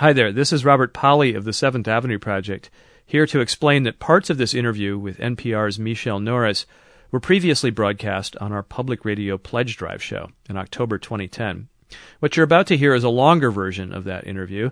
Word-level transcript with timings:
Hi 0.00 0.14
there, 0.14 0.32
this 0.32 0.50
is 0.50 0.64
Robert 0.64 0.94
Pollie 0.94 1.34
of 1.34 1.44
the 1.44 1.52
Seventh 1.52 1.86
Avenue 1.86 2.18
Project, 2.18 2.70
here 3.04 3.26
to 3.26 3.40
explain 3.40 3.82
that 3.82 3.98
parts 3.98 4.30
of 4.30 4.38
this 4.38 4.54
interview 4.54 4.96
with 4.96 5.18
NPR's 5.18 5.78
Michele 5.78 6.18
Norris 6.18 6.64
were 7.10 7.20
previously 7.20 7.70
broadcast 7.70 8.34
on 8.38 8.50
our 8.50 8.62
public 8.62 9.04
radio 9.04 9.36
pledge 9.36 9.76
drive 9.76 10.02
show 10.02 10.30
in 10.48 10.56
October 10.56 10.96
2010. 10.96 11.68
What 12.18 12.34
you're 12.34 12.44
about 12.44 12.66
to 12.68 12.78
hear 12.78 12.94
is 12.94 13.04
a 13.04 13.10
longer 13.10 13.50
version 13.50 13.92
of 13.92 14.04
that 14.04 14.26
interview. 14.26 14.70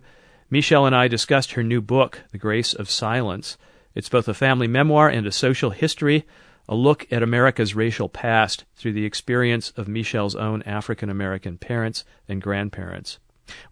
Michele 0.49 0.87
and 0.87 0.96
I 0.96 1.09
discussed 1.09 1.53
her 1.53 1.63
new 1.63 1.83
book, 1.83 2.23
The 2.33 2.39
Grace 2.39 2.73
of 2.73 2.89
Silence. 2.89 3.59
It's 3.95 4.09
both 4.09 4.29
a 4.29 4.33
family 4.33 4.67
memoir 4.67 5.11
and 5.11 5.27
a 5.27 5.31
social 5.31 5.73
history, 5.73 6.25
a 6.71 6.75
look 6.75 7.07
at 7.13 7.23
America's 7.23 7.75
racial 7.75 8.09
past 8.09 8.65
through 8.77 8.95
the 8.95 9.05
experience 9.05 9.75
of 9.77 9.89
Michele's 9.89 10.37
own 10.37 10.63
African 10.63 11.11
American 11.11 11.59
parents 11.59 12.03
and 12.27 12.41
grandparents. 12.41 13.19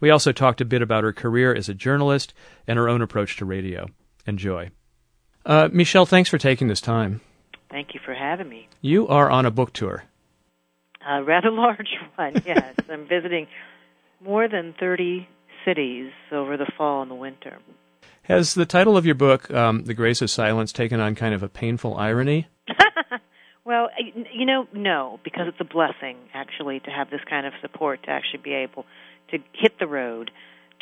We 0.00 0.10
also 0.10 0.32
talked 0.32 0.60
a 0.60 0.64
bit 0.64 0.82
about 0.82 1.04
her 1.04 1.12
career 1.12 1.54
as 1.54 1.68
a 1.68 1.74
journalist 1.74 2.34
and 2.66 2.78
her 2.78 2.88
own 2.88 3.02
approach 3.02 3.36
to 3.36 3.44
radio. 3.44 3.86
Enjoy. 4.26 4.70
Uh, 5.44 5.68
Michele, 5.72 6.06
thanks 6.06 6.28
for 6.28 6.38
taking 6.38 6.68
this 6.68 6.80
time. 6.80 7.20
Thank 7.70 7.94
you 7.94 8.00
for 8.04 8.14
having 8.14 8.48
me. 8.48 8.68
You 8.80 9.08
are 9.08 9.30
on 9.30 9.46
a 9.46 9.50
book 9.50 9.72
tour. 9.72 10.04
A 11.06 11.22
rather 11.22 11.50
large 11.52 11.96
one, 12.16 12.42
yes. 12.44 12.74
I'm 12.90 13.06
visiting 13.06 13.46
more 14.20 14.48
than 14.48 14.74
30 14.78 15.28
cities 15.64 16.12
over 16.32 16.56
the 16.56 16.66
fall 16.76 17.02
and 17.02 17.10
the 17.10 17.14
winter. 17.14 17.58
Has 18.22 18.54
the 18.54 18.66
title 18.66 18.96
of 18.96 19.06
your 19.06 19.14
book, 19.14 19.50
um, 19.52 19.84
The 19.84 19.94
Grace 19.94 20.20
of 20.20 20.30
Silence, 20.30 20.72
taken 20.72 20.98
on 20.98 21.14
kind 21.14 21.32
of 21.32 21.44
a 21.44 21.48
painful 21.48 21.96
irony? 21.96 22.48
well, 23.64 23.88
you 24.32 24.44
know, 24.44 24.66
no, 24.72 25.20
because 25.22 25.46
it's 25.46 25.60
a 25.60 25.64
blessing, 25.64 26.16
actually, 26.34 26.80
to 26.80 26.90
have 26.90 27.08
this 27.08 27.20
kind 27.28 27.46
of 27.46 27.52
support 27.60 28.02
to 28.04 28.10
actually 28.10 28.40
be 28.42 28.52
able 28.52 28.84
to 29.30 29.38
hit 29.52 29.78
the 29.78 29.86
road, 29.86 30.30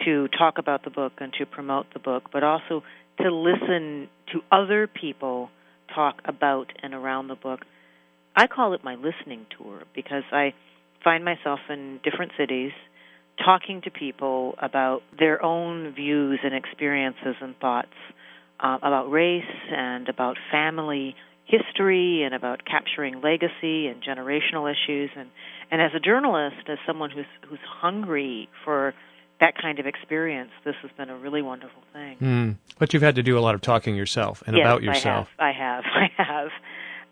to 0.04 0.28
talk 0.28 0.58
about 0.58 0.84
the 0.84 0.90
book 0.90 1.12
and 1.18 1.32
to 1.34 1.46
promote 1.46 1.86
the 1.92 2.00
book, 2.00 2.24
but 2.32 2.42
also 2.42 2.82
to 3.20 3.34
listen 3.34 4.08
to 4.32 4.40
other 4.50 4.86
people 4.86 5.50
talk 5.94 6.20
about 6.24 6.66
and 6.82 6.94
around 6.94 7.28
the 7.28 7.36
book. 7.36 7.60
I 8.34 8.46
call 8.46 8.74
it 8.74 8.82
my 8.82 8.96
listening 8.96 9.46
tour 9.56 9.84
because 9.94 10.24
I 10.32 10.54
find 11.04 11.24
myself 11.24 11.60
in 11.68 12.00
different 12.02 12.32
cities 12.36 12.72
talking 13.44 13.82
to 13.82 13.90
people 13.90 14.54
about 14.60 15.02
their 15.18 15.44
own 15.44 15.92
views 15.94 16.40
and 16.42 16.54
experiences 16.54 17.36
and 17.40 17.56
thoughts 17.58 17.88
uh, 18.60 18.78
about 18.82 19.10
race 19.10 19.42
and 19.70 20.08
about 20.08 20.36
family 20.50 21.14
history 21.46 22.22
and 22.22 22.34
about 22.34 22.64
capturing 22.64 23.20
legacy 23.20 23.86
and 23.86 24.02
generational 24.02 24.70
issues. 24.70 25.10
And 25.16 25.30
and 25.70 25.80
as 25.82 25.92
a 25.94 26.00
journalist 26.00 26.68
as 26.68 26.78
someone 26.86 27.10
who's 27.10 27.26
who's 27.48 27.60
hungry 27.66 28.48
for 28.64 28.94
that 29.40 29.56
kind 29.60 29.78
of 29.78 29.86
experience 29.86 30.50
this 30.64 30.76
has 30.82 30.90
been 30.96 31.10
a 31.10 31.16
really 31.16 31.42
wonderful 31.42 31.82
thing. 31.92 32.16
Mm. 32.20 32.56
but 32.78 32.92
you've 32.92 33.02
had 33.02 33.16
to 33.16 33.22
do 33.22 33.36
a 33.38 33.40
lot 33.40 33.54
of 33.54 33.60
talking 33.60 33.96
yourself 33.96 34.42
and 34.46 34.56
yes, 34.56 34.64
about 34.64 34.82
yourself. 34.82 35.28
i 35.38 35.50
have. 35.50 35.84
I 35.84 36.02
have. 36.02 36.10
I 36.18 36.22
have. 36.22 36.50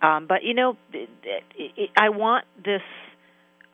Um, 0.01 0.27
but 0.27 0.43
you 0.45 0.55
know 0.55 0.77
it, 0.93 1.09
it, 1.25 1.43
it, 1.77 1.91
i 1.97 2.09
want 2.09 2.45
this 2.65 2.83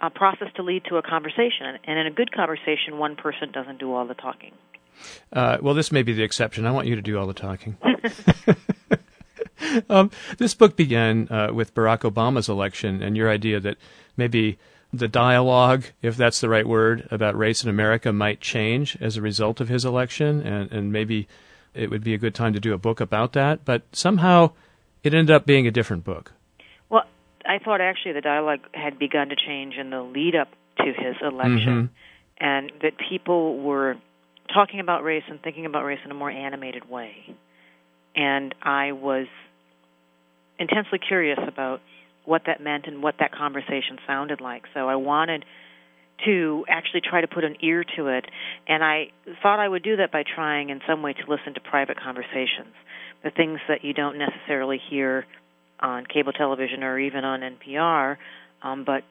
uh, 0.00 0.08
process 0.10 0.48
to 0.54 0.62
lead 0.62 0.84
to 0.84 0.96
a 0.96 1.02
conversation. 1.02 1.76
And 1.84 1.98
in 1.98 2.06
a 2.06 2.10
good 2.10 2.32
conversation 2.32 2.98
one 2.98 3.16
person 3.16 3.52
doesn't 3.52 3.78
do 3.78 3.92
all 3.92 4.06
the 4.06 4.14
talking. 4.14 4.52
Uh, 5.32 5.58
well 5.60 5.74
this 5.74 5.92
may 5.92 6.02
be 6.02 6.12
the 6.12 6.22
exception. 6.22 6.66
I 6.66 6.70
want 6.70 6.86
you 6.86 6.96
to 6.96 7.02
do 7.02 7.18
all 7.18 7.26
the 7.26 7.34
talking 7.34 7.76
um, 9.90 10.10
this 10.38 10.54
book 10.54 10.76
began 10.76 11.28
uh, 11.30 11.52
with 11.52 11.74
Barack 11.74 12.00
Obama's 12.00 12.48
election 12.48 13.02
and 13.02 13.16
your 13.16 13.30
idea 13.30 13.60
that 13.60 13.76
maybe 14.16 14.58
the 14.92 15.08
dialogue, 15.08 15.84
if 16.00 16.16
that's 16.16 16.40
the 16.40 16.48
right 16.48 16.66
word, 16.66 17.06
about 17.10 17.36
race 17.36 17.62
in 17.62 17.68
America 17.68 18.12
might 18.12 18.40
change 18.40 18.96
as 19.00 19.16
a 19.16 19.22
result 19.22 19.60
of 19.60 19.68
his 19.68 19.84
election, 19.84 20.40
and, 20.40 20.72
and 20.72 20.92
maybe 20.92 21.28
it 21.74 21.90
would 21.90 22.02
be 22.02 22.14
a 22.14 22.18
good 22.18 22.34
time 22.34 22.52
to 22.54 22.60
do 22.60 22.72
a 22.72 22.78
book 22.78 23.00
about 23.00 23.34
that. 23.34 23.64
But 23.64 23.82
somehow 23.92 24.52
it 25.02 25.12
ended 25.12 25.34
up 25.34 25.44
being 25.44 25.66
a 25.66 25.70
different 25.70 26.04
book. 26.04 26.32
Well, 26.88 27.04
I 27.44 27.58
thought 27.58 27.80
actually 27.80 28.12
the 28.12 28.22
dialogue 28.22 28.60
had 28.72 28.98
begun 28.98 29.28
to 29.28 29.36
change 29.36 29.74
in 29.74 29.90
the 29.90 30.02
lead 30.02 30.34
up 30.34 30.48
to 30.78 30.84
his 30.84 31.16
election, 31.22 31.90
mm-hmm. 31.90 32.44
and 32.44 32.72
that 32.82 32.92
people 33.10 33.58
were 33.58 33.96
talking 34.52 34.80
about 34.80 35.02
race 35.02 35.24
and 35.28 35.42
thinking 35.42 35.66
about 35.66 35.84
race 35.84 36.00
in 36.04 36.10
a 36.10 36.14
more 36.14 36.30
animated 36.30 36.88
way. 36.88 37.36
And 38.16 38.54
I 38.62 38.92
was 38.92 39.26
intensely 40.58 40.98
curious 40.98 41.38
about 41.46 41.80
what 42.24 42.42
that 42.46 42.60
meant 42.60 42.86
and 42.86 43.02
what 43.02 43.16
that 43.20 43.32
conversation 43.32 43.98
sounded 44.06 44.40
like. 44.40 44.64
So 44.74 44.88
I 44.88 44.96
wanted 44.96 45.44
to 46.24 46.64
actually 46.68 47.00
try 47.00 47.20
to 47.20 47.28
put 47.28 47.44
an 47.44 47.56
ear 47.62 47.84
to 47.96 48.08
it, 48.08 48.24
and 48.66 48.82
I 48.82 49.10
thought 49.42 49.60
I 49.60 49.68
would 49.68 49.82
do 49.82 49.96
that 49.96 50.10
by 50.10 50.24
trying 50.24 50.70
in 50.70 50.80
some 50.86 51.02
way 51.02 51.12
to 51.12 51.20
listen 51.28 51.54
to 51.54 51.60
private 51.60 51.98
conversations, 51.98 52.74
the 53.22 53.30
things 53.30 53.60
that 53.68 53.84
you 53.84 53.94
don't 53.94 54.18
necessarily 54.18 54.80
hear 54.90 55.26
on 55.80 56.04
cable 56.06 56.32
television 56.32 56.82
or 56.82 56.98
even 56.98 57.24
on 57.24 57.40
NPR. 57.40 58.16
Um, 58.62 58.84
but 58.84 59.04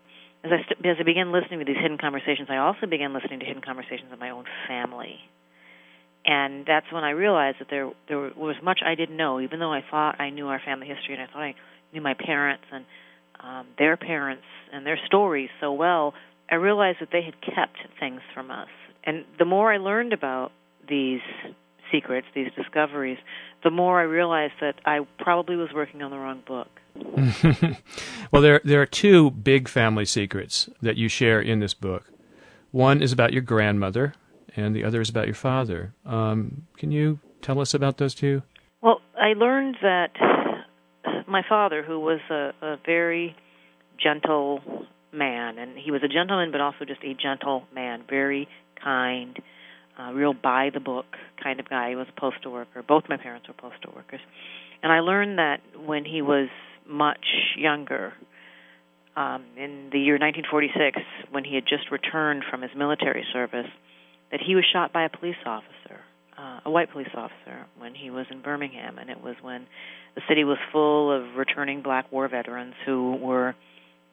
as 0.44 0.52
I 0.52 0.64
st- 0.66 0.86
as 0.86 0.98
I 1.00 1.04
began 1.04 1.32
listening 1.32 1.60
to 1.60 1.66
these 1.66 1.82
hidden 1.82 1.98
conversations, 1.98 2.50
I 2.50 2.58
also 2.58 2.88
began 2.88 3.14
listening 3.14 3.40
to 3.40 3.46
hidden 3.46 3.62
conversations 3.62 4.12
of 4.12 4.20
my 4.20 4.32
own 4.32 4.44
family 4.68 5.18
and 6.28 6.66
that's 6.66 6.92
when 6.92 7.06
I 7.06 7.12
realized 7.12 7.60
that 7.62 7.70
there 7.70 7.90
there 8.10 8.20
was 8.36 8.58
much 8.62 8.82
I 8.86 8.96
didn't 8.96 9.16
know, 9.16 9.40
even 9.40 9.60
though 9.60 9.72
I 9.72 9.82
thought 9.90 10.20
I 10.20 10.30
knew 10.30 10.48
our 10.48 10.62
family 10.64 10.88
history 10.88 11.14
and 11.14 11.24
I 11.24 11.28
thought 11.28 11.42
I 11.42 11.56
knew 11.94 12.02
my 12.02 12.14
parents 12.14 12.66
and 12.72 12.86
um, 13.40 13.68
their 13.78 13.96
parents 13.96 14.44
and 14.74 14.86
their 14.86 15.00
stories 15.06 15.50
so 15.62 15.72
well. 15.72 16.14
I 16.52 16.56
realized 16.56 17.00
that 17.02 17.10
they 17.12 17.22
had 17.22 17.42
kept 17.42 17.78
things 18.00 18.22
from 18.34 18.52
us, 18.52 18.70
and 19.04 19.26
the 19.40 19.46
more 19.46 19.74
I 19.74 19.78
learned 19.78 20.14
about 20.14 20.52
these 20.88 21.22
secrets, 21.92 22.28
these 22.36 22.52
discoveries, 22.56 23.18
the 23.64 23.70
more 23.70 24.00
I 24.00 24.04
realized 24.04 24.54
that 24.62 24.76
I 24.86 25.00
probably 25.20 25.56
was 25.56 25.70
working 25.74 26.02
on 26.02 26.12
the 26.12 26.18
wrong 26.18 26.44
book. 26.46 26.68
well, 28.32 28.42
there 28.42 28.60
there 28.64 28.82
are 28.82 28.86
two 28.86 29.32
big 29.32 29.70
family 29.70 30.06
secrets 30.06 30.70
that 30.82 30.98
you 30.98 31.08
share 31.08 31.40
in 31.40 31.60
this 31.60 31.74
book. 31.74 32.12
One 32.72 33.02
is 33.02 33.14
about 33.14 33.32
your 33.34 33.42
grandmother, 33.42 34.14
and 34.58 34.76
the 34.76 34.84
other 34.84 35.00
is 35.00 35.10
about 35.10 35.28
your 35.28 35.36
father. 35.36 35.94
Um, 36.06 36.64
can 36.78 36.92
you 36.92 37.20
tell 37.42 37.62
us 37.62 37.74
about 37.74 37.98
those 37.98 38.16
two? 38.16 38.42
Well, 38.82 39.00
I 39.16 39.34
learned 39.34 39.78
that 39.82 40.10
my 41.28 41.44
father, 41.48 41.84
who 41.84 42.00
was 42.00 42.20
a, 42.30 42.52
a 42.62 42.78
very 42.86 43.36
gentle 44.04 44.62
man, 45.14 45.60
and 45.60 45.78
he 45.78 45.92
was 45.92 46.02
a 46.04 46.08
gentleman, 46.08 46.52
but 46.52 46.60
also 46.60 46.86
just 46.86 47.04
a 47.04 47.14
gentle 47.14 47.64
man, 47.74 48.04
very 48.10 48.48
kind, 48.84 49.38
uh, 50.00 50.12
real 50.12 50.34
by 50.34 50.72
the 50.74 50.80
book 50.80 51.06
kind 51.42 51.60
of 51.60 51.70
guy. 51.70 51.90
He 51.90 51.96
was 51.96 52.08
a 52.16 52.20
postal 52.20 52.52
worker. 52.52 52.84
Both 52.84 53.04
my 53.08 53.18
parents 53.18 53.48
were 53.48 53.54
postal 53.54 53.94
workers, 53.96 54.22
and 54.82 54.92
I 54.92 55.00
learned 55.00 55.38
that 55.38 55.62
when 55.86 56.04
he 56.04 56.22
was 56.22 56.50
much 56.88 57.26
younger, 57.58 58.14
um, 59.16 59.46
in 59.58 59.90
the 59.92 60.00
year 60.00 60.14
1946, 60.14 61.02
when 61.32 61.44
he 61.44 61.56
had 61.56 61.64
just 61.68 61.92
returned 61.92 62.44
from 62.50 62.62
his 62.62 62.72
military 62.76 63.26
service, 63.34 63.68
that 64.32 64.40
he 64.46 64.56
was 64.56 64.66
shot 64.72 64.94
by 64.94 65.04
a 65.04 65.10
police 65.10 65.36
officer, 65.46 66.02
uh, 66.38 66.60
a 66.66 66.72
white 66.72 66.92
police 66.92 67.10
officer, 67.16 67.66
when 67.78 67.96
he 67.96 68.10
was 68.10 68.26
in 68.30 68.42
Birmingham, 68.42 68.98
and 68.98 69.10
it 69.10 69.22
was 69.22 69.36
when 69.42 69.68
the 70.16 70.22
city 70.28 70.44
was 70.44 70.58
full 70.72 71.12
of 71.12 71.36
returning 71.36 71.82
black 71.82 72.12
war 72.12 72.28
veterans 72.28 72.74
who 72.86 73.16
were 73.16 73.56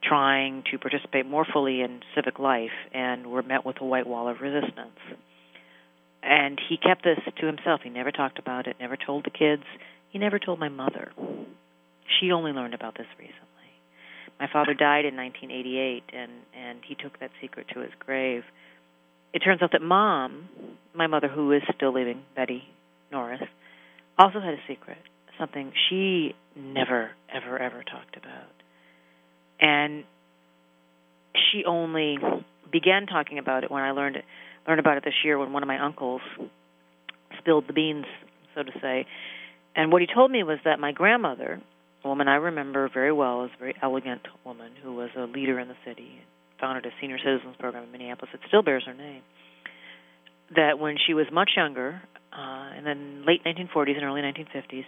trying 0.02 0.62
to 0.70 0.78
participate 0.78 1.26
more 1.26 1.46
fully 1.50 1.80
in 1.80 2.00
civic 2.14 2.38
life 2.38 2.76
and 2.92 3.26
were 3.26 3.42
met 3.42 3.64
with 3.64 3.80
a 3.80 3.84
white 3.84 4.06
wall 4.06 4.28
of 4.28 4.40
resistance. 4.40 4.98
And 6.22 6.60
he 6.68 6.76
kept 6.76 7.04
this 7.04 7.18
to 7.40 7.46
himself. 7.46 7.80
He 7.82 7.90
never 7.90 8.10
talked 8.10 8.38
about 8.38 8.66
it, 8.66 8.76
never 8.80 8.96
told 8.96 9.24
the 9.24 9.30
kids. 9.30 9.64
He 10.10 10.18
never 10.18 10.38
told 10.38 10.58
my 10.58 10.68
mother. 10.68 11.12
She 12.20 12.32
only 12.32 12.52
learned 12.52 12.74
about 12.74 12.96
this 12.96 13.06
recently. 13.18 13.40
My 14.38 14.48
father 14.52 14.74
died 14.74 15.04
in 15.04 15.16
1988 15.16 16.02
and 16.12 16.32
and 16.54 16.78
he 16.86 16.94
took 16.94 17.18
that 17.20 17.30
secret 17.40 17.66
to 17.74 17.80
his 17.80 17.92
grave 17.98 18.42
it 19.34 19.40
turns 19.40 19.60
out 19.62 19.72
that 19.72 19.82
mom, 19.82 20.48
my 20.94 21.08
mother, 21.08 21.28
who 21.28 21.50
is 21.52 21.62
still 21.74 21.92
living, 21.92 22.22
Betty 22.36 22.62
Norris, 23.10 23.42
also 24.16 24.40
had 24.40 24.54
a 24.54 24.62
secret, 24.68 24.96
something 25.38 25.72
she 25.90 26.34
never, 26.56 27.10
ever, 27.34 27.58
ever 27.58 27.82
talked 27.82 28.16
about. 28.16 28.54
And 29.60 30.04
she 31.34 31.64
only 31.64 32.16
began 32.70 33.06
talking 33.06 33.38
about 33.40 33.64
it 33.64 33.72
when 33.72 33.82
I 33.82 33.90
learned 33.90 34.16
it, 34.16 34.24
learned 34.68 34.80
about 34.80 34.98
it 34.98 35.04
this 35.04 35.14
year 35.24 35.36
when 35.36 35.52
one 35.52 35.64
of 35.64 35.66
my 35.66 35.84
uncles 35.84 36.20
spilled 37.40 37.66
the 37.66 37.72
beans, 37.72 38.06
so 38.54 38.62
to 38.62 38.70
say. 38.80 39.04
And 39.74 39.90
what 39.90 40.00
he 40.00 40.06
told 40.12 40.30
me 40.30 40.44
was 40.44 40.58
that 40.64 40.78
my 40.78 40.92
grandmother, 40.92 41.60
a 42.04 42.08
woman 42.08 42.28
I 42.28 42.36
remember 42.36 42.88
very 42.92 43.12
well, 43.12 43.44
is 43.44 43.50
a 43.56 43.58
very 43.58 43.74
elegant 43.82 44.22
woman 44.44 44.70
who 44.80 44.94
was 44.94 45.10
a 45.16 45.22
leader 45.22 45.58
in 45.58 45.66
the 45.66 45.76
city, 45.84 46.20
founded 46.60 46.86
a 46.86 46.90
senior 47.00 47.18
citizens 47.18 47.56
program 47.58 47.84
in 47.84 47.92
Minneapolis. 47.92 48.30
It 48.34 48.40
still 48.48 48.62
bears 48.62 48.84
her 48.86 48.94
name. 48.94 49.22
That 50.54 50.78
when 50.78 50.96
she 51.04 51.14
was 51.14 51.26
much 51.32 51.50
younger, 51.56 52.02
uh, 52.32 52.70
in 52.78 52.84
the 52.84 52.94
late 53.26 53.44
1940s 53.44 53.96
and 53.96 54.04
early 54.04 54.22
1950s, 54.22 54.84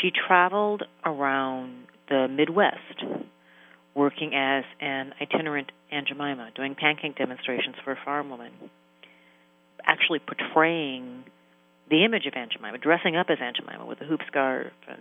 she 0.00 0.10
traveled 0.10 0.82
around 1.04 1.86
the 2.08 2.28
Midwest 2.28 3.26
working 3.94 4.34
as 4.34 4.64
an 4.80 5.12
itinerant 5.20 5.72
Aunt 5.90 6.08
Jemima, 6.08 6.50
doing 6.54 6.74
pancake 6.74 7.16
demonstrations 7.16 7.76
for 7.84 7.96
farm 8.04 8.30
woman. 8.30 8.52
actually 9.84 10.20
portraying 10.20 11.24
the 11.88 12.04
image 12.04 12.26
of 12.26 12.34
Aunt 12.36 12.52
Jemima, 12.52 12.78
dressing 12.78 13.16
up 13.16 13.26
as 13.30 13.38
Aunt 13.40 13.56
Jemima 13.56 13.84
with 13.84 13.98
the 13.98 14.04
hoop 14.04 14.20
scarf 14.26 14.72
and 14.88 15.00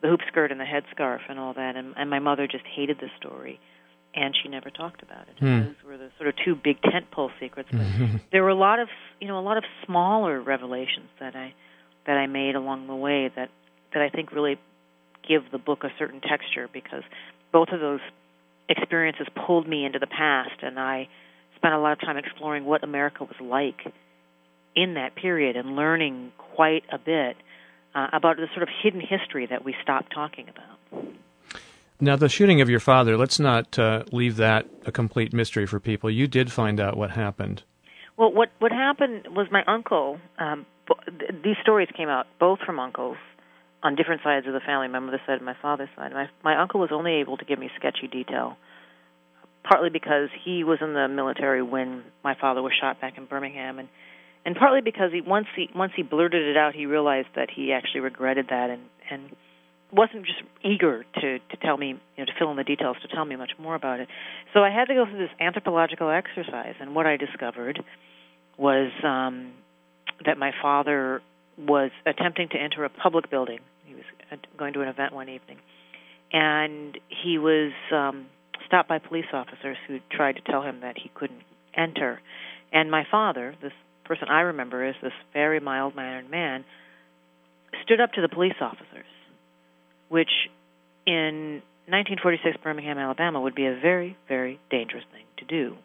the 0.00 0.08
hoop 0.08 0.20
skirt 0.28 0.50
and 0.50 0.60
the 0.60 0.64
headscarf 0.64 1.20
and 1.28 1.38
all 1.38 1.52
that. 1.54 1.76
And, 1.76 1.94
and 1.96 2.08
my 2.08 2.18
mother 2.18 2.46
just 2.46 2.64
hated 2.64 2.98
the 3.00 3.08
story, 3.18 3.60
and 4.16 4.34
she 4.42 4.48
never 4.48 4.70
talked 4.70 5.02
about 5.02 5.28
it. 5.28 5.38
Hmm. 5.38 5.60
Those 5.60 5.74
were 5.86 5.98
the 5.98 6.10
sort 6.16 6.28
of 6.28 6.34
two 6.44 6.54
big 6.54 6.80
tentpole 6.80 7.30
secrets. 7.38 7.68
But 7.70 7.86
there 8.32 8.42
were 8.42 8.48
a 8.48 8.54
lot 8.54 8.80
of 8.80 8.88
you 9.20 9.28
know 9.28 9.38
a 9.38 9.44
lot 9.44 9.58
of 9.58 9.64
smaller 9.84 10.40
revelations 10.40 11.08
that 11.20 11.36
I 11.36 11.54
that 12.06 12.16
I 12.16 12.26
made 12.26 12.56
along 12.56 12.86
the 12.86 12.94
way 12.94 13.30
that 13.36 13.50
that 13.92 14.02
I 14.02 14.08
think 14.08 14.32
really 14.32 14.58
give 15.28 15.42
the 15.52 15.58
book 15.58 15.84
a 15.84 15.90
certain 15.98 16.20
texture 16.20 16.68
because 16.72 17.02
both 17.52 17.68
of 17.72 17.80
those 17.80 18.00
experiences 18.68 19.26
pulled 19.46 19.68
me 19.68 19.84
into 19.84 19.98
the 19.98 20.06
past, 20.06 20.62
and 20.62 20.78
I 20.78 21.08
spent 21.56 21.74
a 21.74 21.78
lot 21.78 21.92
of 21.92 22.00
time 22.00 22.16
exploring 22.16 22.64
what 22.64 22.82
America 22.82 23.24
was 23.24 23.36
like 23.40 23.92
in 24.74 24.94
that 24.94 25.14
period 25.14 25.56
and 25.56 25.76
learning 25.76 26.32
quite 26.38 26.84
a 26.92 26.98
bit 26.98 27.36
uh, 27.94 28.08
about 28.12 28.36
the 28.36 28.46
sort 28.54 28.62
of 28.62 28.68
hidden 28.82 29.00
history 29.00 29.46
that 29.46 29.64
we 29.64 29.74
stopped 29.82 30.12
talking 30.12 30.48
about. 30.48 31.04
Now, 32.00 32.16
the 32.16 32.28
shooting 32.28 32.60
of 32.60 32.68
your 32.68 32.80
father, 32.80 33.16
let's 33.16 33.40
not 33.40 33.78
uh, 33.78 34.04
leave 34.12 34.36
that 34.36 34.66
a 34.84 34.92
complete 34.92 35.32
mystery 35.32 35.66
for 35.66 35.80
people. 35.80 36.10
You 36.10 36.26
did 36.26 36.52
find 36.52 36.78
out 36.78 36.96
what 36.96 37.10
happened. 37.10 37.62
Well, 38.16 38.32
what 38.32 38.50
what 38.58 38.72
happened 38.72 39.28
was 39.30 39.46
my 39.50 39.62
uncle. 39.66 40.18
Um, 40.38 40.66
th- 40.88 41.42
these 41.42 41.56
stories 41.62 41.88
came 41.96 42.08
out 42.08 42.26
both 42.38 42.60
from 42.64 42.78
uncles 42.78 43.16
on 43.82 43.94
different 43.94 44.22
sides 44.22 44.46
of 44.46 44.52
the 44.52 44.60
family. 44.60 44.88
My 44.88 44.98
mother's 44.98 45.20
side 45.26 45.36
and 45.36 45.44
my 45.44 45.56
father's 45.60 45.88
side. 45.96 46.12
My 46.12 46.28
my 46.44 46.60
uncle 46.60 46.80
was 46.80 46.90
only 46.92 47.14
able 47.14 47.36
to 47.38 47.44
give 47.44 47.58
me 47.58 47.70
sketchy 47.76 48.08
detail, 48.08 48.56
partly 49.64 49.90
because 49.90 50.28
he 50.44 50.64
was 50.64 50.78
in 50.80 50.94
the 50.94 51.08
military 51.08 51.62
when 51.62 52.04
my 52.24 52.34
father 52.38 52.62
was 52.62 52.72
shot 52.78 53.00
back 53.00 53.16
in 53.16 53.26
Birmingham, 53.26 53.78
and 53.78 53.88
and 54.44 54.56
partly 54.56 54.80
because 54.80 55.12
he 55.12 55.20
once 55.20 55.46
he 55.54 55.68
once 55.74 55.92
he 55.94 56.02
blurted 56.02 56.42
it 56.42 56.56
out, 56.56 56.74
he 56.74 56.86
realized 56.86 57.28
that 57.36 57.48
he 57.54 57.72
actually 57.72 58.00
regretted 58.00 58.46
that 58.48 58.70
and 58.70 58.82
and 59.10 59.36
wasn't 59.92 60.26
just 60.26 60.42
eager 60.64 61.04
to 61.14 61.38
to 61.38 61.56
tell 61.62 61.76
me 61.76 61.88
you 61.88 61.96
know 62.18 62.24
to 62.24 62.32
fill 62.38 62.50
in 62.50 62.56
the 62.56 62.64
details 62.64 62.96
to 63.02 63.08
tell 63.08 63.24
me 63.24 63.36
much 63.36 63.52
more 63.58 63.74
about 63.74 64.00
it. 64.00 64.08
So 64.52 64.60
I 64.60 64.70
had 64.70 64.86
to 64.86 64.94
go 64.94 65.06
through 65.06 65.18
this 65.18 65.30
anthropological 65.40 66.10
exercise, 66.10 66.74
and 66.80 66.94
what 66.94 67.06
I 67.06 67.16
discovered 67.16 67.82
was 68.58 68.90
um, 69.04 69.52
that 70.24 70.38
my 70.38 70.52
father 70.62 71.22
was 71.58 71.90
attempting 72.04 72.48
to 72.50 72.58
enter 72.58 72.84
a 72.84 72.88
public 72.88 73.30
building. 73.30 73.60
He 73.84 73.94
was 73.94 74.04
going 74.58 74.72
to 74.74 74.82
an 74.82 74.88
event 74.88 75.14
one 75.14 75.28
evening, 75.28 75.58
and 76.32 76.98
he 77.08 77.38
was 77.38 77.72
um, 77.92 78.26
stopped 78.66 78.88
by 78.88 78.98
police 78.98 79.26
officers 79.32 79.76
who 79.86 79.98
tried 80.10 80.36
to 80.36 80.42
tell 80.42 80.62
him 80.62 80.80
that 80.80 80.96
he 80.98 81.10
couldn't 81.14 81.42
enter. 81.76 82.20
And 82.72 82.90
my 82.90 83.04
father, 83.10 83.54
this 83.62 83.72
person 84.04 84.28
I 84.28 84.40
remember 84.40 84.84
as 84.84 84.94
this 85.02 85.12
very 85.32 85.60
mild 85.60 85.94
mannered 85.94 86.30
man, 86.30 86.64
stood 87.84 88.00
up 88.00 88.12
to 88.12 88.22
the 88.22 88.28
police 88.28 88.54
officers, 88.60 89.06
which 90.08 90.30
in 91.06 91.62
1946 91.88 92.56
Birmingham, 92.62 92.98
Alabama 92.98 93.40
would 93.40 93.54
be 93.54 93.66
a 93.66 93.78
very, 93.80 94.16
very 94.28 94.58
dangerous 94.70 95.04
thing 95.12 95.24
to 95.38 95.44
do. 95.44 95.76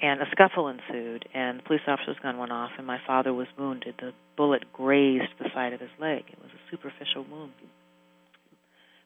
And 0.00 0.20
a 0.20 0.26
scuffle 0.30 0.68
ensued, 0.68 1.28
and 1.34 1.58
the 1.58 1.62
police 1.64 1.80
officer's 1.88 2.18
gun 2.22 2.38
went 2.38 2.52
off, 2.52 2.70
and 2.78 2.86
my 2.86 2.98
father 3.04 3.32
was 3.32 3.48
wounded. 3.58 3.94
The 3.98 4.12
bullet 4.36 4.72
grazed 4.72 5.32
the 5.40 5.50
side 5.52 5.72
of 5.72 5.80
his 5.80 5.90
leg. 5.98 6.24
It 6.28 6.38
was 6.38 6.50
a 6.52 6.70
superficial 6.70 7.24
wound. 7.28 7.52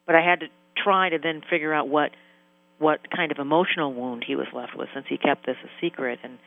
But 0.05 0.15
I 0.15 0.21
had 0.21 0.41
to 0.41 0.47
try 0.77 1.09
to 1.09 1.17
then 1.17 1.41
figure 1.49 1.73
out 1.73 1.87
what 1.87 2.11
what 2.79 2.99
kind 3.15 3.31
of 3.31 3.37
emotional 3.37 3.93
wound 3.93 4.25
he 4.27 4.35
was 4.35 4.47
left 4.53 4.75
with, 4.75 4.89
since 4.93 5.05
he 5.07 5.17
kept 5.17 5.45
this 5.45 5.55
a 5.63 5.69
secret, 5.81 6.19
and 6.23 6.37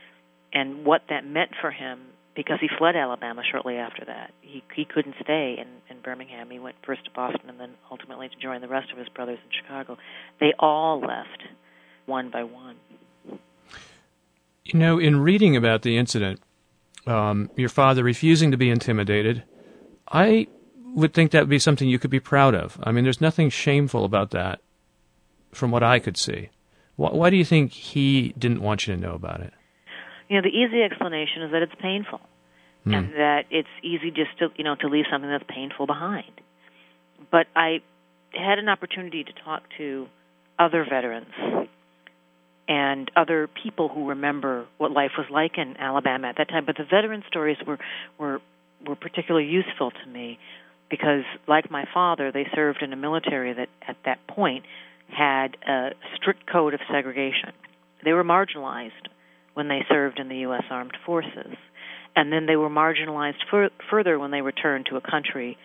and 0.52 0.84
what 0.84 1.02
that 1.08 1.26
meant 1.26 1.52
for 1.60 1.70
him 1.70 2.00
because 2.36 2.58
he 2.60 2.68
fled 2.78 2.94
Alabama 2.94 3.42
shortly 3.50 3.76
after 3.76 4.04
that. 4.04 4.30
He 4.42 4.62
he 4.74 4.84
couldn't 4.84 5.14
stay 5.22 5.56
in 5.58 5.66
in 5.90 6.02
Birmingham. 6.02 6.50
He 6.50 6.58
went 6.58 6.76
first 6.84 7.04
to 7.06 7.10
Boston 7.10 7.48
and 7.48 7.58
then 7.58 7.70
ultimately 7.90 8.28
to 8.28 8.36
join 8.36 8.60
the 8.60 8.68
rest 8.68 8.92
of 8.92 8.98
his 8.98 9.08
brothers 9.08 9.38
in 9.42 9.50
Chicago. 9.62 9.96
They 10.38 10.52
all 10.58 11.00
left 11.00 11.42
one 12.04 12.30
by 12.30 12.44
one. 12.44 12.76
You 14.64 14.78
know, 14.78 14.98
in 14.98 15.20
reading 15.20 15.56
about 15.56 15.82
the 15.82 15.96
incident, 15.96 16.40
um, 17.06 17.50
your 17.56 17.68
father 17.68 18.04
refusing 18.04 18.50
to 18.50 18.56
be 18.56 18.68
intimidated, 18.68 19.44
I 20.08 20.48
would 20.94 21.14
think 21.14 21.30
that 21.30 21.40
would 21.40 21.48
be 21.48 21.58
something 21.58 21.88
you 21.88 21.98
could 21.98 22.10
be 22.10 22.20
proud 22.20 22.54
of. 22.54 22.78
I 22.82 22.90
mean, 22.90 23.04
there's 23.04 23.20
nothing 23.20 23.48
shameful 23.48 24.04
about 24.04 24.32
that, 24.32 24.60
from 25.52 25.70
what 25.70 25.82
I 25.82 26.00
could 26.00 26.16
see. 26.16 26.50
Why, 26.96 27.10
why 27.10 27.30
do 27.30 27.36
you 27.36 27.44
think 27.44 27.72
he 27.72 28.34
didn't 28.36 28.60
want 28.60 28.86
you 28.86 28.94
to 28.94 29.00
know 29.00 29.14
about 29.14 29.40
it? 29.40 29.52
You 30.28 30.36
know, 30.36 30.42
the 30.42 30.56
easy 30.56 30.82
explanation 30.82 31.42
is 31.42 31.52
that 31.52 31.62
it's 31.62 31.74
painful, 31.80 32.20
Hmm. 32.84 32.94
and 32.94 33.12
that 33.14 33.46
it's 33.50 33.68
easy 33.82 34.10
just 34.10 34.36
to 34.38 34.50
you 34.56 34.64
know 34.64 34.74
to 34.76 34.88
leave 34.88 35.06
something 35.10 35.30
that's 35.30 35.44
painful 35.48 35.86
behind. 35.86 36.30
But 37.30 37.46
I 37.54 37.80
had 38.32 38.58
an 38.58 38.68
opportunity 38.68 39.24
to 39.24 39.32
talk 39.44 39.62
to 39.78 40.08
other 40.58 40.84
veterans 40.84 41.68
and 42.68 43.10
other 43.16 43.48
people 43.48 43.88
who 43.88 44.08
remember 44.08 44.66
what 44.78 44.90
life 44.90 45.12
was 45.16 45.26
like 45.30 45.58
in 45.58 45.76
Alabama 45.76 46.28
at 46.28 46.36
that 46.38 46.48
time. 46.48 46.64
But 46.64 46.76
the 46.76 46.84
veteran 46.84 47.24
stories 47.28 47.58
were 47.66 47.78
were 48.18 48.40
were 48.86 48.96
particularly 48.96 49.46
useful 49.48 49.90
to 49.90 50.06
me 50.08 50.38
because, 50.90 51.24
like 51.46 51.70
my 51.70 51.84
father, 51.92 52.30
they 52.32 52.46
served 52.54 52.82
in 52.82 52.92
a 52.92 52.96
military 52.96 53.52
that 53.52 53.68
at 53.86 53.96
that 54.04 54.24
point 54.26 54.64
had 55.08 55.56
a 55.66 55.90
strict 56.16 56.46
code 56.46 56.74
of 56.74 56.80
segregation. 56.90 57.52
They 58.04 58.12
were 58.12 58.24
marginalized 58.24 59.08
when 59.56 59.68
they 59.68 59.86
served 59.88 60.18
in 60.18 60.28
the 60.28 60.36
U.S. 60.48 60.64
Armed 60.68 60.98
Forces, 61.06 61.56
and 62.14 62.30
then 62.30 62.44
they 62.44 62.56
were 62.56 62.68
marginalized 62.68 63.40
fur- 63.50 63.70
further 63.90 64.18
when 64.18 64.30
they 64.30 64.42
returned 64.42 64.84
to 64.90 64.96
a 64.96 65.00
country 65.00 65.56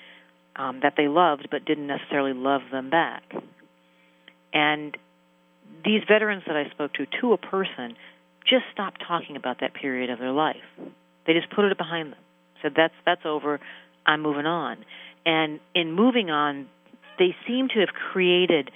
um, 0.55 0.79
that 0.81 0.93
they 0.95 1.09
loved 1.09 1.49
but 1.51 1.65
didn't 1.65 1.87
necessarily 1.87 2.31
love 2.31 2.61
them 2.71 2.89
back. 2.89 3.23
And 4.53 4.95
these 5.83 6.03
veterans 6.07 6.43
that 6.47 6.55
I 6.55 6.69
spoke 6.69 6.93
to, 6.93 7.05
to 7.19 7.33
a 7.33 7.37
person, 7.37 7.97
just 8.49 8.63
stopped 8.71 9.03
talking 9.05 9.35
about 9.35 9.59
that 9.59 9.73
period 9.73 10.09
of 10.09 10.19
their 10.19 10.31
life. 10.31 10.55
They 11.27 11.33
just 11.33 11.49
put 11.53 11.65
it 11.65 11.77
behind 11.77 12.13
them. 12.13 12.19
Said 12.61 12.71
that's 12.77 12.93
that's 13.05 13.25
over. 13.25 13.59
I'm 14.05 14.21
moving 14.21 14.45
on. 14.45 14.85
And 15.25 15.59
in 15.75 15.91
moving 15.91 16.29
on, 16.29 16.67
they 17.19 17.35
seem 17.45 17.67
to 17.69 17.81
have 17.81 17.89
created 17.89 18.71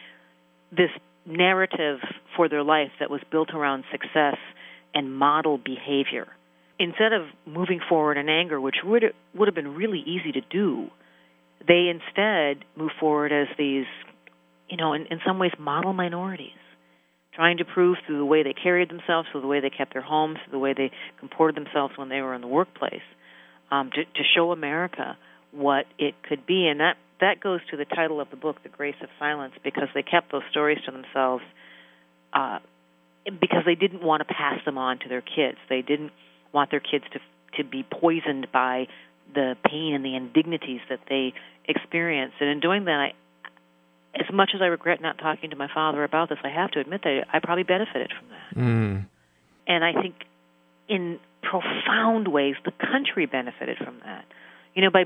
this 0.71 0.91
narrative 1.25 1.99
for 2.35 2.49
their 2.49 2.63
life 2.63 2.91
that 2.99 3.09
was 3.09 3.21
built 3.31 3.51
around 3.53 3.85
success 3.91 4.35
and 4.95 5.15
model 5.15 5.57
behavior. 5.57 6.27
Instead 6.79 7.13
of 7.13 7.27
moving 7.45 7.79
forward 7.87 8.17
in 8.17 8.27
anger, 8.27 8.59
which 8.59 8.77
would 8.83 9.03
would 9.35 9.47
have 9.47 9.55
been 9.55 9.75
really 9.75 9.99
easy 9.99 10.31
to 10.31 10.41
do, 10.49 10.87
they 11.67 11.89
instead 11.89 12.65
move 12.75 12.91
forward 12.99 13.31
as 13.31 13.47
these, 13.57 13.85
you 14.69 14.77
know, 14.77 14.93
in, 14.93 15.05
in 15.07 15.19
some 15.25 15.37
ways 15.37 15.51
model 15.59 15.93
minorities 15.93 16.51
trying 17.33 17.57
to 17.57 17.65
prove 17.65 17.97
through 18.07 18.17
the 18.17 18.25
way 18.25 18.43
they 18.43 18.53
carried 18.53 18.89
themselves, 18.89 19.27
through 19.31 19.41
the 19.41 19.47
way 19.47 19.59
they 19.59 19.69
kept 19.69 19.93
their 19.93 20.01
homes, 20.01 20.37
through 20.43 20.53
the 20.53 20.59
way 20.59 20.73
they 20.73 20.89
comported 21.19 21.55
themselves 21.55 21.93
when 21.97 22.07
they 22.07 22.21
were 22.21 22.33
in 22.33 22.39
the 22.39 22.47
workplace, 22.47 23.03
um, 23.71 23.89
to, 23.93 24.05
to 24.05 24.23
show 24.35 24.51
America 24.51 25.17
what 25.51 25.85
it 25.99 26.15
could 26.27 26.45
be. 26.45 26.67
And 26.67 26.79
that 26.79 26.95
that 27.21 27.39
goes 27.41 27.59
to 27.71 27.77
the 27.77 27.85
title 27.85 28.19
of 28.19 28.29
the 28.29 28.35
book, 28.35 28.63
The 28.63 28.69
Grace 28.69 28.95
of 29.01 29.09
Silence, 29.19 29.53
because 29.63 29.87
they 29.93 30.03
kept 30.03 30.31
those 30.31 30.43
stories 30.51 30.79
to 30.85 30.91
themselves 30.91 31.43
uh, 32.33 32.59
because 33.25 33.63
they 33.65 33.75
didn't 33.75 34.03
want 34.03 34.25
to 34.27 34.33
pass 34.33 34.63
them 34.65 34.77
on 34.77 34.99
to 34.99 35.09
their 35.09 35.21
kids. 35.21 35.57
They 35.69 35.81
didn't 35.81 36.11
want 36.53 36.71
their 36.71 36.79
kids 36.79 37.03
to 37.13 37.19
to 37.57 37.63
be 37.63 37.83
poisoned 37.83 38.47
by 38.51 38.87
the 39.33 39.55
pain 39.65 39.93
and 39.93 40.03
the 40.03 40.15
indignities 40.15 40.81
that 40.89 40.99
they 41.09 41.33
experienced. 41.67 42.35
And 42.39 42.49
in 42.49 42.59
doing 42.59 42.85
that, 42.85 42.99
I, 42.99 43.13
as 44.13 44.31
much 44.31 44.51
as 44.53 44.61
I 44.61 44.65
regret 44.65 45.01
not 45.01 45.17
talking 45.17 45.49
to 45.49 45.55
my 45.55 45.69
father 45.73 46.03
about 46.03 46.29
this, 46.29 46.37
I 46.43 46.49
have 46.49 46.71
to 46.71 46.79
admit 46.79 47.01
that 47.03 47.25
I 47.31 47.39
probably 47.39 47.63
benefited 47.63 48.11
from 48.17 48.29
that. 48.29 48.61
Mm. 48.61 49.05
And 49.67 49.83
I 49.83 49.93
think 50.01 50.15
in 50.87 51.19
profound 51.41 52.27
ways 52.27 52.55
the 52.63 52.71
country 52.71 53.25
benefited 53.25 53.77
from 53.77 53.99
that. 54.05 54.25
You 54.73 54.83
know, 54.83 54.91
by 54.91 55.05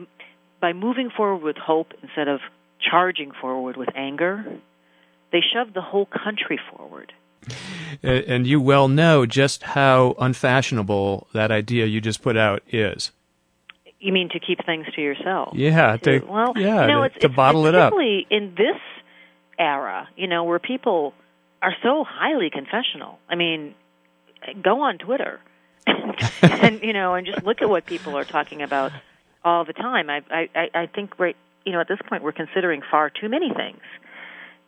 by 0.61 0.73
moving 0.73 1.09
forward 1.15 1.43
with 1.43 1.57
hope 1.57 1.93
instead 2.01 2.27
of 2.27 2.41
charging 2.79 3.31
forward 3.31 3.77
with 3.77 3.89
anger, 3.95 4.43
they 5.31 5.39
shoved 5.53 5.73
the 5.73 5.81
whole 5.81 6.05
country 6.05 6.59
forward. 6.75 7.13
And 8.03 8.45
you 8.47 8.61
well 8.61 8.87
know 8.87 9.25
just 9.25 9.63
how 9.63 10.15
unfashionable 10.19 11.27
that 11.33 11.51
idea 11.51 11.85
you 11.85 12.01
just 12.01 12.21
put 12.21 12.37
out 12.37 12.61
is. 12.71 13.11
You 13.99 14.13
mean 14.13 14.29
to 14.29 14.39
keep 14.39 14.65
things 14.65 14.85
to 14.95 15.01
yourself? 15.01 15.53
Yeah, 15.53 15.97
to, 15.97 16.19
well, 16.19 16.53
yeah, 16.55 16.81
you 16.83 16.87
know, 16.87 16.99
to, 16.99 17.05
it's, 17.05 17.15
to 17.19 17.27
it's, 17.27 17.35
bottle 17.35 17.65
it's 17.65 17.75
it 17.75 17.79
up. 17.79 17.93
In 18.29 18.53
this 18.55 18.79
era, 19.57 20.07
you 20.15 20.27
know, 20.27 20.45
where 20.45 20.59
people 20.59 21.13
are 21.61 21.75
so 21.83 22.05
highly 22.07 22.49
confessional. 22.49 23.19
I 23.27 23.35
mean, 23.35 23.75
go 24.63 24.81
on 24.81 24.97
Twitter 24.97 25.41
and 26.41 26.81
you 26.81 26.93
know, 26.93 27.15
and 27.15 27.25
just 27.27 27.43
look 27.43 27.61
at 27.61 27.69
what 27.69 27.85
people 27.85 28.17
are 28.17 28.23
talking 28.23 28.61
about 28.61 28.91
all 29.43 29.65
the 29.65 29.73
time. 29.73 30.09
I 30.09 30.21
I 30.29 30.69
I 30.73 30.85
think 30.87 31.19
right, 31.19 31.35
you 31.65 31.71
know, 31.71 31.81
at 31.81 31.87
this 31.87 31.99
point 32.07 32.23
we're 32.23 32.31
considering 32.31 32.81
far 32.89 33.09
too 33.09 33.29
many 33.29 33.51
things 33.53 33.81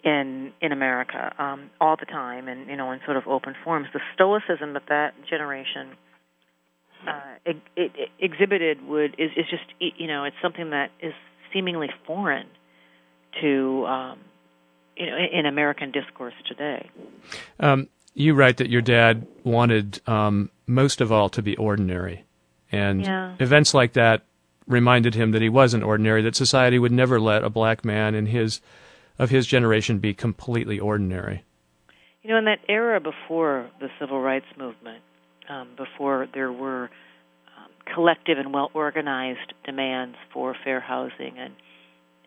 in 0.04 0.52
in 0.62 0.72
America 0.72 1.34
um, 1.38 1.70
all 1.80 1.96
the 1.98 2.06
time, 2.06 2.48
and 2.48 2.68
you 2.68 2.76
know, 2.76 2.92
in 2.92 3.00
sort 3.06 3.18
of 3.18 3.28
open 3.28 3.56
forms. 3.64 3.88
The 3.94 4.02
stoicism 4.16 4.74
that 4.74 4.84
that 4.90 5.14
generation 5.30 5.96
uh, 7.08 7.22
it, 7.46 7.58
it, 7.76 8.10
exhibited 8.20 8.86
would 8.88 9.16
is 9.18 9.32
is 9.36 9.46
just 9.50 9.64
you 9.80 10.08
know 10.08 10.24
it's 10.24 10.36
something 10.42 10.70
that 10.72 10.92
is 11.02 11.14
seemingly 11.54 11.90
foreign 12.06 12.48
to 13.42 13.86
um, 13.88 14.20
you 14.96 15.06
know 15.06 15.18
in 15.32 15.46
American 15.46 15.92
discourse 15.92 16.34
today. 16.48 16.90
Um, 17.60 17.88
you 18.14 18.34
write 18.34 18.58
that 18.58 18.70
your 18.70 18.82
dad 18.82 19.26
wanted 19.44 20.02
um, 20.08 20.50
most 20.68 21.02
of 21.02 21.12
all 21.12 21.30
to 21.30 21.42
be 21.42 21.56
ordinary, 21.58 22.26
and 22.72 23.02
yeah. 23.02 23.36
events 23.40 23.74
like 23.74 23.94
that 23.94 24.24
reminded 24.68 25.16
him 25.16 25.32
that 25.32 25.42
he 25.42 25.50
wasn't 25.50 25.84
ordinary. 25.84 26.22
That 26.22 26.36
society 26.36 26.78
would 26.78 26.92
never 26.92 27.20
let 27.20 27.44
a 27.44 27.50
black 27.50 27.84
man 27.84 28.16
in 28.16 28.28
his 28.28 28.62
of 29.22 29.30
his 29.30 29.46
generation 29.46 30.00
be 30.00 30.16
completely 30.16 30.80
ordinary. 30.80 31.44
You 32.24 32.32
know, 32.32 32.38
in 32.40 32.46
that 32.46 32.60
era 32.68 33.00
before 33.00 33.70
the 33.80 33.88
civil 34.00 34.20
rights 34.20 34.48
movement, 34.58 35.04
um, 35.48 35.70
before 35.78 36.28
there 36.34 36.52
were 36.52 36.90
um, 37.56 37.94
collective 37.94 38.40
and 38.40 38.52
well 38.52 38.72
organized 38.74 39.54
demands 39.64 40.18
for 40.34 40.56
fair 40.64 40.82
housing 40.82 41.38
and 41.38 41.54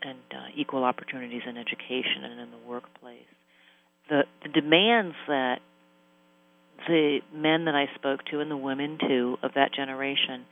and 0.03 0.19
uh, 0.33 0.49
equal 0.55 0.85
opportunities 0.85 1.43
in 1.49 1.57
education 1.57 2.25
and 2.25 2.39
in 2.39 2.51
the 2.51 2.69
workplace, 2.69 3.27
the 4.09 4.23
the 4.45 4.49
demands 4.49 5.17
that 5.27 5.59
the 6.87 7.21
men 7.35 7.65
that 7.65 7.75
I 7.75 7.87
spoke 7.97 8.25
to 8.27 8.39
and 8.39 8.51
the 8.51 8.57
women 8.57 8.99
too 9.01 9.37
of 9.43 9.55
that 9.55 9.75
generation 9.75 10.45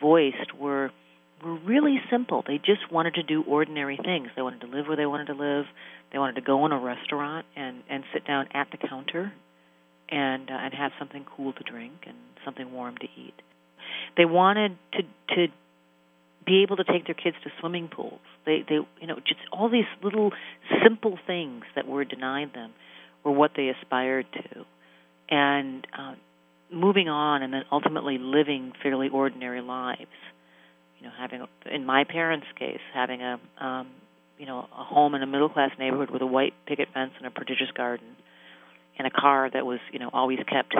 voiced 0.00 0.54
were 0.56 0.92
were 1.42 1.54
really 1.54 2.00
simple. 2.10 2.42
They 2.46 2.58
just 2.58 2.90
wanted 2.90 3.14
to 3.14 3.22
do 3.22 3.42
ordinary 3.42 3.96
things. 3.96 4.28
They 4.34 4.42
wanted 4.42 4.60
to 4.62 4.66
live 4.66 4.86
where 4.86 4.96
they 4.96 5.06
wanted 5.06 5.28
to 5.28 5.34
live. 5.34 5.66
They 6.12 6.18
wanted 6.18 6.36
to 6.36 6.40
go 6.40 6.64
in 6.66 6.72
a 6.72 6.78
restaurant 6.78 7.46
and 7.56 7.82
and 7.88 8.04
sit 8.12 8.26
down 8.26 8.48
at 8.52 8.68
the 8.70 8.76
counter 8.76 9.32
and 10.08 10.50
uh, 10.50 10.54
and 10.54 10.74
have 10.74 10.92
something 10.98 11.24
cool 11.36 11.52
to 11.52 11.62
drink 11.64 12.04
and 12.06 12.16
something 12.44 12.72
warm 12.72 12.96
to 12.98 13.06
eat. 13.16 13.34
They 14.16 14.24
wanted 14.24 14.76
to 14.92 15.02
to 15.34 15.52
be 16.46 16.62
able 16.62 16.76
to 16.76 16.84
take 16.84 17.06
their 17.06 17.14
kids 17.14 17.36
to 17.44 17.50
swimming 17.60 17.88
pools. 17.88 18.20
They 18.46 18.64
they 18.68 18.76
you 19.00 19.06
know 19.06 19.16
just 19.16 19.40
all 19.52 19.68
these 19.68 19.90
little 20.02 20.32
simple 20.82 21.18
things 21.26 21.64
that 21.74 21.86
were 21.86 22.04
denied 22.04 22.54
them 22.54 22.72
were 23.24 23.32
what 23.32 23.52
they 23.56 23.68
aspired 23.68 24.26
to, 24.32 24.64
and 25.28 25.86
uh, 25.96 26.14
moving 26.72 27.08
on 27.08 27.42
and 27.42 27.52
then 27.52 27.62
ultimately 27.70 28.18
living 28.18 28.72
fairly 28.82 29.08
ordinary 29.08 29.60
lives. 29.60 30.06
You 31.00 31.06
know, 31.06 31.12
having 31.18 31.46
in 31.70 31.84
my 31.84 32.04
parents' 32.04 32.46
case, 32.58 32.80
having 32.92 33.22
a 33.22 33.38
um, 33.58 33.88
you 34.38 34.46
know 34.46 34.68
a 34.76 34.84
home 34.84 35.14
in 35.14 35.22
a 35.22 35.26
middle 35.26 35.48
class 35.48 35.70
neighborhood 35.78 36.10
with 36.10 36.22
a 36.22 36.26
white 36.26 36.54
picket 36.66 36.88
fence 36.92 37.12
and 37.18 37.26
a 37.26 37.30
prodigious 37.30 37.70
garden, 37.74 38.06
and 38.98 39.06
a 39.06 39.10
car 39.10 39.48
that 39.50 39.64
was 39.64 39.80
you 39.92 39.98
know 39.98 40.10
always 40.12 40.40
kept 40.48 40.74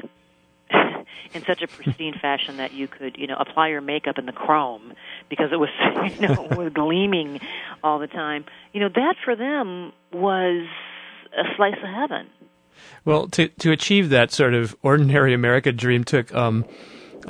in 1.34 1.44
such 1.46 1.62
a 1.62 1.68
pristine 1.68 2.14
fashion 2.20 2.56
that 2.56 2.72
you 2.72 2.88
could 2.88 3.16
you 3.16 3.26
know 3.26 3.36
apply 3.38 3.68
your 3.68 3.80
makeup 3.80 4.18
in 4.18 4.26
the 4.26 4.32
chrome 4.32 4.92
because 5.28 5.50
it 5.52 5.56
was 5.56 5.68
you 6.20 6.28
know 6.28 6.42
was 6.56 6.72
gleaming 6.72 7.40
all 7.82 7.98
the 7.98 8.06
time. 8.06 8.44
You 8.72 8.80
know 8.80 8.88
that 8.94 9.14
for 9.24 9.36
them 9.36 9.92
was 10.12 10.66
a 11.36 11.44
slice 11.56 11.76
of 11.82 11.88
heaven. 11.88 12.26
Well, 13.04 13.28
to 13.28 13.48
to 13.48 13.72
achieve 13.72 14.10
that 14.10 14.32
sort 14.32 14.54
of 14.54 14.76
ordinary 14.82 15.32
American 15.34 15.76
dream 15.76 16.04
took. 16.04 16.34
Um, 16.34 16.64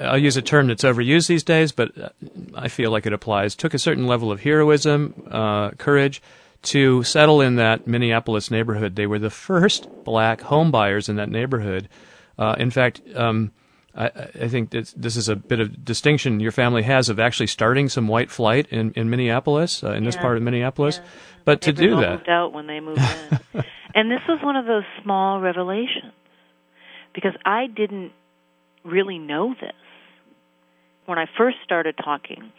I'll 0.01 0.19
use 0.19 0.37
a 0.37 0.43
term 0.43 0.69
that's 0.69 0.85
overused 0.85 1.29
these 1.29 1.43
days, 1.43 1.73
but 1.73 1.97
uh, 1.99 2.09
I 2.55 2.69
feel 2.69 2.91
like 2.91 3.07
it 3.07 3.13
applies. 3.13 3.55
Took 3.55 3.75
a 3.75 3.79
certain 3.79 4.07
level 4.07 4.33
of 4.33 4.41
heroism, 4.41 5.15
uh, 5.31 5.71
courage, 5.73 6.23
to 6.63 7.03
settle 7.05 7.41
in 7.41 7.57
that 7.57 7.87
Minneapolis 7.87 8.51
neighborhood. 8.51 8.97
They 8.97 9.07
were 9.07 9.19
the 9.19 9.31
first 9.31 9.89
black 10.05 10.41
home 10.41 10.71
buyers 10.71 11.09
in 11.09 11.17
that 11.17 11.31
neighborhood. 11.31 11.89
Uh, 12.39 12.57
in 12.59 12.71
fact, 12.71 13.01
um, 13.15 13.53
I, 13.95 14.07
I, 14.07 14.49
think 14.49 14.71
this, 14.71 14.93
this, 14.93 15.17
is 15.17 15.29
a 15.29 15.37
bit 15.37 15.61
of 15.61 15.85
distinction 15.85 16.41
your 16.41 16.53
family 16.53 16.83
has 16.83 17.09
of 17.09 17.19
actually 17.19 17.49
starting 17.49 17.89
some 17.89 18.07
white 18.07 18.31
flight 18.31 18.69
in, 18.71 18.93
in 18.93 19.11
Minneapolis, 19.11 19.83
uh, 19.83 19.93
in 19.93 20.05
yeah. 20.05 20.09
this 20.09 20.17
part 20.17 20.37
of 20.37 20.43
Minneapolis. 20.43 20.99
Yeah. 20.99 21.11
But 21.45 21.63
to 21.63 21.73
do 21.73 21.97
that, 21.97 22.11
moved 22.11 22.29
out 22.29 22.53
when 22.53 22.67
they 22.67 22.81
moved 22.81 23.01
in, 23.01 23.65
and 23.95 24.11
this 24.11 24.21
was 24.29 24.39
one 24.43 24.57
of 24.57 24.67
those 24.67 24.85
small 25.03 25.41
revelations 25.41 26.13
because 27.15 27.33
I 27.45 27.67
didn't 27.67 28.13
really 28.85 29.19
know 29.19 29.55
this 29.61 29.73
when 31.09 31.19
I 31.19 31.25
first 31.39 31.57
started 31.65 31.97
talking 31.97 32.53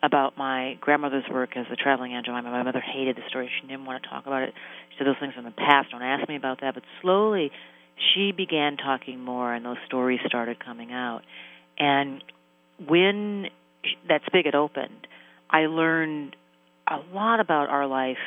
about 0.00 0.38
my 0.38 0.78
grandmother's 0.80 1.24
work 1.28 1.56
as 1.56 1.66
a 1.72 1.76
traveling 1.76 2.12
angel. 2.12 2.32
My 2.40 2.62
mother 2.62 2.80
hated 2.80 3.16
the 3.16 3.22
story. 3.28 3.50
She 3.60 3.66
didn't 3.66 3.84
want 3.84 4.00
to 4.02 4.08
talk 4.08 4.26
about 4.26 4.42
it. 4.42 4.54
She 4.90 4.98
said 4.98 5.08
those 5.08 5.16
things 5.18 5.34
in 5.36 5.42
the 5.42 5.50
past. 5.50 5.90
Don't 5.90 6.02
ask 6.02 6.28
me 6.28 6.36
about 6.36 6.60
that. 6.60 6.74
But 6.74 6.84
slowly, 7.02 7.50
she 8.14 8.30
began 8.30 8.76
talking 8.76 9.20
more, 9.20 9.52
and 9.52 9.64
those 9.64 9.78
stories 9.86 10.20
started 10.24 10.64
coming 10.64 10.92
out. 10.92 11.22
And 11.78 12.22
when 12.86 13.46
that 14.08 14.20
spigot 14.26 14.54
opened, 14.54 15.08
I 15.50 15.66
learned 15.66 16.36
a 16.88 16.98
lot 17.12 17.40
about 17.40 17.70
our 17.70 17.88
life 17.88 18.18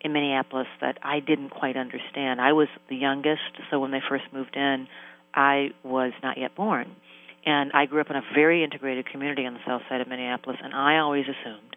in 0.00 0.14
Minneapolis 0.14 0.68
that 0.80 0.98
I 1.02 1.20
didn't 1.20 1.50
quite 1.50 1.76
understand. 1.76 2.40
I 2.40 2.52
was 2.52 2.68
the 2.88 2.96
youngest, 2.96 3.42
so 3.70 3.80
when 3.80 3.90
they 3.90 4.00
first 4.08 4.24
moved 4.32 4.56
in, 4.56 4.88
I 5.34 5.72
was 5.82 6.12
not 6.22 6.38
yet 6.38 6.54
born. 6.54 6.96
And 7.46 7.70
I 7.72 7.86
grew 7.86 8.00
up 8.00 8.10
in 8.10 8.16
a 8.16 8.22
very 8.34 8.64
integrated 8.64 9.06
community 9.06 9.46
on 9.46 9.54
the 9.54 9.60
south 9.64 9.82
side 9.88 10.00
of 10.00 10.08
Minneapolis, 10.08 10.58
and 10.62 10.74
I 10.74 10.98
always 10.98 11.24
assumed 11.24 11.76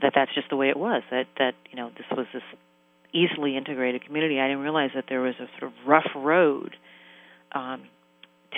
that 0.00 0.12
that's 0.14 0.32
just 0.34 0.48
the 0.48 0.56
way 0.56 0.68
it 0.68 0.76
was. 0.76 1.02
That 1.10 1.26
that 1.38 1.54
you 1.70 1.76
know 1.76 1.90
this 1.96 2.06
was 2.16 2.26
this 2.32 2.42
easily 3.12 3.56
integrated 3.56 4.04
community. 4.04 4.38
I 4.40 4.46
didn't 4.48 4.62
realize 4.62 4.90
that 4.94 5.06
there 5.08 5.20
was 5.20 5.34
a 5.40 5.48
sort 5.58 5.72
of 5.72 5.86
rough 5.86 6.08
road 6.14 6.76
um, 7.52 7.82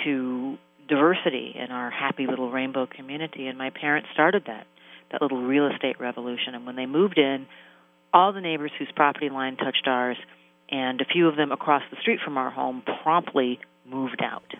to 0.03 0.57
diversity 0.87 1.55
in 1.57 1.71
our 1.71 1.89
happy 1.89 2.27
little 2.27 2.51
rainbow 2.51 2.85
community. 2.85 3.47
And 3.47 3.57
my 3.57 3.69
parents 3.69 4.09
started 4.13 4.43
that 4.47 4.67
that 5.11 5.21
little 5.21 5.41
real 5.41 5.67
estate 5.67 5.99
revolution. 5.99 6.55
And 6.55 6.65
when 6.65 6.75
they 6.75 6.85
moved 6.85 7.17
in, 7.17 7.45
all 8.13 8.31
the 8.33 8.41
neighbors 8.41 8.71
whose 8.77 8.89
property 8.95 9.29
line 9.29 9.57
touched 9.57 9.85
ours, 9.85 10.17
and 10.69 11.01
a 11.01 11.05
few 11.05 11.27
of 11.27 11.35
them 11.35 11.51
across 11.51 11.83
the 11.91 11.97
street 11.99 12.19
from 12.23 12.37
our 12.37 12.49
home, 12.49 12.81
promptly 13.03 13.59
moved 13.85 14.21
out. 14.23 14.53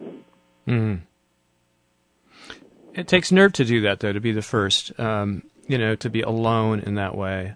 Mm. 0.67 1.01
It 2.93 3.07
takes 3.07 3.31
nerve 3.31 3.53
to 3.53 3.65
do 3.65 3.81
that, 3.81 3.99
though, 3.99 4.13
to 4.13 4.19
be 4.19 4.31
the 4.31 4.41
first. 4.41 4.97
Um, 4.99 5.43
you 5.67 5.77
know, 5.77 5.95
to 5.95 6.09
be 6.09 6.21
alone 6.21 6.81
in 6.81 6.95
that 6.95 7.15
way. 7.15 7.55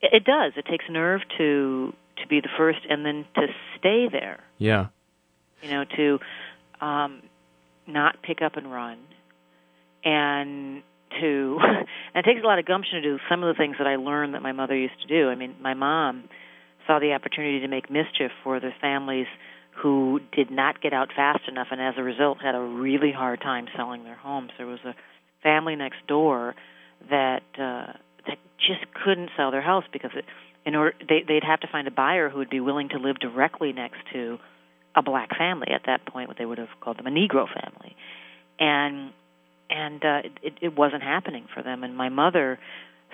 It, 0.00 0.10
it 0.12 0.24
does. 0.24 0.52
It 0.56 0.66
takes 0.70 0.84
nerve 0.88 1.20
to 1.38 1.92
to 2.18 2.28
be 2.28 2.40
the 2.40 2.48
first, 2.56 2.78
and 2.88 3.04
then 3.04 3.24
to 3.34 3.46
stay 3.78 4.08
there. 4.10 4.40
Yeah. 4.58 4.86
You 5.62 5.70
know, 5.70 5.84
to 5.96 6.18
um, 6.80 7.22
not 7.86 8.22
pick 8.22 8.42
up 8.42 8.56
and 8.56 8.70
run, 8.70 8.98
and 10.04 10.82
to 11.20 11.58
and 12.14 12.24
it 12.24 12.28
takes 12.28 12.42
a 12.42 12.46
lot 12.46 12.58
of 12.58 12.66
gumption 12.66 13.02
to 13.02 13.02
do 13.02 13.18
some 13.28 13.42
of 13.42 13.54
the 13.54 13.58
things 13.58 13.76
that 13.78 13.86
I 13.86 13.96
learned 13.96 14.34
that 14.34 14.42
my 14.42 14.52
mother 14.52 14.76
used 14.76 15.00
to 15.02 15.08
do. 15.08 15.28
I 15.28 15.34
mean, 15.34 15.56
my 15.60 15.74
mom 15.74 16.28
saw 16.86 16.98
the 16.98 17.12
opportunity 17.12 17.60
to 17.60 17.68
make 17.68 17.90
mischief 17.90 18.30
for 18.42 18.60
the 18.60 18.70
families 18.80 19.26
who 19.74 20.20
did 20.32 20.50
not 20.50 20.80
get 20.80 20.92
out 20.92 21.08
fast 21.14 21.48
enough 21.48 21.68
and 21.70 21.80
as 21.80 21.94
a 21.96 22.02
result 22.02 22.38
had 22.42 22.54
a 22.54 22.60
really 22.60 23.12
hard 23.12 23.40
time 23.40 23.66
selling 23.76 24.04
their 24.04 24.16
homes. 24.16 24.50
There 24.58 24.66
was 24.66 24.80
a 24.84 24.94
family 25.42 25.76
next 25.76 26.06
door 26.06 26.54
that 27.10 27.42
uh 27.58 27.92
that 28.26 28.38
just 28.58 28.84
couldn't 29.04 29.30
sell 29.36 29.50
their 29.50 29.62
house 29.62 29.84
because 29.92 30.10
it 30.14 30.24
in 30.64 30.74
order 30.74 30.94
they 31.08 31.24
they'd 31.26 31.44
have 31.44 31.60
to 31.60 31.66
find 31.66 31.88
a 31.88 31.90
buyer 31.90 32.28
who 32.28 32.38
would 32.38 32.50
be 32.50 32.60
willing 32.60 32.88
to 32.90 32.98
live 32.98 33.18
directly 33.18 33.72
next 33.72 33.98
to 34.12 34.38
a 34.94 35.02
black 35.02 35.36
family 35.36 35.68
at 35.74 35.82
that 35.86 36.04
point 36.06 36.28
what 36.28 36.38
they 36.38 36.44
would 36.44 36.58
have 36.58 36.68
called 36.80 36.98
them 36.98 37.06
a 37.06 37.10
negro 37.10 37.46
family 37.46 37.96
and 38.60 39.10
and 39.70 40.04
uh 40.04 40.20
it 40.42 40.52
it 40.60 40.76
wasn't 40.76 41.02
happening 41.02 41.46
for 41.52 41.62
them 41.62 41.82
and 41.82 41.96
my 41.96 42.08
mother 42.08 42.58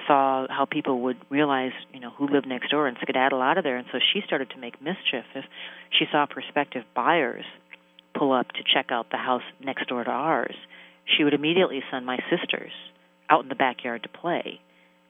saw 0.07 0.47
how 0.49 0.67
people 0.71 1.01
would 1.03 1.17
realize, 1.31 1.73
you 1.93 2.01
know, 2.01 2.11
who 2.11 2.29
lived 2.29 2.47
next 2.47 2.71
door 2.71 2.87
and 2.87 2.97
skedaddle 3.01 3.41
out 3.41 3.59
of 3.59 3.65
there. 3.65 3.77
And 3.77 3.87
so 3.93 3.99
she 4.13 4.21
started 4.27 4.51
to 4.51 4.59
make 4.59 4.81
mischief. 4.81 5.25
If 5.35 5.45
she 5.91 6.05
saw 6.11 6.27
prospective 6.27 6.85
buyers 6.95 7.45
pull 8.17 8.33
up 8.33 8.49
to 8.53 8.63
check 8.63 8.87
out 8.91 9.11
the 9.11 9.17
house 9.17 9.43
next 9.61 9.89
door 9.89 10.05
to 10.05 10.11
ours, 10.11 10.55
she 11.17 11.25
would 11.25 11.35
immediately 11.35 11.83
send 11.91 12.07
my 12.07 12.19
sisters 12.31 12.73
out 13.31 13.43
in 13.43 13.49
the 13.49 13.55
backyard 13.55 14.03
to 14.05 14.09
play. 14.09 14.61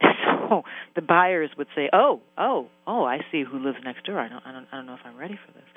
So 0.51 0.63
the 0.95 1.03
buyers 1.03 1.51
would 1.59 1.67
say, 1.75 1.91
"Oh, 1.93 2.21
oh, 2.39 2.69
oh! 2.87 3.05
I 3.05 3.19
see 3.31 3.45
who 3.45 3.59
lives 3.59 3.77
next 3.85 4.07
door. 4.07 4.19
I 4.19 4.29
don't, 4.29 4.43
I 4.47 4.53
don't, 4.53 4.67
I 4.73 4.77
don't 4.77 4.87
know 4.87 4.95
if 4.95 5.01
I'm 5.05 5.17
ready 5.17 5.39
for 5.45 5.53
this." 5.53 5.69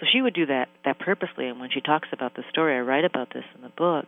So 0.00 0.06
she 0.12 0.20
would 0.20 0.34
do 0.34 0.44
that 0.46 0.68
that 0.84 0.98
purposely. 0.98 1.46
And 1.46 1.58
when 1.58 1.70
she 1.70 1.80
talks 1.80 2.08
about 2.12 2.34
the 2.34 2.42
story, 2.50 2.76
I 2.76 2.80
write 2.80 3.06
about 3.06 3.32
this 3.32 3.44
in 3.54 3.62
the 3.62 3.70
book 3.70 4.04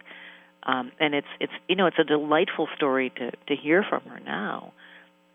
um, 0.64 0.93
and 1.00 1.14
it's 1.14 1.26
it's 1.40 1.52
you 1.69 1.76
know 1.76 1.87
it's 1.87 1.99
a 1.99 2.05
delightful 2.05 2.69
story 2.76 3.11
to 3.17 3.31
to 3.31 3.57
hear 3.57 3.85
from 3.88 4.02
her 4.02 4.21
now. 4.21 4.73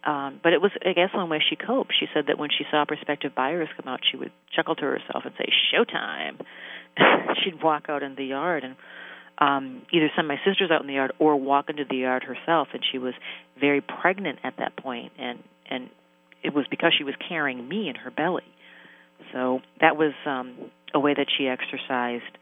Um, 0.03 0.39
but 0.43 0.53
it 0.53 0.61
was, 0.61 0.69
I 0.85 0.93
guess, 0.93 1.09
one 1.15 1.29
way 1.29 1.41
she 1.49 1.55
coped. 1.55 1.93
She 1.99 2.05
said 2.13 2.25
that 2.27 2.37
when 2.37 2.51
she 2.55 2.63
saw 2.69 2.85
prospective 2.85 3.33
buyers 3.33 3.67
come 3.75 3.91
out, 3.91 4.01
she 4.09 4.17
would 4.17 4.31
chuckle 4.55 4.75
to 4.75 4.83
herself 4.83 5.23
and 5.25 5.33
say, 5.37 5.45
"Showtime!" 5.73 6.45
She'd 7.43 7.61
walk 7.63 7.85
out 7.89 8.03
in 8.03 8.13
the 8.15 8.25
yard 8.25 8.63
and 8.63 8.75
um, 9.39 9.81
either 9.91 10.11
send 10.15 10.27
my 10.27 10.37
sisters 10.45 10.69
out 10.71 10.81
in 10.81 10.87
the 10.87 10.93
yard 10.93 11.11
or 11.17 11.35
walk 11.35 11.71
into 11.71 11.85
the 11.89 11.97
yard 11.97 12.23
herself. 12.23 12.67
And 12.73 12.83
she 12.89 12.99
was 12.99 13.15
very 13.59 13.81
pregnant 13.81 14.39
at 14.43 14.57
that 14.57 14.77
point, 14.77 15.11
and 15.17 15.39
and 15.69 15.89
it 16.43 16.53
was 16.53 16.67
because 16.69 16.93
she 16.95 17.03
was 17.03 17.15
carrying 17.27 17.67
me 17.67 17.89
in 17.89 17.95
her 17.95 18.11
belly. 18.11 18.43
So 19.33 19.61
that 19.81 19.97
was 19.97 20.13
um, 20.27 20.55
a 20.93 20.99
way 20.99 21.15
that 21.15 21.27
she 21.35 21.47
exercised 21.47 22.37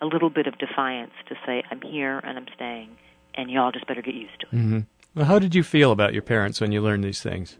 a 0.00 0.06
little 0.06 0.30
bit 0.30 0.46
of 0.46 0.58
defiance 0.58 1.12
to 1.28 1.34
say 1.46 1.62
I'm 1.70 1.80
here 1.80 2.18
and 2.18 2.38
I'm 2.38 2.46
staying 2.54 2.96
and 3.34 3.50
y'all 3.50 3.72
just 3.72 3.86
better 3.86 4.02
get 4.02 4.14
used 4.14 4.40
to 4.40 4.46
it. 4.46 4.54
Mm-hmm. 4.54 4.78
Well, 5.14 5.26
how 5.26 5.38
did 5.38 5.54
you 5.54 5.62
feel 5.62 5.92
about 5.92 6.12
your 6.12 6.22
parents 6.22 6.60
when 6.60 6.72
you 6.72 6.80
learned 6.80 7.04
these 7.04 7.20
things? 7.22 7.58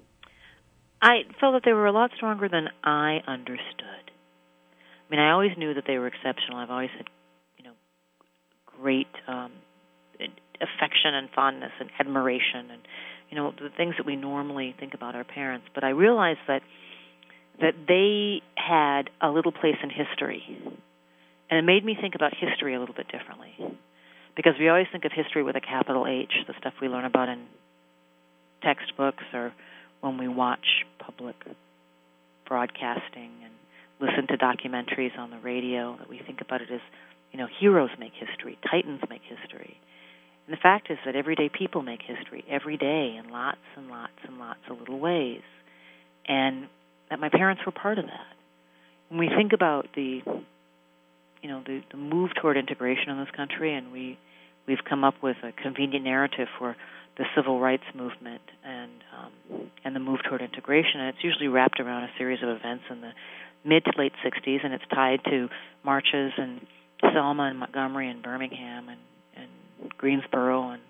I 1.02 1.22
felt 1.40 1.54
that 1.54 1.62
they 1.64 1.72
were 1.72 1.86
a 1.86 1.92
lot 1.92 2.10
stronger 2.14 2.48
than 2.48 2.68
I 2.84 3.20
understood. 3.26 4.10
I 4.10 5.10
mean, 5.10 5.20
I 5.20 5.32
always 5.32 5.52
knew 5.56 5.74
that 5.74 5.84
they 5.86 5.98
were 5.98 6.06
exceptional. 6.06 6.58
I've 6.58 6.70
always 6.70 6.90
had, 6.96 7.08
you 7.58 7.64
know, 7.64 7.72
great 8.66 9.08
um, 9.26 9.52
affection 10.60 11.14
and 11.14 11.28
fondness 11.34 11.72
and 11.80 11.90
admiration 11.98 12.70
and, 12.70 12.82
you 13.30 13.36
know, 13.36 13.52
the 13.52 13.70
things 13.76 13.94
that 13.96 14.06
we 14.06 14.14
normally 14.14 14.74
think 14.78 14.94
about 14.94 15.16
our 15.16 15.24
parents. 15.24 15.66
But 15.74 15.84
I 15.84 15.90
realized 15.90 16.40
that 16.46 16.62
that 17.60 17.74
they 17.88 18.40
had 18.54 19.10
a 19.20 19.28
little 19.28 19.52
place 19.52 19.76
in 19.82 19.90
history, 19.90 20.42
and 21.50 21.58
it 21.58 21.64
made 21.64 21.84
me 21.84 21.96
think 22.00 22.14
about 22.14 22.32
history 22.34 22.74
a 22.74 22.80
little 22.80 22.94
bit 22.94 23.08
differently. 23.10 23.52
Because 24.36 24.54
we 24.58 24.68
always 24.68 24.86
think 24.92 25.04
of 25.04 25.12
history 25.12 25.42
with 25.42 25.56
a 25.56 25.60
capital 25.60 26.06
H, 26.06 26.32
the 26.46 26.54
stuff 26.58 26.74
we 26.80 26.88
learn 26.88 27.04
about 27.04 27.28
in 27.28 27.44
textbooks 28.62 29.24
or 29.34 29.52
when 30.00 30.16
we 30.16 30.28
watch 30.28 30.84
public 30.98 31.34
broadcasting 32.46 33.32
and 33.44 33.52
listen 34.00 34.26
to 34.28 34.36
documentaries 34.36 35.16
on 35.18 35.30
the 35.30 35.38
radio 35.38 35.96
that 35.98 36.08
we 36.08 36.20
think 36.24 36.40
about 36.40 36.62
it 36.62 36.68
as 36.72 36.80
you 37.32 37.38
know 37.38 37.46
heroes 37.60 37.90
make 37.98 38.12
history 38.14 38.58
titans 38.70 39.00
make 39.10 39.22
history. 39.22 39.76
And 40.46 40.56
the 40.56 40.60
fact 40.60 40.90
is 40.90 40.98
that 41.04 41.16
everyday 41.16 41.48
people 41.48 41.82
make 41.82 42.00
history 42.02 42.44
every 42.48 42.76
day 42.76 43.18
in 43.22 43.30
lots 43.30 43.58
and 43.76 43.88
lots 43.88 44.12
and 44.26 44.38
lots 44.38 44.60
of 44.70 44.78
little 44.78 44.98
ways. 44.98 45.42
And 46.26 46.66
that 47.08 47.18
my 47.18 47.28
parents 47.28 47.62
were 47.66 47.72
part 47.72 47.98
of 47.98 48.06
that. 48.06 48.34
When 49.08 49.18
we 49.18 49.28
think 49.28 49.52
about 49.52 49.88
the 49.94 50.22
you 51.42 51.48
know 51.48 51.62
the, 51.64 51.82
the 51.90 51.96
move 51.96 52.30
toward 52.40 52.56
integration 52.56 53.10
in 53.10 53.18
this 53.18 53.30
country 53.34 53.74
and 53.74 53.92
we 53.92 54.18
we've 54.66 54.84
come 54.88 55.04
up 55.04 55.14
with 55.22 55.36
a 55.42 55.52
convenient 55.52 56.04
narrative 56.04 56.48
for 56.58 56.76
the 57.16 57.24
civil 57.36 57.60
rights 57.60 57.84
movement 57.94 58.42
and 58.64 58.90
um, 59.16 59.70
and 59.84 59.94
the 59.94 60.00
move 60.00 60.20
toward 60.28 60.40
integration. 60.40 61.00
And 61.00 61.08
it's 61.10 61.22
usually 61.24 61.48
wrapped 61.48 61.80
around 61.80 62.04
a 62.04 62.10
series 62.16 62.42
of 62.42 62.48
events 62.48 62.84
in 62.90 63.00
the 63.00 63.10
mid 63.64 63.84
to 63.84 63.92
late 63.98 64.12
60s, 64.24 64.64
and 64.64 64.72
it's 64.72 64.84
tied 64.92 65.20
to 65.24 65.48
marches 65.84 66.32
in 66.38 66.66
Selma 67.12 67.44
and 67.44 67.58
Montgomery 67.58 68.08
and 68.08 68.22
Birmingham 68.22 68.88
and, 68.88 69.00
and 69.36 69.92
Greensboro 69.98 70.70
and 70.70 70.82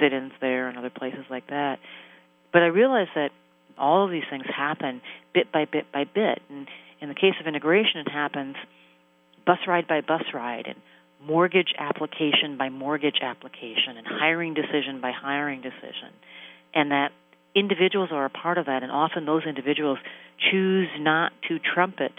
sit-ins 0.00 0.32
there 0.40 0.68
and 0.68 0.78
other 0.78 0.90
places 0.90 1.24
like 1.30 1.46
that. 1.48 1.78
But 2.52 2.62
I 2.62 2.66
realized 2.66 3.10
that 3.14 3.30
all 3.76 4.04
of 4.04 4.10
these 4.10 4.24
things 4.28 4.44
happen 4.46 5.00
bit 5.34 5.52
by 5.52 5.66
bit 5.66 5.92
by 5.92 6.04
bit, 6.04 6.40
and 6.48 6.66
in 7.00 7.08
the 7.08 7.14
case 7.14 7.34
of 7.40 7.46
integration, 7.46 8.00
it 8.06 8.10
happens 8.10 8.56
bus 9.48 9.58
ride 9.66 9.88
by 9.88 10.02
bus 10.02 10.24
ride 10.34 10.66
and 10.66 10.76
mortgage 11.26 11.72
application 11.78 12.58
by 12.58 12.68
mortgage 12.68 13.18
application 13.22 13.96
and 13.96 14.06
hiring 14.06 14.52
decision 14.52 15.00
by 15.00 15.10
hiring 15.10 15.62
decision. 15.62 16.12
And 16.74 16.90
that 16.90 17.12
individuals 17.54 18.10
are 18.12 18.26
a 18.26 18.30
part 18.30 18.58
of 18.58 18.66
that, 18.66 18.82
and 18.82 18.92
often 18.92 19.24
those 19.24 19.44
individuals 19.48 19.98
choose 20.50 20.88
not 20.98 21.32
to 21.48 21.58
trumpet 21.58 22.12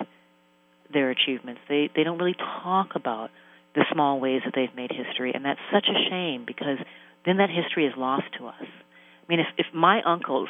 their 0.92 1.12
achievements. 1.12 1.62
They 1.70 1.92
they 1.96 2.04
don't 2.04 2.18
really 2.18 2.36
talk 2.64 2.96
about 2.96 3.30
the 3.76 3.86
small 3.94 4.20
ways 4.20 4.42
that 4.46 4.54
they've 4.56 4.76
made 4.76 4.92
history, 4.92 5.32
and 5.36 5.46
that's 5.46 5.60
such 5.72 5.86
a 5.88 6.10
shame 6.10 6.46
because 6.48 6.80
then 7.28 7.38
that 7.38 7.50
history 7.52 7.86
is 7.86 7.94
lost 7.96 8.26
to 8.40 8.48
us. 8.48 8.56
I 8.64 9.26
mean, 9.30 9.40
if 9.40 9.48
if 9.58 9.68
my 9.72 10.02
uncles 10.02 10.50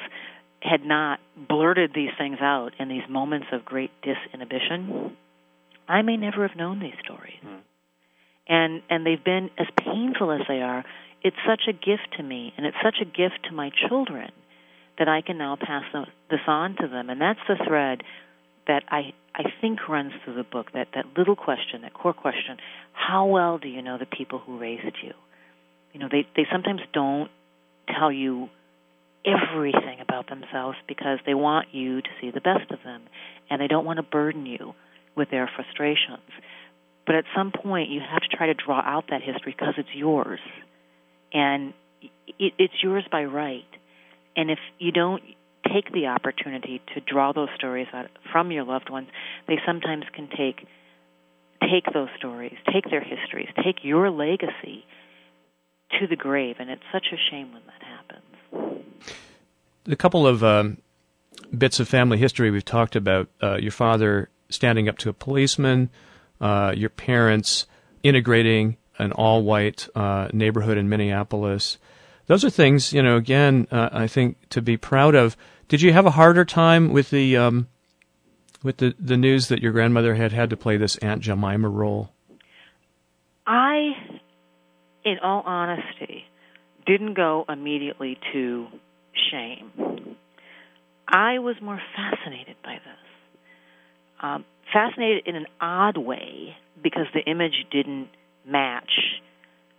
had 0.62 0.86
not 0.86 1.20
blurted 1.36 1.92
these 1.94 2.12
things 2.18 2.38
out 2.40 2.72
in 2.80 2.88
these 2.88 3.08
moments 3.10 3.48
of 3.52 3.66
great 3.66 3.92
disinhibition, 4.02 5.12
I 5.90 6.02
may 6.04 6.16
never 6.16 6.48
have 6.48 6.56
known 6.56 6.80
these 6.80 6.96
stories. 7.04 7.40
Mm 7.46 7.60
and 8.50 8.82
and 8.90 9.06
they've 9.06 9.24
been 9.24 9.52
as 9.58 9.68
painful 9.78 10.32
as 10.32 10.42
they 10.50 10.62
are. 10.62 10.84
It's 11.22 11.38
such 11.48 11.62
a 11.70 11.74
gift 11.74 12.18
to 12.18 12.24
me 12.24 12.54
and 12.58 12.66
it's 12.66 12.78
such 12.84 12.98
a 13.02 13.06
gift 13.06 13.46
to 13.48 13.54
my 13.54 13.70
children 13.88 14.32
that 14.98 15.08
I 15.08 15.22
can 15.22 15.38
now 15.38 15.56
pass 15.56 15.84
this 16.30 16.40
on 16.48 16.76
to 16.82 16.88
them. 16.88 17.10
And 17.10 17.22
that's 17.22 17.40
the 17.48 17.56
thread 17.66 18.04
that 18.68 18.84
I 18.90 19.14
I 19.36 19.44
think 19.62 19.88
runs 19.88 20.12
through 20.24 20.36
the 20.36 20.44
book 20.44 20.74
that 20.74 20.88
that 20.96 21.06
little 21.16 21.36
question 21.36 21.84
that 21.84 21.94
core 21.94 22.14
question 22.14 22.58
how 22.92 23.28
well 23.28 23.60
do 23.60 23.70
you 23.70 23.82
know 23.82 23.98
the 23.98 24.08
people 24.08 24.40
who 24.40 24.58
raised 24.58 24.98
you? 25.04 25.14
You 25.94 26.00
know 26.00 26.10
they 26.12 26.28
they 26.36 26.48
sometimes 26.52 26.82
don't 26.92 27.30
tell 27.88 28.12
you 28.12 28.50
everything 29.26 30.00
about 30.00 30.30
themselves 30.30 30.78
because 30.88 31.20
they 31.26 31.34
want 31.34 31.68
you 31.74 32.02
to 32.02 32.10
see 32.20 32.32
the 32.32 32.42
best 32.42 32.72
of 32.72 32.80
them 32.84 33.04
and 33.50 33.62
they 33.62 33.68
don't 33.68 33.86
want 33.86 33.98
to 33.98 34.04
burden 34.04 34.46
you 34.46 34.74
with 35.20 35.30
their 35.30 35.50
frustrations 35.56 36.32
but 37.10 37.16
at 37.16 37.26
some 37.36 37.52
point, 37.52 37.90
you 37.90 38.02
have 38.08 38.22
to 38.22 38.38
try 38.38 38.46
to 38.46 38.54
draw 38.54 38.80
out 38.86 39.06
that 39.10 39.24
history 39.24 39.56
because 39.58 39.74
it's 39.80 39.90
yours, 39.96 40.40
and 41.34 41.74
it, 42.38 42.54
it's 42.60 42.76
yours 42.84 43.04
by 43.12 43.24
right. 43.24 43.66
And 44.36 44.52
if 44.52 44.60
you 44.78 44.92
don't 44.92 45.24
take 45.74 45.92
the 45.92 46.06
opportunity 46.06 46.84
to 46.94 47.02
draw 47.02 47.34
those 47.34 47.50
stories 47.56 47.88
out 47.94 48.12
from 48.32 48.52
your 48.52 48.64
loved 48.64 48.92
ones, 48.92 49.08
they 49.48 49.56
sometimes 49.66 50.04
can 50.14 50.30
take 50.30 50.68
take 51.62 51.92
those 51.96 52.10
stories, 52.16 52.56
take 52.72 52.88
their 52.92 53.04
histories, 53.04 53.50
take 53.64 53.78
your 53.82 54.12
legacy 54.12 54.86
to 56.00 56.06
the 56.06 56.16
grave, 56.16 56.58
and 56.60 56.70
it's 56.70 56.84
such 56.94 57.08
a 57.12 57.18
shame 57.32 57.52
when 57.54 57.64
that 57.66 57.82
happens. 57.82 58.84
A 59.88 59.96
couple 59.96 60.28
of 60.28 60.44
um, 60.44 60.78
bits 61.58 61.80
of 61.80 61.90
family 61.90 62.20
history 62.20 62.52
we've 62.52 62.64
talked 62.64 62.96
about. 62.96 63.30
Uh, 63.42 63.58
your 63.58 63.72
father 63.72 64.30
standing 64.50 64.90
up 64.90 64.98
to 65.00 65.10
a 65.10 65.14
policeman, 65.14 65.90
uh, 66.42 66.74
your 66.76 66.90
parents 66.90 67.66
integrating 68.04 68.78
an 68.98 69.12
all 69.12 69.44
white 69.44 69.88
uh, 69.96 70.28
neighborhood 70.34 70.78
in 70.78 70.90
Minneapolis. 70.90 71.78
Those 72.28 72.46
are 72.46 72.50
things, 72.50 72.94
you 72.94 73.02
know, 73.02 73.16
again, 73.16 73.68
uh, 73.72 73.90
I 73.92 74.08
think 74.08 74.38
to 74.50 74.62
be 74.62 74.78
proud 74.78 75.16
of. 75.16 75.36
Did 75.68 75.82
you 75.82 75.94
have 75.94 76.06
a 76.06 76.12
harder 76.12 76.46
time 76.46 76.92
with 76.92 77.10
the 77.10 77.38
um, 77.38 77.68
with 78.64 78.78
the, 78.78 78.94
the 79.00 79.18
news 79.18 79.48
that 79.48 79.62
your 79.62 79.72
grandmother 79.72 80.16
had 80.16 80.32
had 80.32 80.50
to 80.50 80.58
play 80.58 80.78
this 80.78 80.98
Aunt 80.98 81.22
Jemima 81.22 81.70
role? 81.70 82.12
I, 83.48 83.92
in 85.04 85.18
all 85.24 85.42
honesty, 85.46 86.26
didn't 86.86 87.16
go 87.16 87.46
immediately 87.50 88.20
to 88.34 88.68
shame. 89.32 90.16
I 91.08 91.40
was 91.40 91.56
more 91.62 91.82
fascinated 91.96 92.58
by 92.64 92.76
this. 92.76 92.99
Um, 94.22 94.46
fascinated 94.74 95.28
in 95.28 95.36
an 95.36 95.46
odd 95.62 95.98
way 95.98 96.56
because 96.82 97.06
the 97.14 97.22
image 97.22 97.66
didn't 97.72 98.10
match 98.46 98.92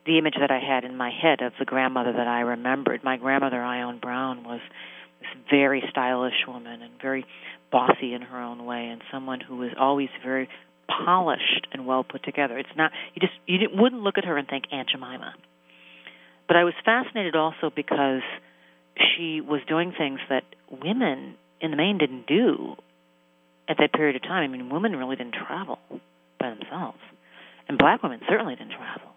the 0.06 0.18
image 0.18 0.34
that 0.40 0.50
I 0.50 0.58
had 0.58 0.84
in 0.84 0.96
my 0.96 1.10
head 1.10 1.42
of 1.42 1.52
the 1.58 1.64
grandmother 1.64 2.12
that 2.12 2.26
I 2.26 2.40
remembered. 2.40 3.04
My 3.04 3.16
grandmother, 3.16 3.62
Ione 3.62 3.98
Brown, 3.98 4.44
was 4.44 4.60
this 5.20 5.28
very 5.50 5.82
stylish 5.90 6.46
woman 6.48 6.82
and 6.82 6.92
very 7.00 7.26
bossy 7.70 8.14
in 8.14 8.22
her 8.22 8.40
own 8.40 8.64
way, 8.64 8.88
and 8.88 9.02
someone 9.12 9.40
who 9.40 9.56
was 9.56 9.70
always 9.78 10.08
very 10.24 10.48
polished 11.04 11.68
and 11.72 11.86
well 11.86 12.02
put 12.02 12.24
together. 12.24 12.58
It's 12.58 12.68
not 12.76 12.92
you 13.14 13.20
just 13.20 13.34
you 13.46 13.68
wouldn't 13.72 14.02
look 14.02 14.18
at 14.18 14.24
her 14.24 14.36
and 14.36 14.48
think 14.48 14.64
Aunt 14.72 14.88
Jemima. 14.90 15.34
But 16.48 16.56
I 16.56 16.64
was 16.64 16.74
fascinated 16.84 17.36
also 17.36 17.70
because 17.74 18.22
she 18.96 19.40
was 19.40 19.60
doing 19.68 19.92
things 19.96 20.18
that 20.28 20.42
women 20.70 21.36
in 21.60 21.70
the 21.70 21.76
main 21.76 21.98
didn't 21.98 22.26
do 22.26 22.74
at 23.68 23.76
that 23.78 23.92
period 23.92 24.16
of 24.16 24.22
time. 24.22 24.42
I 24.42 24.48
mean, 24.48 24.70
women 24.70 24.96
really 24.96 25.16
didn't 25.16 25.34
travel 25.34 25.78
by 26.38 26.50
themselves, 26.50 26.98
and 27.68 27.78
black 27.78 28.02
women 28.02 28.20
certainly 28.28 28.56
didn't 28.56 28.72
travel. 28.72 29.10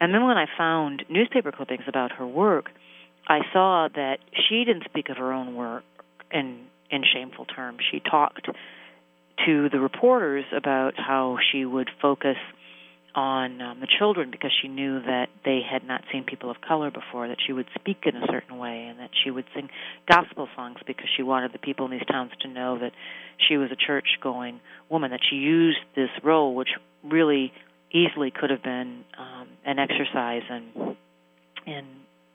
And 0.00 0.12
then 0.12 0.24
when 0.24 0.36
I 0.36 0.46
found 0.58 1.04
newspaper 1.08 1.52
clippings 1.52 1.84
about 1.86 2.12
her 2.12 2.26
work, 2.26 2.66
I 3.26 3.40
saw 3.52 3.88
that 3.94 4.18
she 4.48 4.64
didn't 4.64 4.84
speak 4.84 5.08
of 5.08 5.16
her 5.16 5.32
own 5.32 5.54
work 5.54 5.84
in 6.30 6.66
in 6.90 7.02
shameful 7.12 7.46
terms. 7.46 7.80
She 7.90 8.00
talked 8.00 8.48
to 9.46 9.68
the 9.68 9.80
reporters 9.80 10.44
about 10.54 10.94
how 10.96 11.38
she 11.50 11.64
would 11.64 11.90
focus 12.00 12.36
on 13.14 13.60
um, 13.60 13.80
the 13.80 13.86
children 13.98 14.30
because 14.30 14.50
she 14.60 14.68
knew 14.68 15.00
that 15.00 15.28
they 15.44 15.60
had 15.68 15.86
not 15.86 16.02
seen 16.12 16.24
people 16.24 16.50
of 16.50 16.60
color 16.60 16.90
before, 16.90 17.28
that 17.28 17.38
she 17.44 17.52
would 17.52 17.66
speak 17.74 17.98
in 18.04 18.16
a 18.16 18.26
certain 18.30 18.58
way, 18.58 18.86
and 18.88 18.98
that 18.98 19.10
she 19.22 19.30
would 19.30 19.44
sing 19.54 19.68
gospel 20.08 20.48
songs 20.56 20.78
because 20.86 21.06
she 21.16 21.22
wanted 21.22 21.52
the 21.52 21.58
people 21.58 21.86
in 21.86 21.92
these 21.92 22.06
towns 22.10 22.32
to 22.40 22.48
know 22.48 22.78
that 22.78 22.92
she 23.48 23.56
was 23.56 23.70
a 23.70 23.76
church 23.76 24.18
going 24.20 24.60
woman, 24.90 25.12
that 25.12 25.20
she 25.28 25.36
used 25.36 25.78
this 25.94 26.10
role, 26.22 26.54
which 26.54 26.70
really 27.04 27.52
easily 27.92 28.32
could 28.32 28.50
have 28.50 28.62
been 28.62 29.04
um, 29.16 29.48
an 29.64 29.78
exercise 29.78 30.42
in, 30.50 30.96
in, 31.66 31.84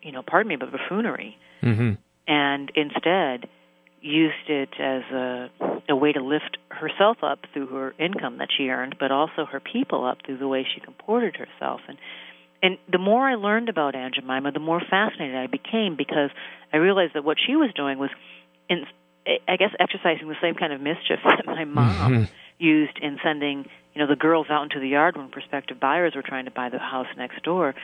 you 0.01 0.11
know, 0.11 0.23
pardon 0.25 0.47
me, 0.47 0.55
but 0.55 0.71
buffoonery. 0.71 1.37
Mm-hmm. 1.61 1.93
And 2.27 2.71
instead, 2.75 3.49
used 4.01 4.49
it 4.49 4.69
as 4.79 5.03
a, 5.11 5.49
a 5.89 5.95
way 5.95 6.11
to 6.11 6.23
lift 6.23 6.57
herself 6.69 7.17
up 7.23 7.39
through 7.53 7.67
her 7.67 7.93
income 7.99 8.37
that 8.37 8.49
she 8.55 8.69
earned, 8.69 8.95
but 8.99 9.11
also 9.11 9.45
her 9.45 9.59
people 9.59 10.05
up 10.05 10.19
through 10.25 10.37
the 10.37 10.47
way 10.47 10.65
she 10.73 10.79
comported 10.79 11.35
herself. 11.35 11.81
And 11.87 11.97
and 12.61 12.77
the 12.91 12.97
more 12.97 13.27
I 13.27 13.35
learned 13.35 13.69
about 13.69 13.95
Aunt 13.95 14.15
Jemima, 14.15 14.51
the 14.51 14.59
more 14.59 14.81
fascinated 14.81 15.35
I 15.35 15.47
became 15.47 15.95
because 15.95 16.29
I 16.73 16.77
realized 16.77 17.13
that 17.15 17.23
what 17.23 17.37
she 17.39 17.55
was 17.55 17.71
doing 17.73 17.99
was, 17.99 18.09
in, 18.67 18.85
I 19.47 19.55
guess, 19.55 19.71
exercising 19.79 20.27
the 20.27 20.35
same 20.41 20.55
kind 20.55 20.73
of 20.73 20.81
mischief 20.81 21.19
that 21.23 21.45
my 21.45 21.63
mom 21.63 22.13
mm-hmm. 22.13 22.23
used 22.57 22.99
in 23.01 23.17
sending, 23.23 23.65
you 23.93 24.01
know, 24.01 24.07
the 24.07 24.17
girls 24.17 24.47
out 24.49 24.63
into 24.63 24.79
the 24.79 24.89
yard 24.89 25.15
when 25.15 25.29
prospective 25.29 25.79
buyers 25.79 26.15
were 26.15 26.21
trying 26.21 26.45
to 26.45 26.51
buy 26.51 26.69
the 26.69 26.79
house 26.79 27.07
next 27.17 27.43
door. 27.43 27.75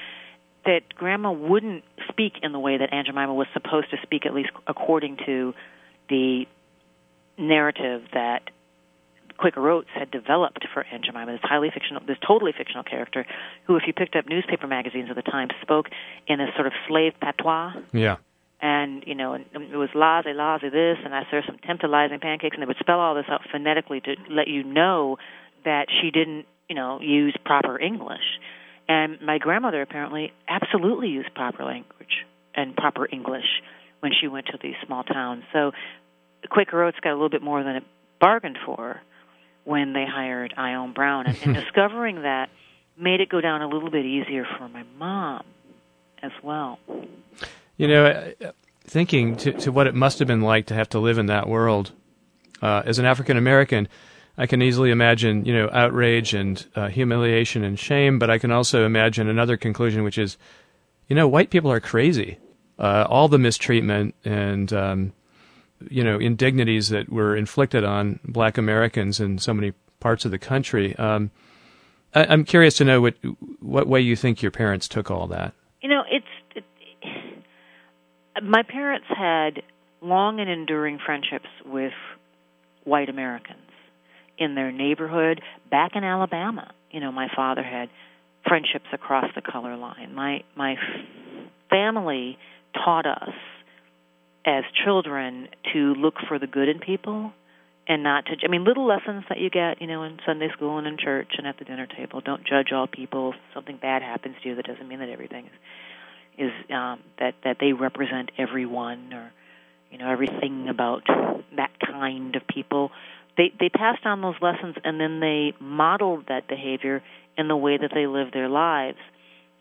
that 0.65 0.81
grandma 0.95 1.31
wouldn't 1.31 1.83
speak 2.09 2.33
in 2.41 2.51
the 2.51 2.59
way 2.59 2.77
that 2.77 2.91
Aunt 2.91 3.07
Jemima 3.07 3.33
was 3.33 3.47
supposed 3.53 3.91
to 3.91 3.97
speak, 4.03 4.25
at 4.25 4.33
least 4.33 4.49
according 4.67 5.17
to 5.25 5.53
the 6.09 6.45
narrative 7.37 8.03
that 8.13 8.49
Quaker 9.37 9.69
Oats 9.69 9.89
had 9.93 10.11
developed 10.11 10.65
for 10.73 10.85
Aunt 10.91 11.03
Jemima, 11.03 11.33
this 11.33 11.41
highly 11.43 11.69
fictional, 11.73 12.01
this 12.05 12.17
totally 12.25 12.53
fictional 12.57 12.83
character, 12.83 13.25
who, 13.65 13.75
if 13.75 13.83
you 13.85 13.93
picked 13.93 14.15
up 14.15 14.27
newspaper 14.27 14.67
magazines 14.67 15.09
of 15.09 15.15
the 15.15 15.21
time, 15.21 15.49
spoke 15.61 15.87
in 16.27 16.39
a 16.39 16.47
sort 16.55 16.67
of 16.67 16.73
slave 16.87 17.13
patois. 17.19 17.73
Yeah. 17.91 18.17
And 18.61 19.03
you 19.05 19.15
know, 19.15 19.33
and 19.33 19.45
it 19.53 19.75
was 19.75 19.89
laze, 19.93 20.25
laze 20.25 20.71
this, 20.71 20.97
and 21.03 21.13
I 21.13 21.23
served 21.29 21.47
some 21.47 21.57
tantalizing 21.57 22.19
pancakes, 22.19 22.55
and 22.55 22.61
they 22.61 22.67
would 22.67 22.77
spell 22.79 22.99
all 22.99 23.15
this 23.15 23.25
out 23.27 23.41
phonetically 23.51 23.99
to 24.01 24.15
let 24.29 24.47
you 24.47 24.63
know 24.63 25.17
that 25.65 25.87
she 26.01 26.11
didn't, 26.11 26.45
you 26.69 26.75
know, 26.75 27.01
use 27.01 27.35
proper 27.43 27.77
English. 27.79 28.39
And 28.87 29.21
my 29.21 29.39
grandmother 29.39 29.81
apparently 29.81 30.31
absolutely 30.47 31.09
used 31.09 31.33
proper 31.33 31.65
language 31.65 32.25
and 32.53 32.75
proper 32.75 33.07
English 33.11 33.61
when 34.05 34.13
she 34.21 34.27
went 34.27 34.45
to 34.45 34.59
these 34.61 34.75
small 34.85 35.03
towns. 35.03 35.43
So 35.51 35.71
Quaker 36.51 36.83
Oats 36.83 36.97
got 37.01 37.09
a 37.09 37.15
little 37.15 37.29
bit 37.29 37.41
more 37.41 37.63
than 37.63 37.77
it 37.77 37.83
bargained 38.19 38.59
for 38.63 39.01
when 39.63 39.93
they 39.93 40.05
hired 40.05 40.53
Ione 40.55 40.93
Brown. 40.93 41.25
And, 41.25 41.35
and 41.43 41.55
discovering 41.65 42.21
that 42.21 42.51
made 42.95 43.19
it 43.19 43.29
go 43.29 43.41
down 43.41 43.63
a 43.63 43.67
little 43.67 43.89
bit 43.89 44.05
easier 44.05 44.45
for 44.59 44.69
my 44.69 44.83
mom 44.99 45.43
as 46.21 46.31
well. 46.43 46.77
You 47.77 47.87
know, 47.87 48.33
thinking 48.83 49.37
to, 49.37 49.53
to 49.53 49.71
what 49.71 49.87
it 49.87 49.95
must 49.95 50.19
have 50.19 50.27
been 50.27 50.41
like 50.41 50.67
to 50.67 50.75
have 50.75 50.89
to 50.89 50.99
live 50.99 51.17
in 51.17 51.25
that 51.25 51.49
world 51.49 51.91
uh, 52.61 52.83
as 52.85 52.99
an 52.99 53.05
African 53.05 53.37
American, 53.37 53.87
I 54.37 54.45
can 54.45 54.61
easily 54.61 54.91
imagine, 54.91 55.45
you 55.45 55.53
know, 55.55 55.67
outrage 55.73 56.35
and 56.35 56.63
uh, 56.75 56.89
humiliation 56.89 57.63
and 57.63 57.79
shame, 57.79 58.19
but 58.19 58.29
I 58.29 58.37
can 58.37 58.51
also 58.51 58.85
imagine 58.85 59.27
another 59.29 59.57
conclusion, 59.57 60.03
which 60.03 60.19
is, 60.19 60.37
you 61.07 61.15
know, 61.15 61.27
white 61.27 61.49
people 61.49 61.71
are 61.71 61.79
crazy. 61.79 62.37
Uh, 62.77 63.05
all 63.09 63.29
the 63.29 63.37
mistreatment 63.37 64.13
and, 64.25 64.73
um, 64.73 65.13
you 65.89 66.03
know, 66.03 66.19
indignities 66.19 66.89
that 66.89 67.09
were 67.09 67.35
inflicted 67.35 67.83
on 67.83 68.19
black 68.25 68.57
Americans 68.57 69.19
in 69.19 69.37
so 69.37 69.53
many 69.53 69.71
parts 69.99 70.25
of 70.25 70.31
the 70.31 70.37
country. 70.37 70.95
Um, 70.97 71.31
I, 72.13 72.33
am 72.33 72.45
curious 72.45 72.75
to 72.77 72.85
know 72.85 73.01
what 73.01 73.15
what 73.59 73.87
way 73.87 74.01
you 74.01 74.15
think 74.15 74.41
your 74.41 74.51
parents 74.51 74.87
took 74.87 75.11
all 75.11 75.27
that. 75.27 75.53
You 75.81 75.89
know, 75.89 76.03
it's 76.09 76.25
it, 76.55 76.63
my 78.43 78.63
parents 78.63 79.07
had 79.09 79.61
long 80.01 80.39
and 80.39 80.49
enduring 80.49 80.99
friendships 81.05 81.49
with 81.65 81.93
white 82.83 83.09
Americans 83.09 83.59
in 84.37 84.55
their 84.55 84.71
neighborhood 84.71 85.41
back 85.69 85.91
in 85.95 86.03
Alabama. 86.03 86.71
You 86.91 86.99
know, 86.99 87.11
my 87.11 87.27
father 87.35 87.63
had 87.63 87.89
friendships 88.47 88.85
across 88.93 89.25
the 89.35 89.41
color 89.41 89.75
line. 89.75 90.13
My 90.13 90.43
my 90.55 90.75
family 91.69 92.37
taught 92.83 93.05
us 93.05 93.33
as 94.45 94.63
children 94.83 95.47
to 95.73 95.95
look 95.95 96.15
for 96.27 96.37
the 96.37 96.47
good 96.47 96.69
in 96.69 96.79
people 96.79 97.31
and 97.87 98.03
not 98.03 98.25
to 98.25 98.35
I 98.43 98.47
mean 98.47 98.63
little 98.63 98.85
lessons 98.85 99.23
that 99.29 99.39
you 99.39 99.49
get, 99.49 99.81
you 99.81 99.87
know, 99.87 100.03
in 100.03 100.19
Sunday 100.25 100.49
school 100.53 100.77
and 100.77 100.87
in 100.87 100.97
church 100.97 101.33
and 101.37 101.47
at 101.47 101.57
the 101.57 101.65
dinner 101.65 101.87
table. 101.87 102.21
Don't 102.21 102.43
judge 102.45 102.71
all 102.71 102.87
people. 102.87 103.33
If 103.33 103.35
something 103.53 103.77
bad 103.77 104.01
happens 104.01 104.35
to 104.43 104.49
you 104.49 104.55
that 104.55 104.65
doesn't 104.65 104.87
mean 104.87 104.99
that 104.99 105.09
everything 105.09 105.45
is 105.45 105.51
is 106.37 106.51
um 106.69 106.99
that 107.19 107.33
that 107.43 107.57
they 107.59 107.73
represent 107.73 108.31
everyone 108.37 109.13
or 109.13 109.31
you 109.91 109.97
know 109.97 110.09
everything 110.09 110.67
about 110.67 111.03
that 111.55 111.71
kind 111.79 112.35
of 112.35 112.45
people 112.47 112.91
they 113.37 113.53
they 113.59 113.69
passed 113.69 114.05
on 114.05 114.21
those 114.21 114.35
lessons 114.41 114.75
and 114.83 114.99
then 114.99 115.19
they 115.19 115.53
modeled 115.59 116.25
that 116.27 116.47
behavior 116.47 117.01
in 117.37 117.47
the 117.47 117.55
way 117.55 117.77
that 117.77 117.91
they 117.93 118.07
lived 118.07 118.33
their 118.33 118.49
lives. 118.49 118.97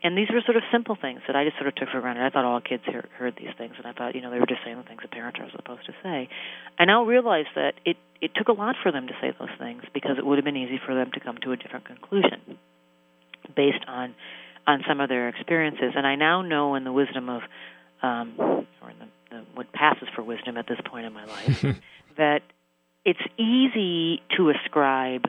And 0.05 0.19
these 0.19 0.29
were 0.31 0.43
sort 0.45 0.59
of 0.59 0.63
simple 0.71 0.97
things 1.01 1.23
that 1.27 1.35
I 1.35 1.45
just 1.45 1.57
sort 1.57 1.67
of 1.67 1.75
took 1.77 1.89
for 1.89 2.03
granted. 2.03 2.27
I 2.27 2.29
thought 2.29 2.45
all 2.45 2.61
kids 2.61 2.83
hear, 2.85 3.09
heard 3.17 3.37
these 3.39 3.57
things, 3.57 3.73
and 3.79 3.87
I 3.87 3.93
thought, 3.93 4.15
you 4.15 4.21
know, 4.21 4.31
they 4.31 4.39
were 4.39 4.47
just 4.47 4.61
saying 4.63 4.77
the 4.77 4.83
things 4.83 5.01
a 5.03 5.09
parent 5.09 5.41
are 5.41 5.51
supposed 5.51 5.87
to 5.87 5.95
say. 6.03 6.29
I 6.79 6.85
now 6.85 7.05
realize 7.05 7.47
that 7.57 7.73
it 7.87 7.97
it 8.21 8.33
took 8.35 8.49
a 8.49 8.53
lot 8.53 8.77
for 8.83 8.93
them 8.93 9.07
to 9.07 9.15
say 9.21 9.33
those 9.39 9.49
things 9.59 9.83
because 9.95 10.19
it 10.19 10.25
would 10.25 10.37
have 10.37 10.45
been 10.45 10.59
easy 10.59 10.79
for 10.85 10.95
them 10.95 11.11
to 11.13 11.21
come 11.21 11.39
to 11.39 11.53
a 11.53 11.57
different 11.57 11.87
conclusion 11.87 12.59
based 13.57 13.85
on 13.89 14.15
on 14.67 14.85
some 14.87 15.01
of 15.01 15.09
their 15.09 15.29
experiences. 15.29 15.93
And 15.97 16.07
I 16.07 16.17
now 16.17 16.43
know 16.43 16.75
in 16.75 16.85
the 16.85 16.93
wisdom 16.93 17.31
of, 17.31 17.43
um, 18.03 18.35
or 18.39 18.91
in 18.91 18.99
the, 18.99 19.07
the 19.31 19.45
what 19.55 19.73
passes 19.73 20.09
for 20.15 20.23
wisdom 20.23 20.59
at 20.59 20.67
this 20.69 20.79
point 20.85 21.07
in 21.07 21.15
my 21.15 21.25
life, 21.25 21.65
that 22.19 22.43
it's 23.07 23.21
easy 23.39 24.23
to 24.37 24.51
ascribe 24.51 25.27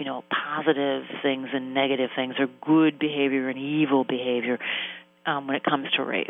you 0.00 0.06
know 0.06 0.24
positive 0.30 1.04
things 1.22 1.48
and 1.52 1.74
negative 1.74 2.08
things 2.16 2.34
or 2.38 2.48
good 2.64 2.98
behavior 2.98 3.50
and 3.50 3.58
evil 3.58 4.02
behavior 4.02 4.58
um, 5.26 5.46
when 5.46 5.56
it 5.56 5.62
comes 5.62 5.88
to 5.92 6.02
race 6.02 6.26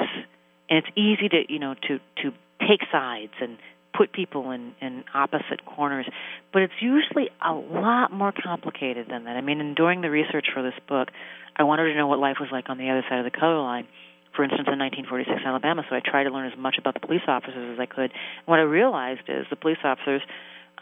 and 0.68 0.78
it's 0.78 0.88
easy 0.96 1.28
to 1.28 1.44
you 1.48 1.60
know 1.60 1.74
to 1.74 2.00
to 2.20 2.32
take 2.60 2.80
sides 2.90 3.32
and 3.40 3.56
put 3.96 4.12
people 4.12 4.50
in 4.50 4.74
in 4.82 5.04
opposite 5.14 5.64
corners 5.64 6.06
but 6.52 6.62
it's 6.62 6.74
usually 6.80 7.30
a 7.46 7.52
lot 7.52 8.12
more 8.12 8.32
complicated 8.32 9.06
than 9.08 9.24
that 9.24 9.36
i 9.36 9.40
mean 9.40 9.60
in 9.60 9.74
doing 9.74 10.00
the 10.00 10.10
research 10.10 10.48
for 10.52 10.62
this 10.62 10.78
book 10.88 11.08
i 11.56 11.62
wanted 11.62 11.84
to 11.84 11.94
know 11.94 12.08
what 12.08 12.18
life 12.18 12.36
was 12.40 12.48
like 12.50 12.68
on 12.68 12.76
the 12.76 12.90
other 12.90 13.04
side 13.08 13.20
of 13.20 13.24
the 13.24 13.38
color 13.38 13.62
line 13.62 13.86
for 14.34 14.44
instance, 14.44 14.68
in 14.70 14.78
1946 14.78 15.42
Alabama. 15.44 15.82
So 15.90 15.96
I 15.96 16.00
tried 16.00 16.24
to 16.24 16.30
learn 16.30 16.50
as 16.50 16.56
much 16.56 16.76
about 16.78 16.94
the 16.94 17.00
police 17.00 17.26
officers 17.26 17.74
as 17.74 17.80
I 17.80 17.86
could. 17.86 18.14
And 18.14 18.46
what 18.46 18.60
I 18.60 18.62
realized 18.62 19.26
is 19.26 19.44
the 19.50 19.56
police 19.56 19.82
officers 19.82 20.22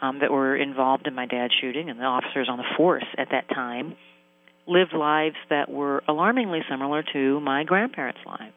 um, 0.01 0.19
that 0.19 0.31
were 0.31 0.55
involved 0.55 1.07
in 1.07 1.15
my 1.15 1.25
dad's 1.25 1.53
shooting 1.59 1.89
and 1.89 1.99
the 1.99 2.03
officers 2.03 2.47
on 2.49 2.57
the 2.57 2.65
force 2.77 3.05
at 3.17 3.29
that 3.31 3.49
time 3.49 3.95
lived 4.67 4.93
lives 4.93 5.35
that 5.49 5.69
were 5.69 6.03
alarmingly 6.07 6.61
similar 6.69 7.03
to 7.13 7.39
my 7.39 7.63
grandparents' 7.63 8.19
lives. 8.25 8.53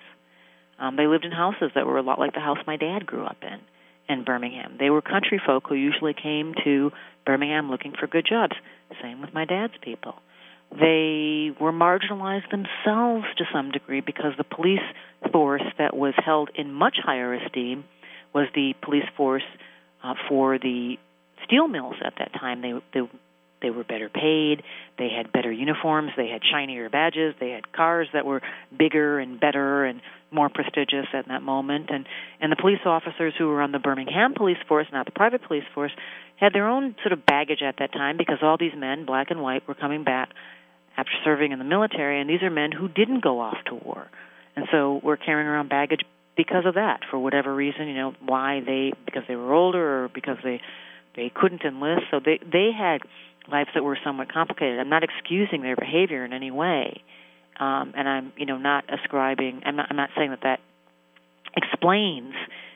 Um, 0.78 0.96
they 0.96 1.06
lived 1.06 1.24
in 1.24 1.32
houses 1.32 1.70
that 1.74 1.86
were 1.86 1.98
a 1.98 2.02
lot 2.02 2.18
like 2.18 2.34
the 2.34 2.40
house 2.40 2.58
my 2.66 2.76
dad 2.76 3.06
grew 3.06 3.24
up 3.24 3.38
in 3.42 3.60
in 4.08 4.24
Birmingham. 4.24 4.76
They 4.78 4.90
were 4.90 5.00
country 5.00 5.40
folk 5.44 5.64
who 5.68 5.74
usually 5.74 6.12
came 6.12 6.54
to 6.64 6.90
Birmingham 7.24 7.70
looking 7.70 7.92
for 7.98 8.06
good 8.06 8.26
jobs. 8.28 8.54
Same 9.00 9.20
with 9.20 9.32
my 9.32 9.44
dad's 9.44 9.74
people 9.80 10.16
they 10.78 11.50
were 11.60 11.72
marginalized 11.72 12.50
themselves 12.50 13.26
to 13.36 13.44
some 13.52 13.70
degree 13.70 14.00
because 14.00 14.32
the 14.38 14.44
police 14.44 14.80
force 15.30 15.62
that 15.78 15.94
was 15.94 16.14
held 16.16 16.50
in 16.54 16.72
much 16.72 16.96
higher 17.02 17.34
esteem 17.34 17.84
was 18.34 18.48
the 18.54 18.74
police 18.82 19.04
force 19.16 19.42
uh, 20.02 20.14
for 20.28 20.58
the 20.58 20.96
steel 21.44 21.68
mills 21.68 21.96
at 22.04 22.14
that 22.18 22.32
time. 22.32 22.62
They 22.62 22.74
they 22.92 23.08
they 23.62 23.70
were 23.70 23.84
better 23.84 24.08
paid. 24.08 24.62
They 24.98 25.08
had 25.08 25.32
better 25.32 25.50
uniforms. 25.50 26.10
They 26.16 26.28
had 26.28 26.42
shinier 26.44 26.90
badges. 26.90 27.34
They 27.38 27.50
had 27.50 27.72
cars 27.72 28.08
that 28.12 28.26
were 28.26 28.42
bigger 28.76 29.18
and 29.18 29.38
better 29.38 29.84
and 29.84 30.02
more 30.30 30.48
prestigious 30.48 31.06
at 31.14 31.28
that 31.28 31.42
moment. 31.42 31.90
And 31.90 32.06
and 32.40 32.50
the 32.50 32.56
police 32.56 32.80
officers 32.84 33.34
who 33.38 33.48
were 33.48 33.62
on 33.62 33.72
the 33.72 33.78
Birmingham 33.78 34.34
police 34.34 34.58
force, 34.68 34.86
not 34.92 35.06
the 35.06 35.12
private 35.12 35.42
police 35.44 35.64
force, 35.74 35.92
had 36.36 36.52
their 36.52 36.66
own 36.66 36.96
sort 37.02 37.12
of 37.12 37.24
baggage 37.24 37.62
at 37.62 37.76
that 37.78 37.92
time 37.92 38.16
because 38.16 38.38
all 38.42 38.56
these 38.58 38.74
men, 38.76 39.06
black 39.06 39.30
and 39.30 39.40
white, 39.40 39.66
were 39.68 39.74
coming 39.74 40.04
back 40.04 40.30
after 40.96 41.12
serving 41.24 41.52
in 41.52 41.58
the 41.58 41.64
military, 41.64 42.20
and 42.20 42.28
these 42.28 42.42
are 42.42 42.50
men 42.50 42.70
who 42.70 42.88
didn't 42.88 43.22
go 43.22 43.40
off 43.40 43.56
to 43.66 43.74
war, 43.74 44.10
and 44.56 44.66
so 44.70 45.00
we're 45.02 45.16
carrying 45.16 45.48
around 45.48 45.70
baggage 45.70 46.02
because 46.36 46.64
of 46.66 46.74
that, 46.74 47.00
for 47.10 47.18
whatever 47.18 47.54
reason, 47.54 47.88
you 47.88 47.94
know, 47.94 48.14
why 48.24 48.60
they 48.60 48.92
because 49.04 49.22
they 49.28 49.36
were 49.36 49.52
older 49.52 50.04
or 50.04 50.08
because 50.08 50.36
they 50.42 50.60
they 51.14 51.30
couldn't 51.34 51.62
enlist, 51.62 52.02
so 52.10 52.20
they 52.24 52.38
they 52.38 52.70
had 52.76 53.02
lives 53.50 53.70
that 53.74 53.82
were 53.82 53.98
somewhat 54.04 54.32
complicated. 54.32 54.78
I'm 54.78 54.88
not 54.88 55.02
excusing 55.02 55.62
their 55.62 55.76
behavior 55.76 56.24
in 56.24 56.32
any 56.32 56.50
way, 56.50 57.02
um, 57.58 57.92
and 57.96 58.08
I'm 58.08 58.32
you 58.36 58.46
know 58.46 58.58
not 58.58 58.84
ascribing. 58.92 59.62
I'm 59.64 59.76
not 59.76 59.86
I'm 59.90 59.96
not 59.96 60.10
saying 60.16 60.30
that 60.30 60.42
that 60.42 60.60
explains 61.56 62.34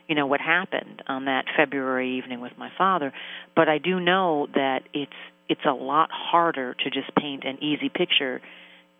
you 0.09 0.15
know 0.15 0.27
what 0.27 0.41
happened 0.41 1.03
on 1.07 1.27
that 1.27 1.47
February 1.57 2.19
evening 2.19 2.41
with 2.41 2.53
my 2.59 2.71
father, 2.77 3.13
but 3.55 3.69
I 3.69 3.79
do 3.79 4.01
know 4.01 4.49
that 4.55 4.83
it's 4.93 5.13
it's 5.49 5.65
a 5.65 5.73
lot 5.73 6.11
harder 6.13 6.75
to 6.75 6.91
just 6.91 7.15
paint 7.15 7.45
an 7.45 7.63
easy 7.63 7.89
picture 7.89 8.41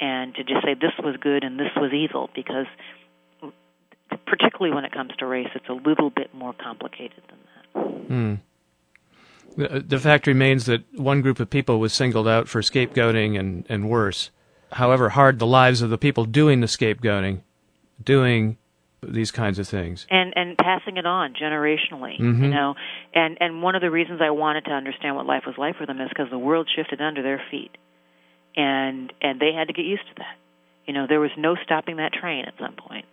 and 0.01 0.35
to 0.35 0.45
just 0.45 0.65
say 0.65 0.75
this 0.75 0.93
was 1.03 1.17
good 1.21 1.43
and 1.43 1.59
this 1.59 1.73
was 1.77 1.93
evil 1.93 2.31
because 2.35 2.67
particularly 4.27 4.75
when 4.75 4.85
it 4.85 4.93
comes 4.93 5.11
to 5.19 5.27
race 5.27 5.49
it's 5.55 5.69
a 5.69 5.73
little 5.73 6.11
bit 6.11 6.35
more 6.35 6.53
complicated 6.53 7.23
than 7.29 7.39
that. 7.39 8.11
Mm. 8.11 8.41
The, 9.57 9.85
the 9.87 9.99
fact 9.99 10.27
remains 10.27 10.67
that 10.67 10.85
one 10.95 11.23
group 11.23 11.41
of 11.41 11.51
people 11.51 11.81
was 11.81 11.93
singled 11.93 12.29
out 12.29 12.49
for 12.49 12.61
scapegoating 12.61 13.39
and, 13.39 13.65
and 13.69 13.89
worse. 13.89 14.31
However 14.73 15.11
hard 15.11 15.39
the 15.39 15.47
lives 15.47 15.83
of 15.83 15.91
the 15.91 15.99
people 15.99 16.25
doing 16.25 16.61
the 16.61 16.67
scapegoating, 16.67 17.41
doing 18.03 18.59
these 19.03 19.31
kinds 19.31 19.59
of 19.59 19.69
things. 19.69 20.07
And 20.11 20.33
and 20.37 20.59
passing 20.59 20.97
it 20.97 21.07
on 21.07 21.35
generationally 21.35 22.19
mm-hmm. 22.19 22.45
you 22.45 22.51
know? 22.51 22.75
And 23.15 23.39
and 23.41 23.63
one 23.63 23.75
of 23.75 23.83
the 23.83 23.91
reasons 23.91 24.21
i 24.23 24.31
wanted 24.31 24.65
to 24.65 24.73
understand 24.73 25.17
what 25.17 25.27
life 25.27 25.45
was 25.47 25.57
like 25.57 25.77
for 25.77 25.87
them 25.87 26.01
is 26.01 26.09
because 26.09 26.31
the 26.31 26.39
world 26.39 26.69
shifted 26.75 27.01
under 27.01 27.23
their 27.23 27.41
feet. 27.51 27.77
And 28.57 29.13
and 29.21 29.41
they 29.41 29.53
had 29.53 29.69
to 29.69 29.75
get 29.75 29.85
used 29.85 30.07
to 30.09 30.15
that. 30.19 30.37
You 30.87 30.95
know 30.95 31.07
there 31.09 31.21
was 31.21 31.31
no 31.37 31.57
stopping 31.65 31.97
that 31.97 32.13
train 32.13 32.45
at 32.47 32.55
some 32.59 32.75
point 32.75 33.05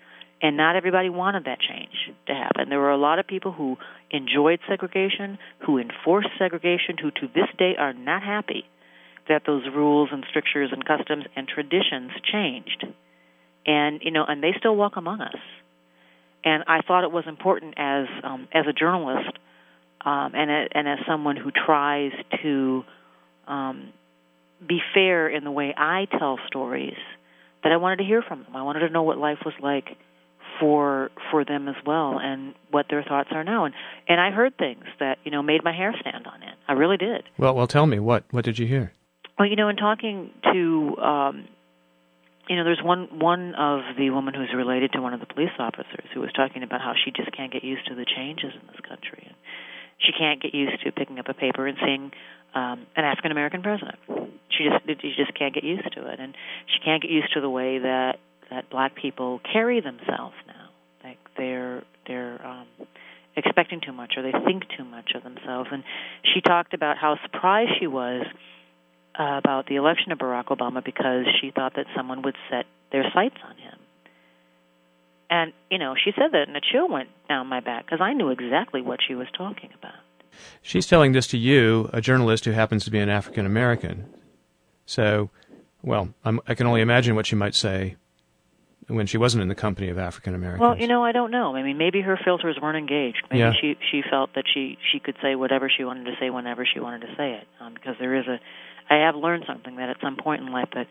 and 0.43 0.55
not 0.57 0.75
everybody 0.75 1.09
wanted 1.09 1.45
that 1.45 1.59
change 1.59 2.11
to 2.27 2.33
happen 2.33 2.69
there 2.69 2.79
were 2.79 2.91
a 2.91 2.97
lot 2.97 3.17
of 3.17 3.25
people 3.25 3.51
who 3.51 3.77
enjoyed 4.11 4.59
segregation 4.69 5.39
who 5.65 5.79
enforced 5.79 6.29
segregation 6.37 6.97
who 7.01 7.09
to 7.09 7.27
this 7.33 7.49
day 7.57 7.73
are 7.77 7.93
not 7.93 8.21
happy 8.21 8.65
that 9.27 9.41
those 9.47 9.63
rules 9.73 10.09
and 10.11 10.23
strictures 10.29 10.69
and 10.71 10.85
customs 10.85 11.23
and 11.35 11.47
traditions 11.47 12.11
changed 12.31 12.85
and 13.65 14.01
you 14.03 14.11
know, 14.11 14.25
and 14.27 14.43
they 14.43 14.53
still 14.57 14.75
walk 14.75 14.93
among 14.95 15.21
us. 15.21 15.35
And 16.43 16.63
I 16.67 16.81
thought 16.81 17.03
it 17.03 17.11
was 17.11 17.23
important 17.27 17.75
as 17.77 18.07
um, 18.23 18.47
as 18.53 18.65
a 18.67 18.73
journalist 18.73 19.37
um, 20.01 20.31
and 20.35 20.51
a, 20.51 20.65
and 20.73 20.87
as 20.87 20.99
someone 21.07 21.37
who 21.37 21.51
tries 21.51 22.11
to 22.41 22.83
um, 23.47 23.93
be 24.67 24.79
fair 24.93 25.29
in 25.29 25.43
the 25.43 25.51
way 25.51 25.73
I 25.75 26.07
tell 26.19 26.37
stories 26.47 26.97
that 27.63 27.71
I 27.71 27.77
wanted 27.77 27.97
to 27.97 28.03
hear 28.03 28.21
from 28.21 28.43
them. 28.43 28.55
I 28.55 28.63
wanted 28.63 28.81
to 28.81 28.89
know 28.89 29.03
what 29.03 29.17
life 29.17 29.39
was 29.45 29.53
like 29.61 29.85
for 30.59 31.11
for 31.31 31.43
them 31.45 31.67
as 31.67 31.75
well 31.85 32.19
and 32.21 32.53
what 32.71 32.85
their 32.89 33.03
thoughts 33.03 33.29
are 33.31 33.43
now 33.43 33.65
and 33.65 33.73
and 34.07 34.19
I 34.19 34.31
heard 34.31 34.57
things 34.57 34.85
that 34.99 35.17
you 35.23 35.31
know 35.31 35.41
made 35.41 35.63
my 35.63 35.75
hair 35.75 35.93
stand 35.99 36.27
on 36.27 36.43
end. 36.43 36.57
I 36.67 36.73
really 36.73 36.97
did. 36.97 37.23
Well, 37.37 37.55
well 37.55 37.67
tell 37.67 37.85
me 37.85 37.99
what 37.99 38.23
what 38.31 38.45
did 38.45 38.59
you 38.59 38.67
hear? 38.67 38.93
Well, 39.37 39.47
you 39.47 39.55
know, 39.55 39.69
in 39.69 39.75
talking 39.77 40.31
to 40.51 40.97
um 40.97 41.47
you 42.49 42.57
know, 42.57 42.65
there's 42.65 42.81
one 42.83 43.19
one 43.19 43.55
of 43.55 43.95
the 43.97 44.09
woman 44.09 44.33
who's 44.33 44.53
related 44.55 44.91
to 44.93 45.01
one 45.01 45.13
of 45.13 45.19
the 45.19 45.25
police 45.25 45.55
officers 45.59 46.05
who 46.13 46.19
was 46.19 46.31
talking 46.35 46.63
about 46.63 46.81
how 46.81 46.93
she 46.93 47.11
just 47.11 47.31
can't 47.35 47.51
get 47.51 47.63
used 47.63 47.87
to 47.87 47.95
the 47.95 48.05
changes 48.05 48.51
in 48.53 48.67
this 48.67 48.81
country 48.87 49.23
and 49.25 49.35
she 49.99 50.11
can't 50.11 50.41
get 50.41 50.53
used 50.53 50.83
to 50.83 50.91
picking 50.91 51.19
up 51.19 51.29
a 51.29 51.33
paper 51.33 51.67
and 51.67 51.77
seeing 51.79 52.11
um, 52.53 52.85
an 52.95 53.05
African 53.05 53.31
American 53.31 53.61
president. 53.61 53.97
She 54.49 54.65
just 54.65 55.01
she 55.01 55.13
just 55.17 55.33
can't 55.37 55.53
get 55.53 55.63
used 55.63 55.91
to 55.93 56.07
it, 56.07 56.19
and 56.19 56.35
she 56.67 56.83
can't 56.83 57.01
get 57.01 57.11
used 57.11 57.33
to 57.33 57.41
the 57.41 57.49
way 57.49 57.79
that 57.79 58.19
that 58.49 58.69
black 58.69 58.95
people 58.95 59.39
carry 59.51 59.81
themselves 59.81 60.35
now. 60.47 60.69
Like 61.03 61.17
they're 61.37 61.83
they're 62.07 62.45
um, 62.45 62.67
expecting 63.35 63.81
too 63.81 63.91
much, 63.93 64.13
or 64.17 64.23
they 64.23 64.31
think 64.45 64.63
too 64.77 64.83
much 64.83 65.11
of 65.15 65.23
themselves. 65.23 65.69
And 65.71 65.83
she 66.33 66.41
talked 66.41 66.73
about 66.73 66.97
how 66.97 67.17
surprised 67.23 67.71
she 67.79 67.87
was 67.87 68.25
uh, 69.19 69.37
about 69.37 69.67
the 69.67 69.75
election 69.75 70.11
of 70.11 70.19
Barack 70.19 70.45
Obama 70.45 70.83
because 70.83 71.25
she 71.41 71.51
thought 71.51 71.73
that 71.75 71.85
someone 71.95 72.21
would 72.23 72.35
set 72.49 72.65
their 72.91 73.03
sights 73.13 73.37
on 73.47 73.57
him. 73.57 73.79
And 75.29 75.53
you 75.71 75.77
know, 75.77 75.95
she 76.01 76.11
said 76.15 76.31
that, 76.31 76.47
and 76.47 76.55
a 76.55 76.61
chill 76.61 76.87
went 76.87 77.09
down 77.27 77.47
my 77.47 77.59
back 77.59 77.85
because 77.85 78.01
I 78.01 78.13
knew 78.13 78.29
exactly 78.29 78.81
what 78.81 78.99
she 79.05 79.15
was 79.15 79.27
talking 79.35 79.69
about. 79.77 79.93
She's 80.61 80.87
telling 80.87 81.11
this 81.11 81.27
to 81.27 81.37
you, 81.37 81.89
a 81.93 82.01
journalist 82.01 82.45
who 82.45 82.51
happens 82.51 82.85
to 82.85 82.91
be 82.91 82.99
an 82.99 83.09
African 83.09 83.45
American. 83.45 84.05
So, 84.85 85.29
well, 85.81 86.09
I'm, 86.25 86.39
i 86.47 86.55
can 86.55 86.67
only 86.67 86.81
imagine 86.81 87.15
what 87.15 87.25
she 87.25 87.35
might 87.35 87.55
say 87.55 87.95
when 88.87 89.07
she 89.07 89.17
wasn't 89.17 89.41
in 89.41 89.47
the 89.47 89.55
company 89.55 89.89
of 89.89 89.97
African 89.97 90.35
Americans. 90.35 90.61
Well, 90.61 90.77
you 90.77 90.87
know, 90.87 91.03
I 91.03 91.11
don't 91.11 91.31
know. 91.31 91.55
I 91.55 91.63
mean, 91.63 91.77
maybe 91.77 92.01
her 92.01 92.19
filters 92.23 92.57
weren't 92.61 92.77
engaged. 92.77 93.23
Maybe 93.29 93.39
yeah. 93.39 93.53
she 93.59 93.77
she 93.91 94.01
felt 94.09 94.33
that 94.35 94.45
she 94.51 94.77
she 94.91 94.99
could 94.99 95.15
say 95.21 95.35
whatever 95.35 95.69
she 95.75 95.83
wanted 95.83 96.05
to 96.05 96.13
say 96.19 96.29
whenever 96.29 96.65
she 96.65 96.79
wanted 96.79 97.01
to 97.01 97.15
say 97.15 97.33
it. 97.33 97.47
Um, 97.59 97.73
because 97.73 97.95
there 97.99 98.15
is 98.15 98.25
a, 98.27 98.39
I 98.89 99.05
have 99.05 99.15
learned 99.15 99.45
something 99.47 99.77
that 99.77 99.89
at 99.89 99.97
some 100.01 100.17
point 100.17 100.41
in 100.41 100.51
life 100.51 100.69
that 100.73 100.87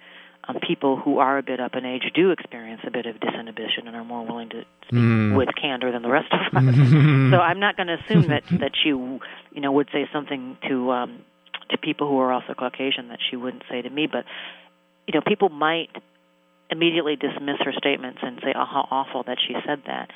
um, 0.49 0.59
people 0.67 0.97
who 0.97 1.19
are 1.19 1.39
a 1.39 1.43
bit 1.43 1.61
up 1.61 1.75
in 1.75 1.85
age 1.85 2.03
do 2.15 2.31
experience 2.31 2.81
a 2.87 2.91
bit 2.91 3.07
of 3.07 3.17
disinhibition 3.17 3.87
and 3.87 3.95
are 3.95 4.05
more 4.05 4.27
willing 4.27 4.49
to 4.51 4.65
speak 4.87 4.99
mm. 4.99 5.37
with 5.37 5.49
candor 5.61 5.93
than 5.93 6.03
the 6.03 6.11
rest 6.11 6.33
of 6.33 6.41
us. 6.57 6.75
so 6.75 7.39
I'm 7.39 7.61
not 7.61 7.77
going 7.77 7.87
to 7.89 7.95
assume 7.95 8.29
that 8.29 8.45
that 8.61 8.73
she, 8.83 8.89
you 8.89 9.21
know, 9.57 9.73
would 9.73 9.89
say 9.93 10.09
something 10.13 10.57
to 10.69 10.91
um, 10.91 11.21
to 11.71 11.79
people 11.79 12.09
who 12.09 12.19
are 12.19 12.33
also 12.33 12.55
Caucasian 12.55 13.09
that 13.09 13.19
she 13.31 13.37
wouldn't 13.37 13.63
say 13.71 13.83
to 13.83 13.91
me. 13.91 14.07
But 14.11 14.25
you 15.07 15.15
know, 15.15 15.23
people 15.27 15.49
might 15.49 15.91
immediately 16.73 17.17
dismiss 17.17 17.61
her 17.61 17.73
statements 17.77 18.19
and 18.23 18.41
say, 18.43 18.53
"Oh, 18.57 18.65
how 18.65 18.89
awful 18.91 19.23
that 19.25 19.39
she 19.47 19.55
said 19.67 19.83
that." 19.87 20.11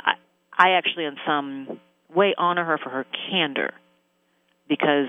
I, 0.00 0.14
I 0.56 0.70
actually, 0.70 1.04
in 1.04 1.16
some 1.26 1.78
way, 2.12 2.34
honor 2.36 2.64
her 2.64 2.78
for 2.78 2.90
her 2.90 3.06
candor 3.30 3.74
because 4.68 5.08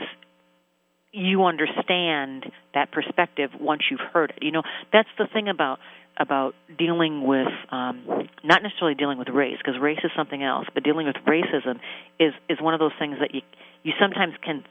you 1.13 1.43
understand 1.43 2.51
that 2.73 2.91
perspective 2.91 3.51
once 3.59 3.81
you've 3.89 3.99
heard 4.13 4.31
it. 4.31 4.43
You 4.43 4.51
know, 4.51 4.63
that's 4.93 5.09
the 5.17 5.27
thing 5.31 5.47
about 5.47 5.79
about 6.17 6.53
dealing 6.77 7.25
with 7.25 7.47
um, 7.71 8.03
not 8.43 8.61
necessarily 8.63 8.95
dealing 8.95 9.17
with 9.17 9.29
race 9.29 9.57
because 9.57 9.79
race 9.79 9.99
is 10.03 10.11
something 10.15 10.43
else, 10.43 10.67
but 10.73 10.83
dealing 10.83 11.07
with 11.07 11.15
racism 11.27 11.79
is 12.19 12.33
is 12.49 12.59
one 12.61 12.73
of 12.73 12.79
those 12.79 12.91
things 12.99 13.17
that 13.19 13.33
you 13.33 13.41
you 13.83 13.93
sometimes 13.99 14.33
can 14.43 14.63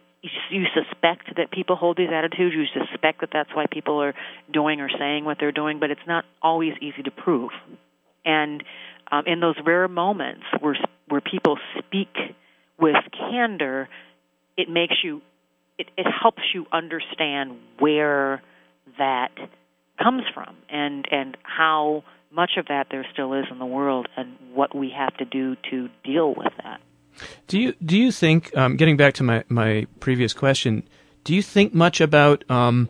you 0.51 0.65
suspect 0.75 1.37
that 1.37 1.51
people 1.51 1.77
hold 1.77 1.97
these 1.97 2.11
attitudes. 2.13 2.55
You 2.55 2.65
suspect 2.67 3.21
that 3.21 3.31
that's 3.33 3.51
why 3.55 3.67
people 3.71 4.03
are 4.03 4.15
doing 4.53 4.81
or 4.81 4.91
saying 4.99 5.25
what 5.25 5.39
they're 5.41 5.53
doing, 5.53 5.79
but 5.81 5.91
it's 5.91 6.07
not 6.07 6.25
always 6.43 6.75
easy 6.81 7.03
to 7.05 7.11
prove. 7.11 7.51
And 8.25 8.63
um, 9.11 9.25
in 9.27 9.41
those 9.41 9.57
rare 9.65 9.89
moments 9.89 10.45
where 10.61 10.77
where 11.09 11.21
people 11.21 11.59
speak 11.79 12.15
with 12.79 12.97
candor, 13.13 13.89
it 14.57 14.69
makes 14.69 14.97
you 15.03 15.23
it, 15.79 15.89
it 15.97 16.07
helps 16.07 16.43
you 16.55 16.67
understand 16.71 17.57
where 17.79 18.43
that 18.99 19.33
comes 20.03 20.23
from 20.35 20.57
and 20.69 21.07
and 21.11 21.37
how 21.43 22.05
much 22.31 22.53
of 22.59 22.67
that 22.67 22.87
there 22.91 23.07
still 23.13 23.33
is 23.35 23.47
in 23.51 23.59
the 23.59 23.67
world 23.67 24.07
and 24.17 24.37
what 24.55 24.75
we 24.75 24.93
have 24.97 25.17
to 25.17 25.25
do 25.25 25.57
to 25.71 25.89
deal 26.05 26.29
with 26.35 26.53
that. 26.63 26.81
Do 27.49 27.59
you 27.59 27.75
do 27.85 27.99
you 27.99 28.12
think 28.12 28.57
um, 28.57 28.77
getting 28.77 28.96
back 28.96 29.14
to 29.14 29.23
my 29.23 29.44
my 29.49 29.87
previous 30.01 30.33
question? 30.33 30.83
Do 31.25 31.35
you 31.35 31.42
think 31.42 31.75
much 31.75 32.01
about 32.01 32.49
um, 32.51 32.88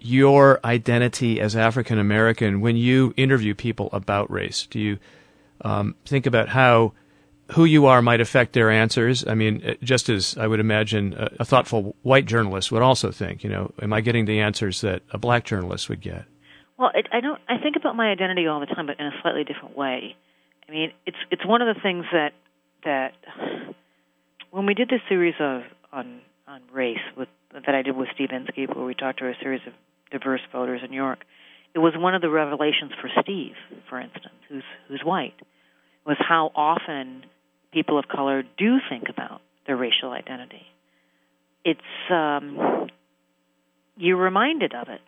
your 0.00 0.60
identity 0.64 1.40
as 1.40 1.56
African 1.56 1.98
American 1.98 2.60
when 2.60 2.76
you 2.76 3.14
interview 3.16 3.54
people 3.54 3.88
about 3.92 4.30
race? 4.30 4.66
Do 4.66 4.78
you 4.78 4.98
um, 5.62 5.94
think 6.04 6.26
about 6.26 6.48
how 6.48 6.92
who 7.52 7.64
you 7.64 7.86
are 7.86 8.02
might 8.02 8.20
affect 8.20 8.52
their 8.52 8.70
answers. 8.70 9.26
I 9.26 9.34
mean, 9.34 9.62
uh, 9.64 9.74
just 9.82 10.08
as 10.08 10.36
I 10.36 10.46
would 10.46 10.60
imagine 10.60 11.14
a, 11.14 11.30
a, 11.40 11.44
thoughtful 11.44 11.94
white 12.02 12.26
journalist 12.26 12.72
would 12.72 12.82
also 12.82 13.12
think, 13.12 13.44
you 13.44 13.50
know, 13.50 13.72
am 13.80 13.92
I 13.92 14.00
getting 14.00 14.24
the 14.24 14.40
answers 14.40 14.80
that 14.80 15.02
a 15.12 15.18
black 15.18 15.44
journalist 15.44 15.88
would 15.88 16.00
get? 16.00 16.24
Well, 16.76 16.90
it, 16.94 17.06
I 17.12 17.20
don't. 17.20 17.40
I 17.48 17.58
think 17.62 17.76
about 17.76 17.96
my 17.96 18.10
identity 18.10 18.46
all 18.46 18.60
the 18.60 18.66
time, 18.66 18.86
but 18.86 18.98
in 18.98 19.06
a 19.06 19.12
slightly 19.22 19.44
different 19.44 19.76
way. 19.76 20.16
I 20.68 20.72
mean, 20.72 20.92
it's 21.06 21.16
it's 21.30 21.46
one 21.46 21.62
of 21.62 21.74
the 21.74 21.80
things 21.80 22.04
that 22.12 22.32
that 22.86 23.12
when 24.50 24.64
we 24.64 24.72
did 24.72 24.88
this 24.88 25.00
series 25.08 25.34
of 25.38 25.62
on 25.92 26.20
on 26.48 26.62
race 26.72 27.04
with 27.16 27.28
that 27.52 27.74
I 27.74 27.82
did 27.82 27.96
with 27.96 28.08
Steve 28.14 28.30
Inskeep, 28.32 28.74
where 28.74 28.86
we 28.86 28.94
talked 28.94 29.18
to 29.18 29.26
a 29.26 29.34
series 29.42 29.60
of 29.66 29.74
diverse 30.10 30.40
voters 30.52 30.80
in 30.82 30.90
New 30.90 30.96
York, 30.96 31.18
it 31.74 31.80
was 31.80 31.92
one 31.96 32.14
of 32.14 32.22
the 32.22 32.30
revelations 32.30 32.92
for 33.00 33.10
Steve, 33.22 33.54
for 33.90 34.00
instance, 34.00 34.34
who's 34.48 34.64
who's 34.88 35.02
white, 35.04 35.34
was 36.06 36.16
how 36.18 36.50
often 36.54 37.24
people 37.72 37.98
of 37.98 38.06
color 38.08 38.42
do 38.56 38.78
think 38.88 39.04
about 39.10 39.42
their 39.66 39.76
racial 39.76 40.10
identity. 40.10 40.64
It's 41.64 41.80
um, 42.10 42.88
you're 43.96 44.16
reminded 44.16 44.74
of 44.74 44.88
it. 44.88 45.00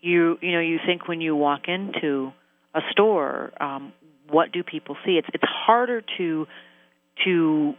You 0.00 0.36
you 0.42 0.52
know 0.52 0.60
you 0.60 0.78
think 0.84 1.06
when 1.06 1.20
you 1.20 1.36
walk 1.36 1.62
into 1.68 2.32
a 2.74 2.80
store, 2.90 3.52
um, 3.60 3.92
what 4.28 4.50
do 4.50 4.62
people 4.64 4.96
see? 5.04 5.12
It's 5.12 5.28
it's 5.32 5.44
harder 5.46 6.02
to 6.18 6.46
to 7.24 7.74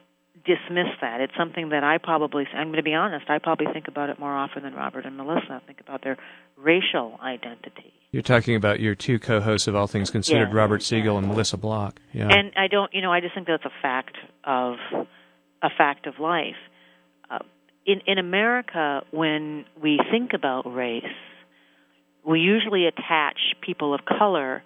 dismiss 0.46 0.88
that. 1.02 1.22
It's 1.22 1.34
something 1.38 1.70
that 1.70 1.84
I 1.84 1.98
probably, 1.98 2.46
I'm 2.54 2.68
going 2.68 2.78
to 2.78 2.84
be 2.84 2.94
honest, 2.94 3.30
I 3.30 3.40
probably 3.40 3.68
think 3.72 3.88
about 3.88 4.10
it 4.10 4.20
more 4.20 4.36
often 4.36 4.64
than 4.64 4.74
Robert 4.74 5.06
and 5.06 5.16
Melissa. 5.16 5.62
I 5.64 5.66
think 5.66 5.80
about 5.80 6.04
their 6.04 6.18
racial 6.58 7.18
identity. 7.24 7.94
You're 8.12 8.24
talking 8.24 8.56
about 8.56 8.80
your 8.80 8.94
two 8.94 9.20
co-hosts 9.20 9.68
of 9.68 9.76
All 9.76 9.88
Things 9.88 10.12
Considered, 10.12 10.50
yeah, 10.50 10.56
Robert 10.56 10.84
Siegel 10.84 11.18
and 11.18 11.28
Melissa 11.28 11.58
Block. 11.58 12.00
Yeah. 12.12 12.28
And 12.30 12.52
I 12.58 12.68
don't, 12.68 12.94
you 12.94 13.02
know, 13.02 13.12
I 13.12 13.22
just 13.22 13.34
think 13.34 13.48
that's 13.48 13.66
a 13.66 13.72
fact 13.82 14.18
of 14.44 14.76
a 15.62 15.70
fact 15.76 16.06
of 16.06 16.20
life. 16.20 16.56
Uh, 17.32 17.40
in 17.86 18.02
in 18.06 18.20
America, 18.20 19.02
when 19.12 19.66
we 19.82 20.00
think 20.12 20.34
about 20.34 20.72
race, 20.72 21.04
we 22.24 22.40
usually 22.40 22.86
attach 22.86 23.40
people 23.62 23.94
of 23.94 24.02
color 24.06 24.62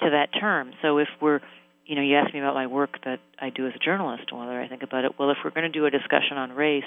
to 0.00 0.10
that 0.10 0.28
term. 0.38 0.72
So 0.80 0.98
if 0.98 1.08
we're 1.20 1.40
you 1.86 1.94
know, 1.94 2.02
you 2.02 2.16
asked 2.16 2.34
me 2.34 2.40
about 2.40 2.54
my 2.54 2.66
work 2.66 2.98
that 3.04 3.20
I 3.40 3.50
do 3.50 3.66
as 3.66 3.72
a 3.74 3.78
journalist 3.78 4.24
and 4.30 4.40
whether 4.40 4.60
I 4.60 4.68
think 4.68 4.82
about 4.82 5.04
it. 5.04 5.12
Well, 5.18 5.30
if 5.30 5.38
we're 5.44 5.50
going 5.50 5.70
to 5.70 5.78
do 5.78 5.86
a 5.86 5.90
discussion 5.90 6.36
on 6.36 6.52
race, 6.52 6.84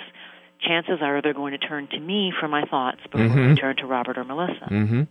chances 0.62 1.00
are 1.02 1.22
they're 1.22 1.34
going 1.34 1.52
to 1.52 1.58
turn 1.58 1.88
to 1.92 2.00
me 2.00 2.34
for 2.38 2.48
my 2.48 2.64
thoughts 2.66 3.00
before 3.04 3.22
mm-hmm. 3.22 3.56
they 3.56 3.62
turn 3.62 3.78
to 3.78 3.86
Robert 3.86 4.18
or 4.18 4.26
Melissa. 4.26 4.68
Mm-hmm. 4.70 5.04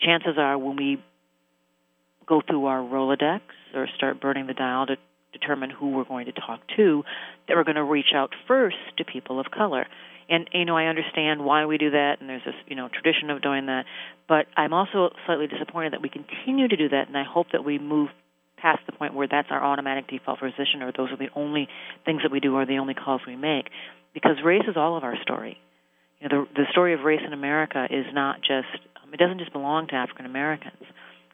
Chances 0.00 0.38
are 0.38 0.56
when 0.56 0.76
we 0.76 1.02
go 2.26 2.40
through 2.40 2.64
our 2.66 2.80
Rolodex 2.80 3.42
or 3.74 3.86
start 3.96 4.20
burning 4.20 4.46
the 4.46 4.54
dial 4.54 4.86
to 4.86 4.96
determine 5.32 5.68
who 5.68 5.90
we're 5.90 6.04
going 6.04 6.26
to 6.26 6.32
talk 6.32 6.60
to, 6.76 7.04
that 7.46 7.56
we're 7.56 7.64
going 7.64 7.76
to 7.76 7.84
reach 7.84 8.12
out 8.14 8.30
first 8.48 8.76
to 8.96 9.04
people 9.04 9.38
of 9.38 9.50
color. 9.50 9.86
And 10.28 10.48
you 10.54 10.64
know, 10.64 10.76
I 10.76 10.86
understand 10.86 11.44
why 11.44 11.66
we 11.66 11.76
do 11.76 11.90
that, 11.90 12.20
and 12.20 12.30
there's 12.30 12.44
this 12.46 12.54
you 12.66 12.76
know 12.76 12.88
tradition 12.88 13.28
of 13.28 13.42
doing 13.42 13.66
that. 13.66 13.84
But 14.26 14.46
I'm 14.56 14.72
also 14.72 15.10
slightly 15.26 15.48
disappointed 15.48 15.92
that 15.92 16.00
we 16.00 16.08
continue 16.08 16.66
to 16.66 16.76
do 16.76 16.88
that, 16.88 17.08
and 17.08 17.18
I 17.18 17.24
hope 17.24 17.48
that 17.52 17.62
we 17.62 17.78
move 17.78 18.08
past 18.64 18.80
the 18.86 18.92
point 18.92 19.12
where 19.12 19.28
that's 19.30 19.48
our 19.50 19.62
automatic 19.62 20.08
default 20.08 20.40
position 20.40 20.80
or 20.80 20.90
those 20.90 21.12
are 21.12 21.18
the 21.18 21.28
only 21.36 21.68
things 22.06 22.22
that 22.22 22.32
we 22.32 22.40
do 22.40 22.54
or 22.54 22.64
the 22.64 22.78
only 22.78 22.94
calls 22.94 23.20
we 23.26 23.36
make. 23.36 23.68
Because 24.14 24.36
race 24.42 24.64
is 24.66 24.76
all 24.76 24.96
of 24.96 25.04
our 25.04 25.16
story. 25.20 25.58
You 26.18 26.28
know 26.28 26.46
the 26.54 26.62
the 26.62 26.66
story 26.70 26.94
of 26.94 27.00
race 27.00 27.20
in 27.26 27.34
america 27.34 27.86
is 27.90 28.06
not 28.14 28.40
just 28.40 28.80
um, 28.96 29.12
it 29.12 29.18
doesn't 29.18 29.38
just 29.38 29.52
belong 29.52 29.88
to 29.88 29.94
african 29.94 30.24
americans. 30.24 30.82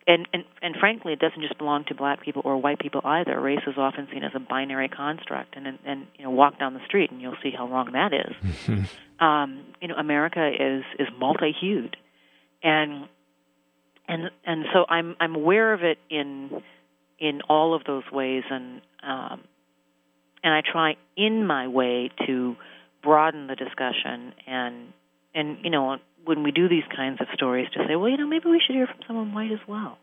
And, 0.06 0.26
and 0.32 0.42
and 0.60 0.74
frankly 0.80 1.12
it 1.12 1.20
doesn't 1.20 1.40
just 1.40 1.56
belong 1.56 1.84
to 1.84 1.94
black 1.94 2.20
people 2.20 2.42
or 2.44 2.56
white 2.56 2.80
people 2.80 3.00
either. 3.04 3.40
Race 3.40 3.62
is 3.66 3.74
often 3.78 4.08
seen 4.12 4.24
as 4.24 4.32
a 4.34 4.40
binary 4.40 4.88
construct 4.88 5.56
and 5.56 5.68
and, 5.68 5.78
and 5.84 6.06
you 6.16 6.24
know 6.24 6.30
walk 6.30 6.58
down 6.58 6.74
the 6.74 6.84
street 6.86 7.12
and 7.12 7.20
you'll 7.22 7.38
see 7.44 7.52
how 7.56 7.68
wrong 7.68 7.92
that 7.92 8.12
is. 8.12 8.88
Um 9.20 9.66
you 9.82 9.86
know 9.88 9.96
america 9.96 10.48
is 10.48 10.82
is 10.98 11.06
multi-hued. 11.16 11.96
And 12.62 13.06
and 14.08 14.30
and 14.44 14.64
so 14.72 14.86
I'm 14.88 15.14
I'm 15.20 15.36
aware 15.36 15.72
of 15.74 15.84
it 15.84 15.98
in 16.08 16.62
in 17.20 17.42
all 17.48 17.74
of 17.74 17.84
those 17.84 18.04
ways, 18.10 18.44
and 18.50 18.80
um, 19.02 19.42
and 20.42 20.54
I 20.54 20.62
try 20.62 20.96
in 21.16 21.46
my 21.46 21.68
way 21.68 22.10
to 22.26 22.56
broaden 23.02 23.46
the 23.46 23.56
discussion 23.56 24.34
and 24.46 24.92
and 25.34 25.58
you 25.62 25.70
know 25.70 25.98
when 26.24 26.42
we 26.42 26.50
do 26.50 26.68
these 26.68 26.84
kinds 26.94 27.20
of 27.20 27.26
stories 27.34 27.68
to 27.72 27.84
say, 27.88 27.96
well, 27.96 28.08
you 28.10 28.16
know, 28.16 28.26
maybe 28.26 28.48
we 28.48 28.60
should 28.64 28.76
hear 28.76 28.86
from 28.86 28.98
someone 29.06 29.32
white 29.32 29.52
as 29.52 29.58
well. 29.66 29.98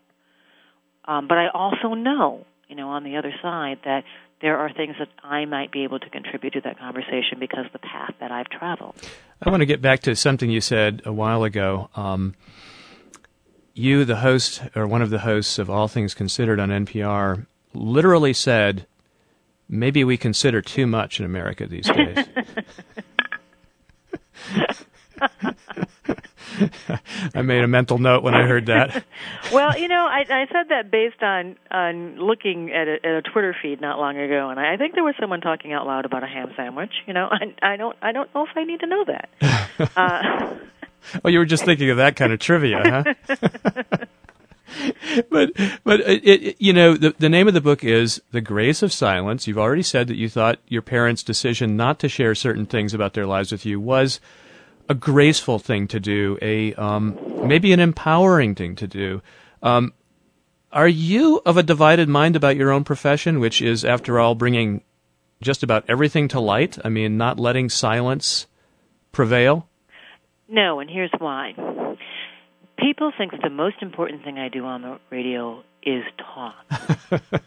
Um, 1.04 1.28
but 1.28 1.38
I 1.38 1.48
also 1.54 1.94
know, 1.94 2.44
you 2.68 2.76
know, 2.76 2.88
on 2.88 3.04
the 3.04 3.16
other 3.16 3.32
side 3.40 3.78
that 3.84 4.04
there 4.40 4.58
are 4.58 4.72
things 4.72 4.96
that 4.98 5.08
I 5.22 5.44
might 5.46 5.72
be 5.72 5.84
able 5.84 5.98
to 5.98 6.10
contribute 6.10 6.52
to 6.52 6.60
that 6.62 6.78
conversation 6.78 7.38
because 7.40 7.66
the 7.72 7.78
path 7.78 8.14
that 8.20 8.30
I've 8.30 8.48
traveled. 8.48 8.94
I 9.42 9.50
want 9.50 9.60
to 9.60 9.66
get 9.66 9.80
back 9.80 10.00
to 10.00 10.14
something 10.14 10.50
you 10.50 10.60
said 10.60 11.02
a 11.04 11.12
while 11.12 11.44
ago. 11.44 11.88
Um, 11.96 12.34
you, 13.78 14.04
the 14.04 14.16
host, 14.16 14.62
or 14.74 14.86
one 14.86 15.02
of 15.02 15.10
the 15.10 15.20
hosts 15.20 15.58
of 15.58 15.70
All 15.70 15.88
Things 15.88 16.14
Considered 16.14 16.60
on 16.60 16.70
NPR, 16.70 17.46
literally 17.74 18.32
said, 18.32 18.86
maybe 19.68 20.04
we 20.04 20.16
consider 20.16 20.62
too 20.62 20.86
much 20.86 21.20
in 21.20 21.26
America 21.26 21.66
these 21.66 21.88
days. 21.88 22.26
I 27.34 27.42
made 27.42 27.62
a 27.62 27.68
mental 27.68 27.98
note 27.98 28.22
when 28.22 28.34
I 28.34 28.46
heard 28.46 28.66
that. 28.66 29.04
well, 29.52 29.78
you 29.78 29.88
know, 29.88 30.06
I, 30.06 30.24
I 30.28 30.46
said 30.50 30.68
that 30.70 30.90
based 30.90 31.22
on 31.22 31.56
on 31.70 32.18
looking 32.18 32.72
at 32.72 32.88
a, 32.88 32.94
at 33.04 33.12
a 33.18 33.22
Twitter 33.22 33.54
feed 33.60 33.80
not 33.80 33.98
long 33.98 34.18
ago, 34.18 34.50
and 34.50 34.58
I 34.58 34.76
think 34.76 34.94
there 34.94 35.04
was 35.04 35.14
someone 35.20 35.40
talking 35.40 35.72
out 35.72 35.86
loud 35.86 36.04
about 36.04 36.24
a 36.24 36.26
ham 36.26 36.52
sandwich. 36.56 36.92
You 37.06 37.14
know, 37.14 37.28
I, 37.30 37.74
I 37.74 37.76
don't 37.76 37.96
I 38.02 38.12
don't 38.12 38.32
know 38.34 38.44
if 38.44 38.50
I 38.56 38.64
need 38.64 38.80
to 38.80 38.86
know 38.86 39.04
that. 39.04 39.28
Uh, 39.96 40.56
oh, 41.24 41.28
you 41.28 41.38
were 41.38 41.44
just 41.44 41.64
thinking 41.64 41.90
of 41.90 41.96
that 41.96 42.16
kind 42.16 42.32
of 42.32 42.38
trivia, 42.38 43.04
huh? 43.28 43.94
but 45.30 45.50
but 45.82 46.00
it, 46.00 46.24
it, 46.26 46.56
you 46.58 46.72
know 46.72 46.94
the 46.94 47.14
the 47.18 47.28
name 47.28 47.48
of 47.48 47.54
the 47.54 47.60
book 47.60 47.82
is 47.82 48.20
the 48.32 48.40
grace 48.40 48.82
of 48.82 48.92
silence 48.92 49.46
you've 49.46 49.58
already 49.58 49.82
said 49.82 50.06
that 50.08 50.16
you 50.16 50.28
thought 50.28 50.58
your 50.68 50.82
parents 50.82 51.22
decision 51.22 51.74
not 51.74 51.98
to 51.98 52.08
share 52.08 52.34
certain 52.34 52.66
things 52.66 52.92
about 52.92 53.14
their 53.14 53.26
lives 53.26 53.50
with 53.50 53.64
you 53.64 53.80
was 53.80 54.20
a 54.88 54.94
graceful 54.94 55.58
thing 55.58 55.86
to 55.88 56.00
do, 56.00 56.38
a 56.40 56.74
um, 56.74 57.18
maybe 57.46 57.72
an 57.72 57.80
empowering 57.80 58.54
thing 58.54 58.74
to 58.76 58.86
do. 58.86 59.20
Um, 59.62 59.92
are 60.72 60.88
you 60.88 61.40
of 61.44 61.56
a 61.56 61.62
divided 61.62 62.08
mind 62.08 62.36
about 62.36 62.56
your 62.56 62.70
own 62.70 62.84
profession, 62.84 63.40
which 63.40 63.60
is, 63.62 63.84
after 63.84 64.18
all, 64.18 64.34
bringing 64.34 64.82
just 65.40 65.62
about 65.62 65.84
everything 65.88 66.28
to 66.28 66.40
light? 66.40 66.78
I 66.84 66.88
mean, 66.88 67.16
not 67.16 67.38
letting 67.38 67.68
silence 67.68 68.46
prevail? 69.12 69.68
No, 70.48 70.80
and 70.80 70.88
here's 70.88 71.10
why. 71.18 71.54
People 72.78 73.12
think 73.16 73.32
that 73.32 73.42
the 73.42 73.50
most 73.50 73.76
important 73.82 74.24
thing 74.24 74.38
I 74.38 74.48
do 74.48 74.64
on 74.64 74.82
the 74.82 74.98
radio 75.10 75.62
is 75.82 76.04
talk. 76.16 76.54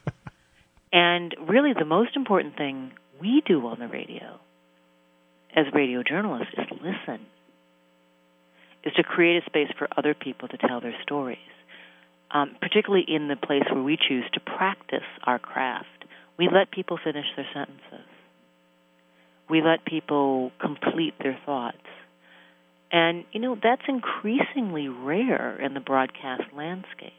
and 0.93 1.35
really, 1.47 1.73
the 1.77 1.85
most 1.85 2.15
important 2.15 2.57
thing 2.57 2.91
we 3.19 3.41
do 3.45 3.65
on 3.67 3.79
the 3.79 3.87
radio 3.87 4.39
as 5.55 5.65
radio 5.73 6.03
journalists 6.03 6.53
is 6.57 6.65
listen, 6.71 7.25
is 8.83 8.93
to 8.93 9.03
create 9.03 9.43
a 9.43 9.45
space 9.45 9.69
for 9.77 9.87
other 9.97 10.13
people 10.13 10.47
to 10.47 10.57
tell 10.57 10.81
their 10.81 10.95
stories, 11.03 11.37
um, 12.31 12.55
particularly 12.61 13.05
in 13.07 13.27
the 13.27 13.35
place 13.35 13.63
where 13.71 13.83
we 13.83 13.97
choose 13.97 14.25
to 14.33 14.39
practice 14.39 15.07
our 15.23 15.39
craft. 15.39 15.87
We 16.37 16.49
let 16.51 16.71
people 16.71 16.97
finish 17.03 17.25
their 17.35 17.47
sentences. 17.53 18.07
We 19.49 19.61
let 19.61 19.85
people 19.85 20.51
complete 20.59 21.13
their 21.21 21.37
thoughts. 21.45 21.77
And, 22.91 23.23
you 23.31 23.39
know, 23.39 23.55
that's 23.61 23.83
increasingly 23.87 24.89
rare 24.89 25.59
in 25.59 25.73
the 25.73 25.79
broadcast 25.79 26.43
landscape. 26.55 27.13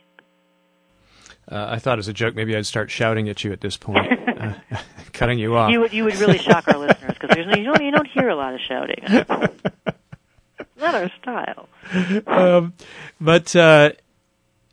Uh, 1.50 1.66
I 1.70 1.78
thought 1.78 1.98
as 1.98 2.08
a 2.08 2.12
joke, 2.12 2.34
maybe 2.34 2.54
I'd 2.56 2.66
start 2.66 2.90
shouting 2.90 3.28
at 3.28 3.42
you 3.42 3.52
at 3.52 3.60
this 3.60 3.76
point, 3.76 4.06
uh, 4.40 4.54
cutting 5.12 5.38
you 5.38 5.56
off. 5.56 5.72
You 5.72 5.80
would 5.80 5.92
you 5.92 6.04
would 6.04 6.16
really 6.16 6.38
shock 6.38 6.68
our 6.68 6.78
listeners 6.78 7.16
because 7.20 7.36
no, 7.36 7.56
you 7.56 7.64
don't 7.64 7.82
you 7.82 7.90
don't 7.90 8.08
hear 8.08 8.28
a 8.28 8.36
lot 8.36 8.54
of 8.54 8.60
shouting. 8.60 9.02
Not 10.78 10.94
our 10.94 11.10
style. 11.20 11.68
Um, 12.26 12.74
but 13.20 13.54
uh, 13.56 13.90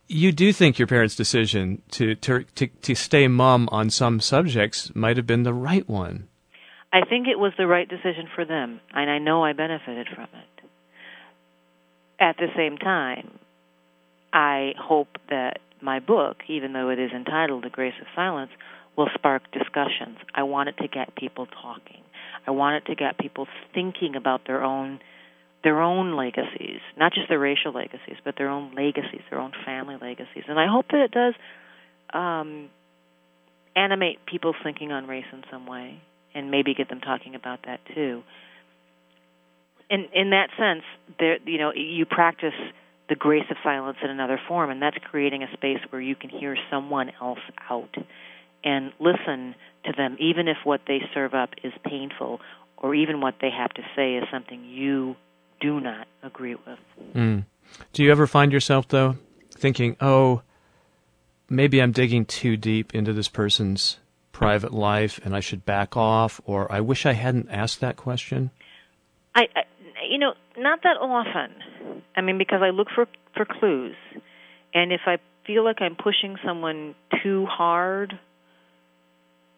you 0.08 0.32
do 0.32 0.54
think 0.54 0.80
your 0.80 0.88
parents' 0.88 1.16
decision 1.16 1.82
to, 1.92 2.16
to 2.16 2.44
to 2.44 2.68
to 2.68 2.96
stay 2.96 3.28
mum 3.28 3.68
on 3.72 3.90
some 3.90 4.20
subjects 4.20 4.94
might 4.96 5.18
have 5.18 5.28
been 5.28 5.44
the 5.44 5.54
right 5.54 5.88
one. 5.88 6.28
I 6.92 7.06
think 7.08 7.28
it 7.28 7.38
was 7.38 7.54
the 7.58 7.68
right 7.68 7.88
decision 7.88 8.28
for 8.36 8.46
them, 8.46 8.80
and 8.94 9.10
I 9.10 9.20
know 9.20 9.44
I 9.44 9.54
benefited 9.54 10.08
from 10.14 10.24
it. 10.24 10.59
At 12.20 12.38
the 12.38 12.48
same 12.56 12.78
time, 12.78 13.40
I 14.34 14.74
hope 14.78 15.08
that 15.30 15.60
my 15.82 16.00
book, 16.00 16.38
even 16.48 16.74
though 16.74 16.90
it 16.90 17.00
is 17.00 17.12
entitled 17.12 17.64
The 17.64 17.70
Grace 17.70 17.94
of 18.02 18.08
Silence, 18.16 18.52
will 18.98 19.10
spark 19.16 19.44
discussions. 19.52 20.18
I 20.36 20.44
want 20.44 20.70
it 20.70 20.78
to 20.82 20.88
get 20.88 21.16
people 21.16 21.48
talking. 21.48 22.02
I 22.46 22.52
want 22.52 22.84
it 22.84 22.90
to 22.90 22.96
get 22.96 23.18
people 23.18 23.48
thinking 23.74 24.16
about 24.16 24.42
their 24.46 24.64
own 24.64 25.00
their 25.62 25.82
own 25.82 26.16
legacies, 26.16 26.80
not 26.98 27.14
just 27.14 27.28
their 27.28 27.40
racial 27.40 27.74
legacies, 27.74 28.16
but 28.24 28.36
their 28.38 28.48
own 28.48 28.74
legacies, 28.76 29.20
their 29.30 29.42
own 29.42 29.52
family 29.66 29.98
legacies. 30.02 30.44
And 30.48 30.58
I 30.58 30.68
hope 30.68 30.86
that 30.92 31.02
it 31.02 31.12
does 31.12 31.34
um, 32.14 32.70
animate 33.76 34.26
people's 34.26 34.56
thinking 34.64 34.94
on 34.94 35.06
race 35.06 35.26
in 35.34 35.44
some 35.52 35.68
way, 35.68 36.02
and 36.34 36.50
maybe 36.50 36.74
get 36.74 36.88
them 36.88 37.02
talking 37.02 37.36
about 37.36 37.60
that 37.66 37.82
too. 37.94 38.24
In 39.90 40.06
in 40.14 40.30
that 40.32 40.50
sense, 40.58 40.84
there 41.20 41.38
you 41.46 41.58
know 41.58 41.72
you 41.74 42.06
practice 42.06 42.54
the 43.10 43.16
grace 43.16 43.46
of 43.50 43.58
silence 43.64 43.98
in 44.04 44.10
another 44.10 44.40
form, 44.48 44.70
and 44.70 44.82
that's 44.82 44.98
creating 45.10 45.44
a 45.44 45.52
space 45.54 45.80
where 45.90 46.02
you 46.02 46.16
can 46.16 46.30
hear 46.30 46.56
someone 46.70 47.12
else 47.20 47.40
out 47.70 47.96
and 48.64 48.92
listen 49.00 49.56
to 49.86 49.94
them, 49.96 50.16
even 50.20 50.48
if 50.48 50.58
what 50.64 50.82
they 50.88 51.00
serve 51.14 51.34
up 51.34 51.50
is 51.64 51.74
painful, 51.84 52.40
or 52.78 52.94
even 52.94 53.22
what 53.22 53.36
they 53.42 53.50
have 53.50 53.74
to 53.74 53.82
say 53.96 54.16
is 54.16 54.26
something 54.32 54.64
you 54.66 55.16
do 55.60 55.80
not 55.80 56.08
agree 56.24 56.56
with. 56.56 56.80
Mm. 57.16 57.46
Do 57.94 58.04
you 58.04 58.12
ever 58.12 58.28
find 58.28 58.52
yourself, 58.52 58.88
though, 58.88 59.18
thinking, 59.52 59.96
oh, 60.02 60.42
maybe 61.50 61.82
I'm 61.82 61.92
digging 61.92 62.26
too 62.26 62.58
deep 62.58 62.94
into 62.94 63.14
this 63.14 63.28
person's 63.28 63.98
private 64.32 64.74
life 64.74 65.20
and 65.24 65.36
I 65.36 65.40
should 65.40 65.66
back 65.66 65.98
off, 65.98 66.40
or 66.46 66.72
I 66.72 66.82
wish 66.82 67.06
I 67.06 67.14
hadn't 67.14 67.50
asked 67.50 67.80
that 67.82 67.98
question? 67.98 68.52
I, 69.36 69.48
I 69.56 69.64
you 70.10 70.18
know, 70.18 70.34
not 70.58 70.80
that 70.84 70.98
often. 70.98 72.04
I 72.16 72.22
mean, 72.22 72.38
because 72.38 72.62
I 72.62 72.70
look 72.70 72.88
for 72.94 73.08
for 73.36 73.46
clues, 73.46 73.96
and 74.74 74.92
if 74.92 75.02
I 75.06 75.18
feel 75.46 75.64
like 75.64 75.82
I'm 75.82 75.96
pushing 75.96 76.38
someone 76.46 76.96
too 77.24 77.46
hard, 77.46 78.18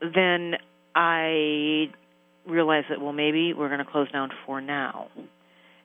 then 0.02 0.56
I 0.96 1.90
realize 2.48 2.84
that 2.90 3.02
well, 3.02 3.14
maybe 3.14 3.54
we're 3.54 3.70
going 3.70 3.84
to 3.84 3.92
close 3.92 4.12
down 4.12 4.32
for 4.46 4.62
now. 4.62 5.08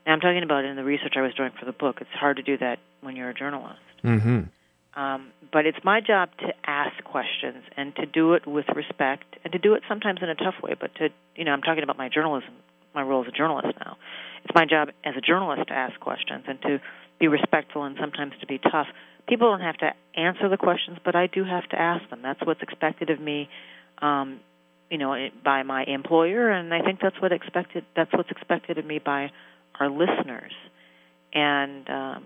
Now, 0.07 0.12
I'm 0.12 0.20
talking 0.20 0.42
about 0.42 0.64
in 0.64 0.76
the 0.76 0.85
research 0.85 1.14
I 1.16 1.22
was 1.22 1.35
doing 1.35 1.50
for 1.59 1.66
the 1.66 1.72
book. 1.72 1.98
It's 2.00 2.11
hard 2.11 2.37
to 2.37 2.42
do 2.42 2.57
that 2.59 2.79
when 3.00 3.16
you're 3.16 3.31
a 3.31 3.35
journalist. 3.35 3.81
Mm-hmm. 4.05 5.00
Um, 5.00 5.33
but 5.52 5.66
it's 5.66 5.79
my 5.85 6.00
job 6.00 6.31
to 6.38 6.55
ask 6.64 7.02
questions 7.05 7.64
and 7.76 7.94
to 7.96 8.07
do 8.07 8.33
it 8.35 8.46
with 8.46 8.66
respect 8.74 9.24
and 9.44 9.52
to 9.52 9.59
do 9.59 9.74
it 9.74 9.83
sometimes 9.88 10.20
in 10.22 10.31
a 10.31 10.35
tough 10.35 10.55
way. 10.62 10.74
But 10.79 10.94
to, 10.96 11.09
you 11.35 11.44
know, 11.44 11.50
I'm 11.50 11.61
talking 11.61 11.83
about 11.83 11.98
my 11.98 12.09
journalism, 12.09 12.55
my 12.94 13.02
role 13.02 13.22
as 13.22 13.29
a 13.29 13.37
journalist 13.37 13.76
now. 13.79 13.98
It's 14.47 14.55
my 14.55 14.65
job 14.65 14.91
as 15.05 15.15
a 15.17 15.21
journalist 15.21 15.67
to 15.67 15.75
ask 15.75 15.99
questions 15.99 16.45
and 16.47 16.63
to 16.63 16.81
be 17.19 17.27
respectful 17.27 17.83
and 17.83 17.97
sometimes 18.01 18.33
to 18.41 18.47
be 18.47 18.59
tough. 18.59 18.87
People 19.29 19.51
don't 19.51 19.61
have 19.61 19.77
to 19.79 19.93
answer 20.15 20.49
the 20.49 20.57
questions, 20.57 20.99
but 21.05 21.17
I 21.17 21.27
do 21.27 21.43
have 21.43 21.69
to 21.71 21.77
ask 21.81 22.09
them. 22.11 22.21
That's 22.23 22.39
what's 22.45 22.63
expected 22.63 23.11
of 23.11 23.21
me, 23.21 23.49
um, 24.01 24.39
you 24.89 24.99
know, 24.99 25.17
by 25.45 25.65
my 25.65 25.83
employer, 25.83 26.49
and 26.49 26.73
I 26.73 26.81
think 26.83 27.01
that's 27.03 27.21
what 27.21 27.33
expected. 27.33 27.85
That's 27.97 28.13
what's 28.13 28.31
expected 28.31 28.79
of 28.79 28.87
me 28.87 29.01
by 29.01 29.33
our 29.81 29.91
listeners. 29.91 30.53
And 31.33 31.91
um, 31.91 32.25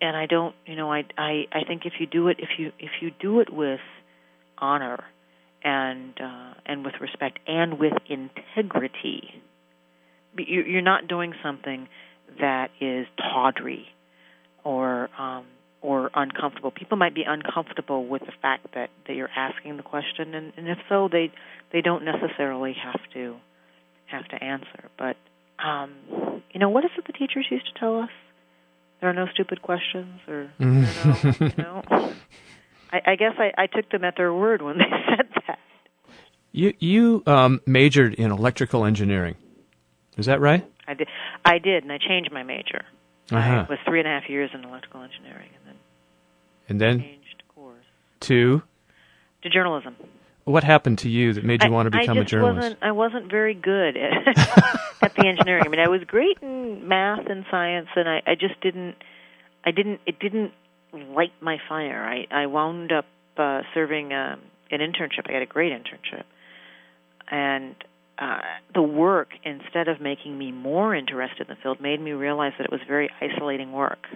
and 0.00 0.16
I 0.16 0.26
don't, 0.26 0.56
you 0.66 0.74
know, 0.74 0.92
I 0.92 1.04
I 1.16 1.44
I 1.52 1.62
think 1.64 1.82
if 1.86 1.92
you 2.00 2.06
do 2.06 2.26
it, 2.26 2.38
if 2.40 2.58
you 2.58 2.72
if 2.80 2.90
you 3.00 3.12
do 3.20 3.38
it 3.38 3.52
with 3.52 3.78
honor 4.58 5.04
and 5.62 6.12
uh, 6.20 6.54
and 6.66 6.84
with 6.84 6.94
respect 7.00 7.38
and 7.46 7.78
with 7.78 7.92
integrity 8.08 9.42
you're 10.36 10.82
not 10.82 11.08
doing 11.08 11.34
something 11.42 11.88
that 12.40 12.70
is 12.80 13.06
tawdry 13.16 13.86
or 14.64 15.08
um, 15.18 15.44
or 15.80 16.10
uncomfortable. 16.14 16.70
People 16.70 16.96
might 16.96 17.14
be 17.14 17.22
uncomfortable 17.26 18.06
with 18.06 18.22
the 18.22 18.32
fact 18.42 18.66
that, 18.74 18.90
that 19.06 19.14
you're 19.14 19.30
asking 19.34 19.76
the 19.76 19.82
question, 19.82 20.34
and, 20.34 20.52
and 20.56 20.68
if 20.68 20.78
so, 20.88 21.08
they 21.10 21.32
they 21.72 21.80
don't 21.80 22.04
necessarily 22.04 22.74
have 22.82 23.00
to 23.14 23.36
have 24.06 24.26
to 24.28 24.42
answer. 24.42 24.90
But 24.98 25.16
um, 25.64 25.94
you 26.52 26.60
know, 26.60 26.68
what 26.68 26.84
is 26.84 26.90
it 26.96 27.06
the 27.06 27.12
teachers 27.12 27.46
used 27.50 27.66
to 27.72 27.78
tell 27.78 28.00
us? 28.00 28.10
There 29.00 29.08
are 29.08 29.14
no 29.14 29.26
stupid 29.32 29.62
questions, 29.62 30.20
or 30.26 30.50
you 30.58 31.52
know. 31.58 31.82
I, 32.90 33.12
I 33.12 33.16
guess 33.16 33.34
I, 33.38 33.52
I 33.56 33.66
took 33.66 33.90
them 33.90 34.02
at 34.02 34.16
their 34.16 34.32
word 34.32 34.62
when 34.62 34.78
they 34.78 34.84
said 35.08 35.28
that. 35.46 35.58
You 36.52 36.74
you 36.78 37.22
um, 37.26 37.60
majored 37.66 38.14
in 38.14 38.32
electrical 38.32 38.84
engineering. 38.84 39.36
Is 40.18 40.26
that 40.26 40.40
right? 40.40 40.66
I 40.86 40.94
did. 40.94 41.08
I 41.44 41.58
did, 41.58 41.82
and 41.84 41.92
I 41.92 41.98
changed 41.98 42.30
my 42.32 42.42
major. 42.42 42.82
Uh-huh. 43.30 43.64
I 43.66 43.70
was 43.70 43.78
three 43.86 44.00
and 44.00 44.08
a 44.08 44.10
half 44.10 44.28
years 44.28 44.50
in 44.54 44.64
electrical 44.64 45.02
engineering, 45.02 45.48
and 45.56 45.66
then 45.66 45.76
And 46.68 46.80
then 46.80 47.00
changed 47.00 47.42
course 47.54 47.84
to 48.20 48.62
to 49.42 49.48
journalism. 49.50 49.94
what 50.44 50.64
happened 50.64 50.98
to 51.00 51.08
you 51.08 51.32
that 51.34 51.44
made 51.44 51.62
you 51.62 51.68
I- 51.68 51.72
want 51.72 51.86
to 51.86 51.90
become 51.96 52.16
I 52.16 52.20
a 52.20 52.24
just 52.24 52.30
journalist? 52.30 52.56
Wasn't, 52.58 52.78
I 52.82 52.90
wasn't 52.92 53.30
very 53.30 53.54
good 53.54 53.96
at, 53.96 54.38
at 55.02 55.14
the 55.14 55.26
engineering. 55.26 55.62
I 55.66 55.68
mean, 55.68 55.80
I 55.80 55.88
was 55.88 56.02
great 56.06 56.38
in 56.42 56.88
math 56.88 57.26
and 57.28 57.44
science, 57.50 57.88
and 57.96 58.08
I, 58.08 58.22
I 58.26 58.34
just 58.34 58.60
didn't. 58.60 58.96
I 59.64 59.70
didn't. 59.70 60.00
It 60.06 60.18
didn't 60.18 60.52
light 60.92 61.32
my 61.40 61.58
fire. 61.68 62.02
I 62.02 62.26
I 62.34 62.46
wound 62.46 62.92
up 62.92 63.04
uh, 63.36 63.60
serving 63.74 64.12
um, 64.14 64.40
an 64.70 64.80
internship. 64.80 65.28
I 65.28 65.32
had 65.32 65.42
a 65.42 65.46
great 65.46 65.72
internship, 65.72 66.24
and 67.30 67.74
uh, 68.20 68.40
the 68.74 68.82
work 68.82 69.28
instead 69.44 69.86
of 69.88 70.00
making 70.00 70.36
me 70.36 70.50
more 70.50 70.94
interested 70.94 71.42
in 71.42 71.46
the 71.48 71.62
field 71.62 71.80
made 71.80 72.00
me 72.00 72.10
realize 72.12 72.52
that 72.58 72.64
it 72.64 72.72
was 72.72 72.80
very 72.86 73.08
isolating 73.20 73.72
work. 73.72 74.06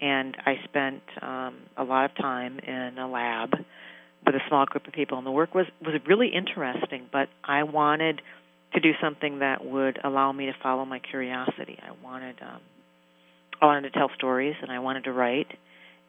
And 0.00 0.36
I 0.46 0.54
spent 0.64 1.02
um, 1.20 1.56
a 1.76 1.82
lot 1.82 2.04
of 2.04 2.16
time 2.16 2.58
in 2.60 2.98
a 2.98 3.08
lab 3.08 3.50
with 4.24 4.34
a 4.34 4.40
small 4.48 4.66
group 4.66 4.86
of 4.86 4.92
people, 4.92 5.18
and 5.18 5.26
the 5.26 5.32
work 5.32 5.54
was 5.54 5.66
was 5.80 5.94
really 6.06 6.28
interesting. 6.28 7.06
But 7.12 7.28
I 7.42 7.62
wanted 7.64 8.20
to 8.74 8.80
do 8.80 8.92
something 9.00 9.40
that 9.40 9.64
would 9.64 9.98
allow 10.02 10.32
me 10.32 10.46
to 10.46 10.52
follow 10.62 10.84
my 10.84 10.98
curiosity. 10.98 11.78
I 11.82 11.92
wanted 12.04 12.36
um, 12.42 12.60
I 13.60 13.66
wanted 13.66 13.92
to 13.92 13.98
tell 13.98 14.10
stories, 14.16 14.54
and 14.62 14.70
I 14.70 14.78
wanted 14.78 15.04
to 15.04 15.12
write, 15.12 15.48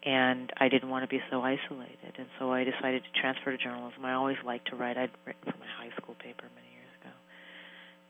and 0.04 0.52
I 0.58 0.70
didn't 0.70 0.90
want 0.90 1.04
to 1.04 1.10
be 1.10 1.22
so 1.32 1.42
isolated. 1.42 2.14
And 2.18 2.28
so 2.40 2.52
I 2.52 2.64
decided 2.64 3.04
to 3.04 3.22
transfer 3.22 3.52
to 3.52 3.58
journalism. 3.58 4.04
I 4.04 4.14
always 4.14 4.38
liked 4.46 4.70
to 4.70 4.76
write. 4.76 4.98
I'd 4.98 5.12
written 5.26 5.52
for 5.52 5.58
my 5.58 5.68
high 5.78 5.96
school 5.98 6.16
paper 6.16 6.46
many 6.56 6.64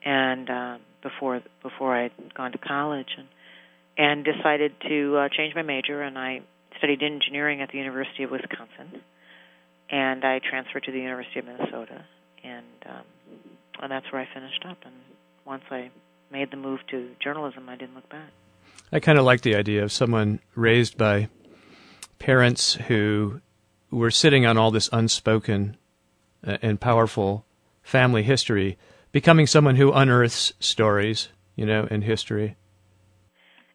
and 0.05 0.49
um, 0.49 0.79
before 1.01 1.41
before 1.61 1.95
I'd 1.95 2.33
gone 2.33 2.53
to 2.53 2.57
college, 2.57 3.09
and 3.17 3.27
and 3.97 4.23
decided 4.23 4.73
to 4.87 5.17
uh, 5.17 5.29
change 5.29 5.53
my 5.55 5.63
major. 5.63 6.01
And 6.01 6.17
I 6.17 6.41
studied 6.77 7.03
engineering 7.03 7.61
at 7.61 7.71
the 7.71 7.77
University 7.77 8.23
of 8.23 8.31
Wisconsin 8.31 9.01
and 9.89 10.23
I 10.25 10.39
transferred 10.39 10.83
to 10.83 10.91
the 10.91 10.99
University 10.99 11.39
of 11.39 11.45
Minnesota, 11.45 12.05
and 12.43 12.65
um, 12.85 13.03
and 13.81 13.91
that's 13.91 14.11
where 14.11 14.21
I 14.21 14.27
finished 14.33 14.65
up. 14.67 14.77
And 14.83 14.93
once 15.45 15.63
I 15.69 15.91
made 16.31 16.51
the 16.51 16.57
move 16.57 16.79
to 16.91 17.09
journalism, 17.19 17.69
I 17.69 17.75
didn't 17.75 17.95
look 17.95 18.09
back. 18.09 18.29
I 18.91 18.99
kind 18.99 19.17
of 19.17 19.25
like 19.25 19.41
the 19.41 19.55
idea 19.55 19.83
of 19.83 19.91
someone 19.91 20.39
raised 20.55 20.97
by 20.97 21.29
parents 22.19 22.75
who 22.75 23.41
were 23.91 24.11
sitting 24.11 24.45
on 24.45 24.57
all 24.57 24.71
this 24.71 24.89
unspoken 24.91 25.77
uh, 26.45 26.57
and 26.61 26.79
powerful 26.79 27.45
family 27.83 28.23
history, 28.23 28.77
becoming 29.15 29.47
someone 29.47 29.77
who 29.77 29.93
unearths 29.93 30.51
stories, 30.59 31.29
you 31.55 31.65
know, 31.65 31.87
in 31.89 32.01
history. 32.01 32.57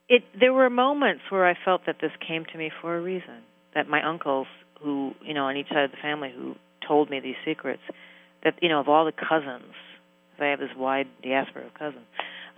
It 0.07 0.23
there 0.39 0.53
were 0.53 0.69
moments 0.69 1.23
where 1.31 1.47
I 1.47 1.55
felt 1.65 1.87
that 1.87 1.97
this 1.99 2.11
came 2.29 2.45
to 2.53 2.59
me 2.59 2.71
for 2.83 2.95
a 2.95 3.01
reason. 3.01 3.41
That 3.75 3.89
my 3.89 4.07
uncles, 4.07 4.49
who 4.83 5.15
you 5.23 5.33
know 5.33 5.45
on 5.45 5.57
each 5.57 5.69
side 5.69 5.85
of 5.85 5.93
the 5.93 5.97
family, 5.97 6.31
who 6.31 6.57
told 6.87 7.09
me 7.09 7.21
these 7.21 7.41
secrets, 7.43 7.81
that 8.45 8.53
you 8.61 8.69
know 8.69 8.81
of 8.81 8.89
all 8.91 9.07
the 9.07 9.13
cousins, 9.13 9.73
I 10.39 10.49
have 10.49 10.59
this 10.59 10.77
wide 10.77 11.09
diaspora 11.23 11.69
of 11.69 11.73
cousins, 11.73 12.05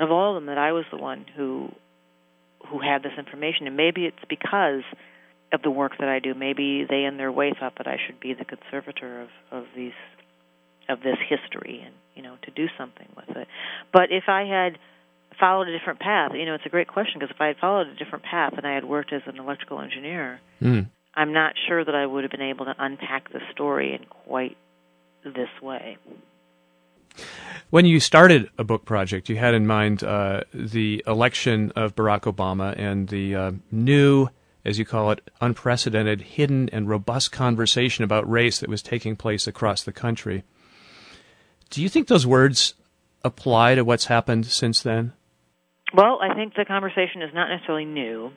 of 0.00 0.10
all 0.10 0.34
of 0.34 0.42
them, 0.42 0.46
that 0.46 0.58
I 0.58 0.72
was 0.72 0.84
the 0.90 0.98
one 0.98 1.24
who 1.36 1.68
who 2.66 2.80
had 2.80 3.04
this 3.04 3.16
information, 3.16 3.68
and 3.68 3.76
maybe 3.76 4.06
it's 4.06 4.24
because 4.28 4.82
of 5.52 5.62
the 5.62 5.70
work 5.70 5.92
that 6.00 6.08
I 6.08 6.18
do. 6.18 6.34
Maybe 6.34 6.84
they, 6.90 7.04
in 7.04 7.16
their 7.16 7.30
way, 7.30 7.52
thought 7.52 7.74
that 7.78 7.86
I 7.86 7.98
should 8.04 8.18
be 8.18 8.34
the 8.34 8.44
conservator 8.44 9.22
of 9.22 9.28
of 9.52 9.66
these 9.76 10.00
of 10.88 10.98
this 11.02 11.18
history, 11.30 11.80
and 11.86 11.94
you 12.14 12.22
know 12.22 12.36
to 12.42 12.50
do 12.50 12.66
something 12.78 13.08
with 13.16 13.36
it. 13.36 13.48
But 13.92 14.10
if 14.10 14.24
I 14.28 14.44
had 14.44 14.78
followed 15.40 15.68
a 15.68 15.78
different 15.78 15.98
path, 16.00 16.32
you 16.34 16.44
know, 16.44 16.54
it's 16.54 16.66
a 16.66 16.68
great 16.68 16.88
question 16.88 17.18
because 17.18 17.34
if 17.34 17.40
I 17.40 17.46
had 17.46 17.56
followed 17.58 17.88
a 17.88 17.94
different 17.94 18.24
path 18.24 18.54
and 18.56 18.66
I 18.66 18.74
had 18.74 18.84
worked 18.84 19.12
as 19.12 19.22
an 19.26 19.38
electrical 19.38 19.80
engineer, 19.80 20.40
Mm. 20.62 20.88
I'm 21.14 21.32
not 21.32 21.54
sure 21.68 21.84
that 21.84 21.94
I 21.94 22.06
would 22.06 22.24
have 22.24 22.30
been 22.30 22.40
able 22.40 22.64
to 22.66 22.74
unpack 22.78 23.32
the 23.32 23.40
story 23.52 23.94
in 23.94 24.06
quite 24.06 24.56
this 25.24 25.50
way. 25.60 25.98
When 27.70 27.84
you 27.84 28.00
started 28.00 28.48
a 28.56 28.64
book 28.64 28.84
project, 28.84 29.28
you 29.28 29.36
had 29.36 29.54
in 29.54 29.66
mind 29.66 30.02
uh, 30.02 30.42
the 30.54 31.02
election 31.06 31.72
of 31.76 31.94
Barack 31.94 32.22
Obama 32.22 32.74
and 32.78 33.08
the 33.08 33.34
uh, 33.34 33.52
new, 33.70 34.28
as 34.64 34.78
you 34.78 34.84
call 34.86 35.10
it, 35.10 35.20
unprecedented, 35.40 36.22
hidden, 36.22 36.68
and 36.70 36.88
robust 36.88 37.32
conversation 37.32 38.04
about 38.04 38.30
race 38.30 38.60
that 38.60 38.68
was 38.68 38.82
taking 38.82 39.16
place 39.16 39.46
across 39.46 39.82
the 39.82 39.92
country. 39.92 40.44
Do 41.72 41.82
you 41.82 41.88
think 41.88 42.08
those 42.08 42.26
words 42.26 42.74
apply 43.24 43.76
to 43.76 43.82
what's 43.82 44.04
happened 44.04 44.44
since 44.44 44.82
then? 44.82 45.14
Well, 45.94 46.18
I 46.20 46.34
think 46.34 46.52
the 46.54 46.66
conversation 46.66 47.22
is 47.22 47.30
not 47.32 47.48
necessarily 47.48 47.86
new, 47.86 48.30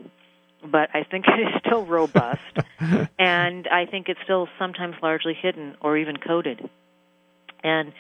but 0.64 0.90
I 0.94 1.04
think 1.04 1.26
it 1.28 1.42
is 1.42 1.62
still 1.66 1.86
robust, 1.86 2.40
and 3.20 3.68
I 3.68 3.88
think 3.92 4.08
it's 4.08 4.22
still 4.24 4.48
sometimes 4.58 4.96
largely 5.04 5.34
hidden 5.34 5.76
or 5.82 5.98
even 5.98 6.16
coded. 6.16 6.70
And 7.62 7.92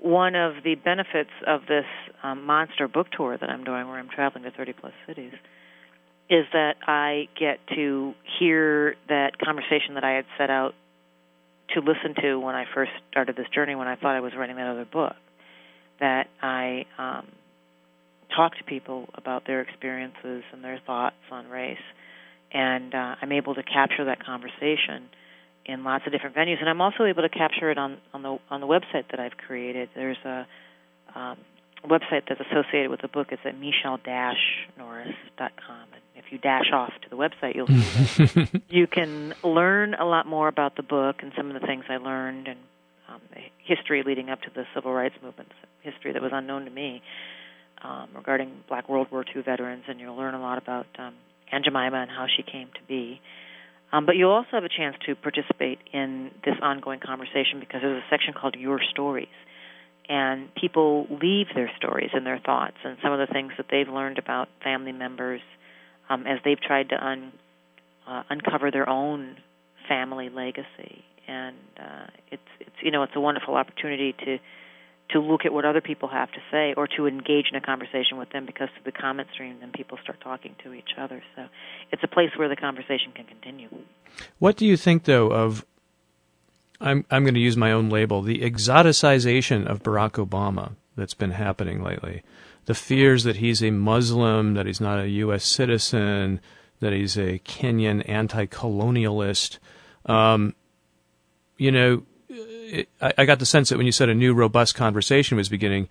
one 0.00 0.34
of 0.34 0.54
the 0.64 0.74
benefits 0.74 1.30
of 1.46 1.66
this 1.68 1.86
um, 2.24 2.44
monster 2.44 2.88
book 2.88 3.12
tour 3.12 3.38
that 3.38 3.48
I'm 3.48 3.62
doing, 3.62 3.86
where 3.86 3.96
I'm 3.96 4.08
traveling 4.08 4.42
to 4.42 4.50
30 4.50 4.72
plus 4.72 4.92
cities, 5.06 5.34
is 6.28 6.46
that 6.52 6.78
I 6.84 7.28
get 7.38 7.60
to 7.76 8.14
hear 8.40 8.96
that 9.08 9.38
conversation 9.38 9.94
that 9.94 10.02
I 10.02 10.14
had 10.14 10.24
set 10.36 10.50
out 10.50 10.74
to 11.74 11.80
listen 11.80 12.14
to 12.22 12.38
when 12.38 12.54
I 12.54 12.64
first 12.74 12.92
started 13.10 13.36
this 13.36 13.48
journey, 13.54 13.74
when 13.74 13.88
I 13.88 13.96
thought 13.96 14.16
I 14.16 14.20
was 14.20 14.32
writing 14.36 14.56
that 14.56 14.66
other 14.66 14.84
book. 14.84 15.14
That 16.00 16.28
I 16.40 16.86
um, 16.98 17.26
talk 18.34 18.56
to 18.56 18.64
people 18.64 19.08
about 19.14 19.46
their 19.46 19.60
experiences 19.60 20.42
and 20.52 20.64
their 20.64 20.80
thoughts 20.86 21.16
on 21.30 21.48
race, 21.48 21.78
and 22.52 22.94
uh, 22.94 23.16
I'm 23.20 23.32
able 23.32 23.54
to 23.54 23.62
capture 23.62 24.06
that 24.06 24.24
conversation 24.24 25.08
in 25.66 25.84
lots 25.84 26.06
of 26.06 26.12
different 26.12 26.34
venues, 26.34 26.58
and 26.60 26.68
I'm 26.68 26.80
also 26.80 27.04
able 27.04 27.22
to 27.22 27.28
capture 27.28 27.70
it 27.70 27.78
on 27.78 27.98
on 28.14 28.22
the 28.22 28.38
on 28.48 28.60
the 28.60 28.66
website 28.66 29.10
that 29.10 29.20
I've 29.20 29.36
created. 29.36 29.90
There's 29.94 30.16
a 30.24 30.46
um, 31.14 31.36
website 31.84 32.22
that's 32.28 32.40
associated 32.40 32.90
with 32.90 33.02
the 33.02 33.08
book. 33.08 33.28
It's 33.30 33.42
at 33.44 33.58
michele-norris.com, 33.58 35.88
if 36.24 36.30
you 36.32 36.38
dash 36.38 36.70
off 36.72 36.92
to 37.02 37.08
the 37.08 37.16
website, 37.16 37.54
you'll 37.54 37.66
see 37.66 38.24
that 38.24 38.62
you 38.68 38.86
can 38.86 39.34
learn 39.42 39.94
a 39.94 40.04
lot 40.04 40.26
more 40.26 40.48
about 40.48 40.76
the 40.76 40.82
book 40.82 41.16
and 41.22 41.32
some 41.36 41.50
of 41.50 41.60
the 41.60 41.66
things 41.66 41.84
I 41.88 41.96
learned 41.96 42.48
and 42.48 42.58
um, 43.08 43.20
the 43.32 43.40
history 43.64 44.02
leading 44.04 44.30
up 44.30 44.42
to 44.42 44.50
the 44.54 44.64
civil 44.74 44.92
rights 44.92 45.14
movement, 45.22 45.50
history 45.82 46.12
that 46.12 46.22
was 46.22 46.32
unknown 46.34 46.64
to 46.66 46.70
me 46.70 47.02
um, 47.82 48.08
regarding 48.14 48.52
Black 48.68 48.88
World 48.88 49.08
War 49.10 49.24
II 49.34 49.42
veterans, 49.42 49.84
and 49.88 49.98
you'll 49.98 50.16
learn 50.16 50.34
a 50.34 50.40
lot 50.40 50.58
about 50.58 50.86
um, 50.98 51.14
Aunt 51.50 51.64
Jemima 51.64 51.96
and 51.96 52.10
how 52.10 52.26
she 52.34 52.42
came 52.42 52.68
to 52.74 52.82
be. 52.86 53.20
Um, 53.92 54.06
but 54.06 54.16
you'll 54.16 54.30
also 54.30 54.50
have 54.52 54.64
a 54.64 54.68
chance 54.68 54.96
to 55.06 55.16
participate 55.16 55.78
in 55.92 56.30
this 56.44 56.54
ongoing 56.62 57.00
conversation 57.00 57.58
because 57.58 57.80
there's 57.82 58.02
a 58.02 58.06
section 58.10 58.34
called 58.34 58.54
Your 58.56 58.80
Stories. 58.90 59.26
And 60.08 60.52
people 60.54 61.06
leave 61.10 61.46
their 61.54 61.70
stories 61.76 62.10
and 62.12 62.26
their 62.26 62.38
thoughts 62.38 62.76
and 62.84 62.98
some 63.02 63.12
of 63.12 63.18
the 63.18 63.32
things 63.32 63.52
that 63.56 63.66
they've 63.70 63.88
learned 63.88 64.18
about 64.18 64.48
family 64.62 64.92
members 64.92 65.40
um, 66.10 66.26
as 66.26 66.38
they've 66.44 66.60
tried 66.60 66.90
to 66.90 67.06
un, 67.06 67.32
uh, 68.06 68.24
uncover 68.28 68.70
their 68.70 68.88
own 68.88 69.36
family 69.88 70.28
legacy. 70.28 71.04
And 71.26 71.56
uh, 71.78 72.06
it's 72.30 72.42
it's 72.58 72.76
you 72.82 72.90
know 72.90 73.02
it's 73.04 73.14
a 73.14 73.20
wonderful 73.20 73.54
opportunity 73.54 74.12
to 74.24 74.38
to 75.12 75.20
look 75.20 75.44
at 75.44 75.52
what 75.52 75.64
other 75.64 75.80
people 75.80 76.08
have 76.08 76.30
to 76.32 76.38
say 76.50 76.74
or 76.76 76.86
to 76.86 77.06
engage 77.06 77.46
in 77.50 77.56
a 77.56 77.60
conversation 77.60 78.16
with 78.16 78.30
them 78.30 78.46
because 78.46 78.68
through 78.74 78.92
the 78.92 78.96
comment 78.96 79.28
stream 79.32 79.56
then 79.60 79.72
people 79.72 79.98
start 80.02 80.20
talking 80.20 80.54
to 80.62 80.72
each 80.72 80.90
other 80.96 81.20
so 81.34 81.46
it's 81.90 82.02
a 82.04 82.08
place 82.08 82.30
where 82.36 82.48
the 82.48 82.54
conversation 82.54 83.10
can 83.12 83.24
continue 83.24 83.68
What 84.38 84.56
do 84.56 84.66
you 84.66 84.76
think, 84.76 85.04
though, 85.04 85.32
of 85.32 85.64
I'm 86.80 87.04
I'm 87.10 87.24
going 87.24 87.34
to 87.34 87.40
use 87.40 87.56
my 87.56 87.72
own 87.72 87.90
label, 87.90 88.22
the 88.22 88.40
exoticization 88.40 89.66
of 89.66 89.82
Barack 89.82 90.12
Obama 90.24 90.72
that's 90.96 91.14
been 91.14 91.32
happening 91.32 91.82
lately. 91.82 92.22
The 92.66 92.74
fears 92.74 93.24
that 93.24 93.36
he's 93.36 93.62
a 93.62 93.70
Muslim, 93.70 94.54
that 94.54 94.66
he's 94.66 94.80
not 94.80 95.00
a 95.00 95.08
U.S. 95.08 95.44
citizen, 95.44 96.40
that 96.80 96.92
he's 96.92 97.16
a 97.16 97.38
Kenyan 97.40 98.08
anti-colonialist. 98.08 99.58
Um, 100.06 100.54
you 101.56 101.70
know, 101.72 102.02
it, 102.28 102.88
I, 103.00 103.12
I 103.18 103.24
got 103.24 103.38
the 103.38 103.46
sense 103.46 103.68
that 103.70 103.76
when 103.76 103.86
you 103.86 103.92
said 103.92 104.08
a 104.08 104.14
new 104.14 104.34
robust 104.34 104.74
conversation 104.74 105.36
was 105.36 105.48
beginning, 105.48 105.88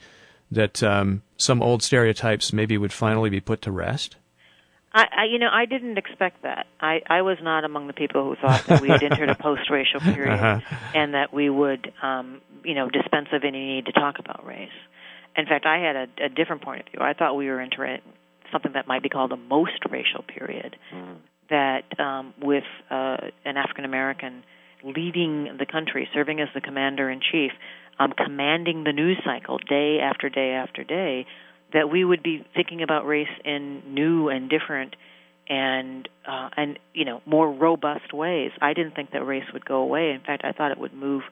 that 0.51 0.81
um, 0.81 1.21
some 1.37 1.61
old 1.61 1.83
stereotypes 1.83 2.53
maybe 2.53 2.77
would 2.77 2.93
finally 2.93 3.29
be 3.29 3.39
put 3.39 3.61
to 3.63 3.71
rest. 3.71 4.15
I, 4.91 5.05
I 5.15 5.23
you 5.25 5.37
know 5.37 5.49
I 5.51 5.65
didn't 5.65 5.99
expect 5.99 6.41
that. 6.41 6.65
I 6.79 7.01
I 7.07 7.21
was 7.21 7.37
not 7.43 7.63
among 7.63 7.85
the 7.85 7.93
people 7.93 8.23
who 8.23 8.35
thought 8.35 8.65
that 8.65 8.81
we 8.81 8.87
had 8.89 9.03
entered 9.03 9.29
a 9.29 9.35
post-racial 9.39 9.99
period 9.99 10.39
Uh-huh. 10.39 10.75
and 10.95 11.13
that 11.13 11.31
we 11.31 11.47
would 11.47 11.93
um 12.01 12.41
you 12.63 12.73
know 12.73 12.89
dispense 12.89 13.27
of 13.31 13.43
any 13.43 13.63
need 13.75 13.85
to 13.85 13.91
talk 13.91 14.17
about 14.17 14.43
race. 14.47 14.71
In 15.39 15.45
fact, 15.45 15.65
I 15.65 15.77
had 15.79 15.95
a, 15.95 16.25
a 16.25 16.29
different 16.29 16.61
point 16.63 16.81
of 16.81 16.85
view. 16.91 16.99
I 17.01 17.13
thought 17.13 17.35
we 17.35 17.47
were 17.47 17.61
entering 17.61 18.01
something 18.51 18.73
that 18.73 18.87
might 18.87 19.03
be 19.03 19.09
called 19.09 19.31
a 19.31 19.37
most 19.37 19.79
racial 19.89 20.23
period. 20.23 20.75
That 21.49 21.99
um, 21.99 22.33
with 22.41 22.65
uh, 22.91 23.17
an 23.45 23.57
African 23.57 23.85
American 23.85 24.43
leading 24.83 25.57
the 25.57 25.65
country, 25.65 26.07
serving 26.13 26.39
as 26.39 26.49
the 26.53 26.61
commander 26.61 27.09
in 27.09 27.21
chief, 27.31 27.51
um, 27.99 28.13
commanding 28.13 28.83
the 28.83 28.91
news 28.91 29.17
cycle 29.25 29.57
day 29.57 29.99
after 30.01 30.29
day 30.29 30.51
after 30.51 30.83
day, 30.83 31.25
that 31.73 31.89
we 31.89 32.03
would 32.03 32.21
be 32.21 32.45
thinking 32.55 32.81
about 32.81 33.05
race 33.05 33.27
in 33.45 33.81
new 33.87 34.29
and 34.29 34.49
different 34.49 34.95
and 35.47 36.07
uh, 36.27 36.49
and 36.55 36.79
you 36.93 37.05
know 37.05 37.21
more 37.25 37.51
robust 37.51 38.13
ways. 38.13 38.51
I 38.61 38.73
didn't 38.73 38.95
think 38.95 39.11
that 39.11 39.25
race 39.25 39.45
would 39.53 39.65
go 39.65 39.77
away. 39.77 40.11
In 40.11 40.21
fact, 40.21 40.43
I 40.45 40.51
thought 40.51 40.71
it 40.71 40.77
would 40.77 40.93
move 40.93 41.23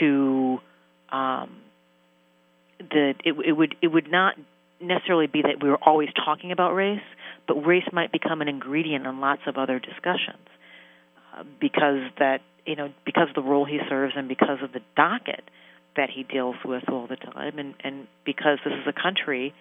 to 0.00 0.58
um, 1.12 1.56
the 2.78 3.14
it, 3.24 3.34
it 3.44 3.52
would 3.52 3.74
it 3.82 3.88
would 3.88 4.10
not 4.10 4.34
necessarily 4.80 5.26
be 5.26 5.42
that 5.42 5.62
we 5.62 5.68
were 5.68 5.82
always 5.82 6.08
talking 6.24 6.52
about 6.52 6.74
race, 6.74 7.00
but 7.46 7.54
race 7.66 7.88
might 7.92 8.12
become 8.12 8.40
an 8.40 8.48
ingredient 8.48 9.06
in 9.06 9.20
lots 9.20 9.42
of 9.46 9.56
other 9.56 9.78
discussions 9.78 10.48
uh, 11.36 11.44
because 11.60 12.10
that 12.18 12.40
you 12.66 12.76
know 12.76 12.92
because 13.04 13.28
of 13.28 13.34
the 13.34 13.48
role 13.48 13.64
he 13.64 13.78
serves 13.88 14.14
and 14.16 14.28
because 14.28 14.58
of 14.62 14.72
the 14.72 14.80
docket 14.96 15.42
that 15.96 16.10
he 16.10 16.24
deals 16.24 16.56
with 16.64 16.84
all 16.88 17.06
the 17.06 17.16
time, 17.16 17.58
and 17.58 17.74
and 17.82 18.06
because 18.24 18.58
this 18.64 18.74
is 18.74 18.86
a 18.86 18.92
country 18.92 19.54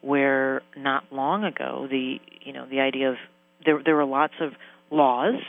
where 0.00 0.62
not 0.76 1.04
long 1.10 1.44
ago 1.44 1.86
the 1.90 2.18
you 2.42 2.52
know 2.52 2.66
the 2.68 2.80
idea 2.80 3.10
of 3.10 3.16
there 3.64 3.80
there 3.84 3.96
were 3.96 4.04
lots 4.04 4.34
of 4.40 4.52
laws 4.90 5.40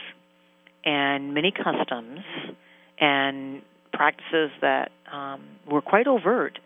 and 0.84 1.34
many 1.34 1.52
customs 1.52 2.20
and 2.98 3.62
practices 3.92 4.50
that 4.60 4.90
um, 5.12 5.42
were 5.70 5.82
quite 5.82 6.06
overt 6.06 6.58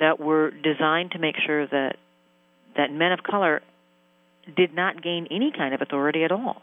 that 0.00 0.20
were 0.20 0.50
designed 0.50 1.12
to 1.12 1.18
make 1.18 1.36
sure 1.44 1.66
that 1.66 1.96
that 2.76 2.92
men 2.92 3.12
of 3.12 3.22
color 3.22 3.62
did 4.56 4.74
not 4.74 5.02
gain 5.02 5.26
any 5.30 5.52
kind 5.56 5.74
of 5.74 5.82
authority 5.82 6.24
at 6.24 6.32
all. 6.32 6.62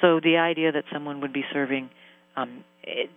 So 0.00 0.20
the 0.20 0.38
idea 0.38 0.72
that 0.72 0.84
someone 0.92 1.20
would 1.20 1.32
be 1.32 1.44
serving 1.52 1.90
um, 2.36 2.64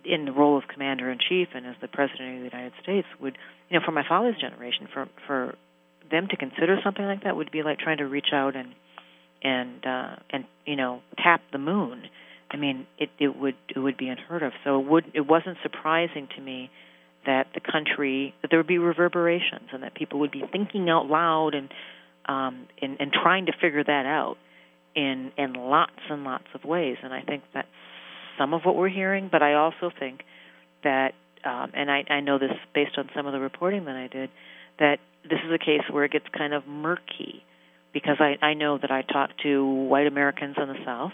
in 0.04 0.26
the 0.26 0.32
role 0.32 0.58
of 0.58 0.64
commander 0.68 1.10
in 1.10 1.18
chief 1.18 1.48
and 1.54 1.66
as 1.66 1.76
the 1.80 1.88
president 1.88 2.36
of 2.36 2.38
the 2.40 2.56
United 2.56 2.72
States 2.82 3.06
would, 3.20 3.38
you 3.70 3.78
know, 3.78 3.84
for 3.84 3.92
my 3.92 4.06
father's 4.06 4.36
generation, 4.38 4.88
for 4.92 5.08
for 5.26 5.54
them 6.10 6.28
to 6.28 6.36
consider 6.36 6.78
something 6.84 7.04
like 7.04 7.24
that 7.24 7.36
would 7.36 7.50
be 7.50 7.62
like 7.62 7.78
trying 7.78 7.98
to 7.98 8.04
reach 8.04 8.28
out 8.32 8.54
and 8.56 8.74
and 9.42 9.86
uh, 9.86 10.16
and 10.30 10.44
you 10.66 10.76
know 10.76 11.00
tap 11.16 11.40
the 11.52 11.58
moon. 11.58 12.02
I 12.50 12.56
mean, 12.56 12.86
it 12.98 13.10
it 13.18 13.36
would 13.36 13.56
it 13.74 13.78
would 13.78 13.96
be 13.96 14.08
unheard 14.08 14.42
of. 14.42 14.52
So 14.64 14.80
it 14.80 14.86
would 14.86 15.04
it 15.14 15.26
wasn't 15.26 15.56
surprising 15.62 16.28
to 16.36 16.42
me 16.42 16.70
that 17.26 17.48
the 17.54 17.60
country 17.60 18.34
that 18.42 18.50
there 18.50 18.58
would 18.58 18.66
be 18.66 18.78
reverberations 18.78 19.68
and 19.72 19.82
that 19.82 19.94
people 19.94 20.20
would 20.20 20.32
be 20.32 20.42
thinking 20.52 20.88
out 20.88 21.06
loud 21.06 21.54
and 21.54 21.70
um, 22.26 22.66
and, 22.80 22.96
and 23.00 23.12
trying 23.12 23.46
to 23.46 23.52
figure 23.60 23.84
that 23.84 24.06
out 24.06 24.36
in 24.94 25.32
in 25.36 25.52
lots 25.54 25.92
and 26.10 26.24
lots 26.24 26.46
of 26.54 26.64
ways. 26.64 26.96
And 27.02 27.12
I 27.12 27.22
think 27.22 27.42
that's 27.52 27.68
some 28.38 28.54
of 28.54 28.62
what 28.62 28.76
we're 28.76 28.88
hearing. 28.88 29.28
But 29.30 29.42
I 29.42 29.54
also 29.54 29.90
think 29.98 30.22
that, 30.82 31.14
um, 31.44 31.72
and 31.74 31.90
I, 31.90 32.04
I 32.08 32.20
know 32.20 32.38
this 32.38 32.52
based 32.74 32.96
on 32.98 33.08
some 33.14 33.26
of 33.26 33.32
the 33.32 33.40
reporting 33.40 33.84
that 33.86 33.96
I 33.96 34.08
did, 34.08 34.30
that 34.78 34.98
this 35.22 35.38
is 35.44 35.52
a 35.52 35.58
case 35.58 35.82
where 35.90 36.04
it 36.04 36.12
gets 36.12 36.26
kind 36.36 36.52
of 36.52 36.66
murky 36.66 37.44
because 37.92 38.16
I, 38.18 38.44
I 38.44 38.54
know 38.54 38.78
that 38.78 38.90
I 38.90 39.02
talk 39.02 39.30
to 39.42 39.64
white 39.64 40.06
Americans 40.06 40.56
in 40.60 40.68
the 40.68 40.84
South 40.84 41.12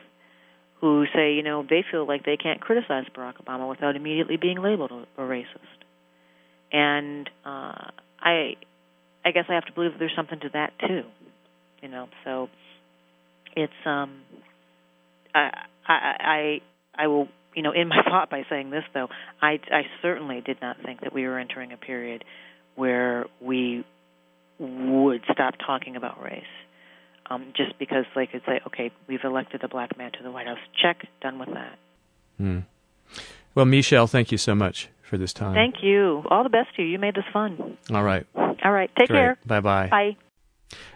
who 0.81 1.05
say, 1.15 1.35
you 1.35 1.43
know, 1.43 1.63
they 1.69 1.85
feel 1.91 2.07
like 2.07 2.25
they 2.25 2.39
can't 2.39 2.61
criticize 2.61 3.05
Barack 3.15 3.35
Obama 3.45 3.69
without 3.69 3.97
immediately 3.97 4.39
being 4.39 4.63
labeled 4.63 4.91
a, 4.91 5.23
a 5.23 5.27
racist. 5.27 5.85
And 6.73 7.29
uh, 7.45 7.91
I, 8.21 8.55
I 9.25 9.33
guess 9.33 9.45
I 9.49 9.55
have 9.55 9.67
to 9.67 9.73
believe 9.73 9.93
there's 9.99 10.15
something 10.15 10.41
to 10.41 10.51
that 10.53 10.73
too, 10.79 11.03
you 11.83 11.89
know. 11.89 12.09
So 12.25 12.49
it's 13.57 13.73
um, 13.85 14.21
I 15.35 15.51
I 15.87 15.93
I 15.95 16.61
I 16.95 17.07
will 17.09 17.29
you 17.55 17.63
know 17.63 17.73
in 17.73 17.89
my 17.89 18.03
thought 18.09 18.31
by 18.31 18.45
saying 18.49 18.71
this 18.71 18.85
though 18.95 19.09
I 19.43 19.59
I 19.71 19.83
certainly 20.03 20.41
did 20.41 20.61
not 20.63 20.77
think 20.85 21.01
that 21.01 21.13
we 21.13 21.27
were 21.27 21.39
entering 21.39 21.73
a 21.73 21.77
period 21.77 22.25
where 22.77 23.27
we 23.41 23.85
would 24.59 25.23
stop 25.33 25.55
talking 25.65 25.97
about 25.97 26.23
race. 26.23 26.45
Um, 27.29 27.53
just 27.57 27.79
because 27.79 28.07
they 28.17 28.27
could 28.27 28.43
say, 28.45 28.61
okay, 28.67 28.91
we've 29.07 29.23
elected 29.23 29.63
a 29.63 29.69
black 29.69 29.97
man 29.97 30.11
to 30.19 30.23
the 30.25 30.33
White 30.33 30.49
House. 30.49 30.59
Check, 30.83 31.07
done 31.23 31.39
with 31.39 31.51
that. 31.51 31.79
Hmm. 32.39 32.59
Well, 33.55 33.67
Michele, 33.67 34.09
thank 34.09 34.33
you 34.33 34.39
so 34.39 34.57
much 34.57 34.89
for 35.11 35.19
this 35.19 35.33
time. 35.35 35.55
Thank 35.55 35.83
you. 35.83 36.23
All 36.31 36.45
the 36.45 36.49
best 36.49 36.75
to 36.77 36.83
you. 36.83 36.89
You 36.89 36.99
made 36.99 37.15
this 37.17 37.25
fun. 37.33 37.77
All 37.93 38.05
right. 38.05 38.27
All 38.35 38.73
right. 38.73 38.91
Take 38.99 39.09
Great. 39.09 39.19
care. 39.19 39.39
Bye 39.45 39.61
bye. 39.61 39.89
Bye. 39.89 40.17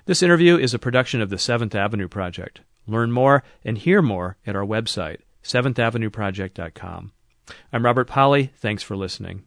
This 0.06 0.22
interview 0.22 0.56
is 0.56 0.72
a 0.72 0.78
production 0.78 1.20
of 1.20 1.30
the 1.30 1.38
Seventh 1.38 1.74
Avenue 1.74 2.08
Project. 2.08 2.60
Learn 2.86 3.10
more 3.10 3.42
and 3.64 3.76
hear 3.76 4.00
more 4.00 4.36
at 4.46 4.54
our 4.54 4.64
website, 4.64 5.18
seventhavenueproject.com. 5.42 7.12
I'm 7.72 7.84
Robert 7.84 8.06
Pollie. 8.06 8.52
Thanks 8.56 8.82
for 8.82 8.96
listening. 8.96 9.44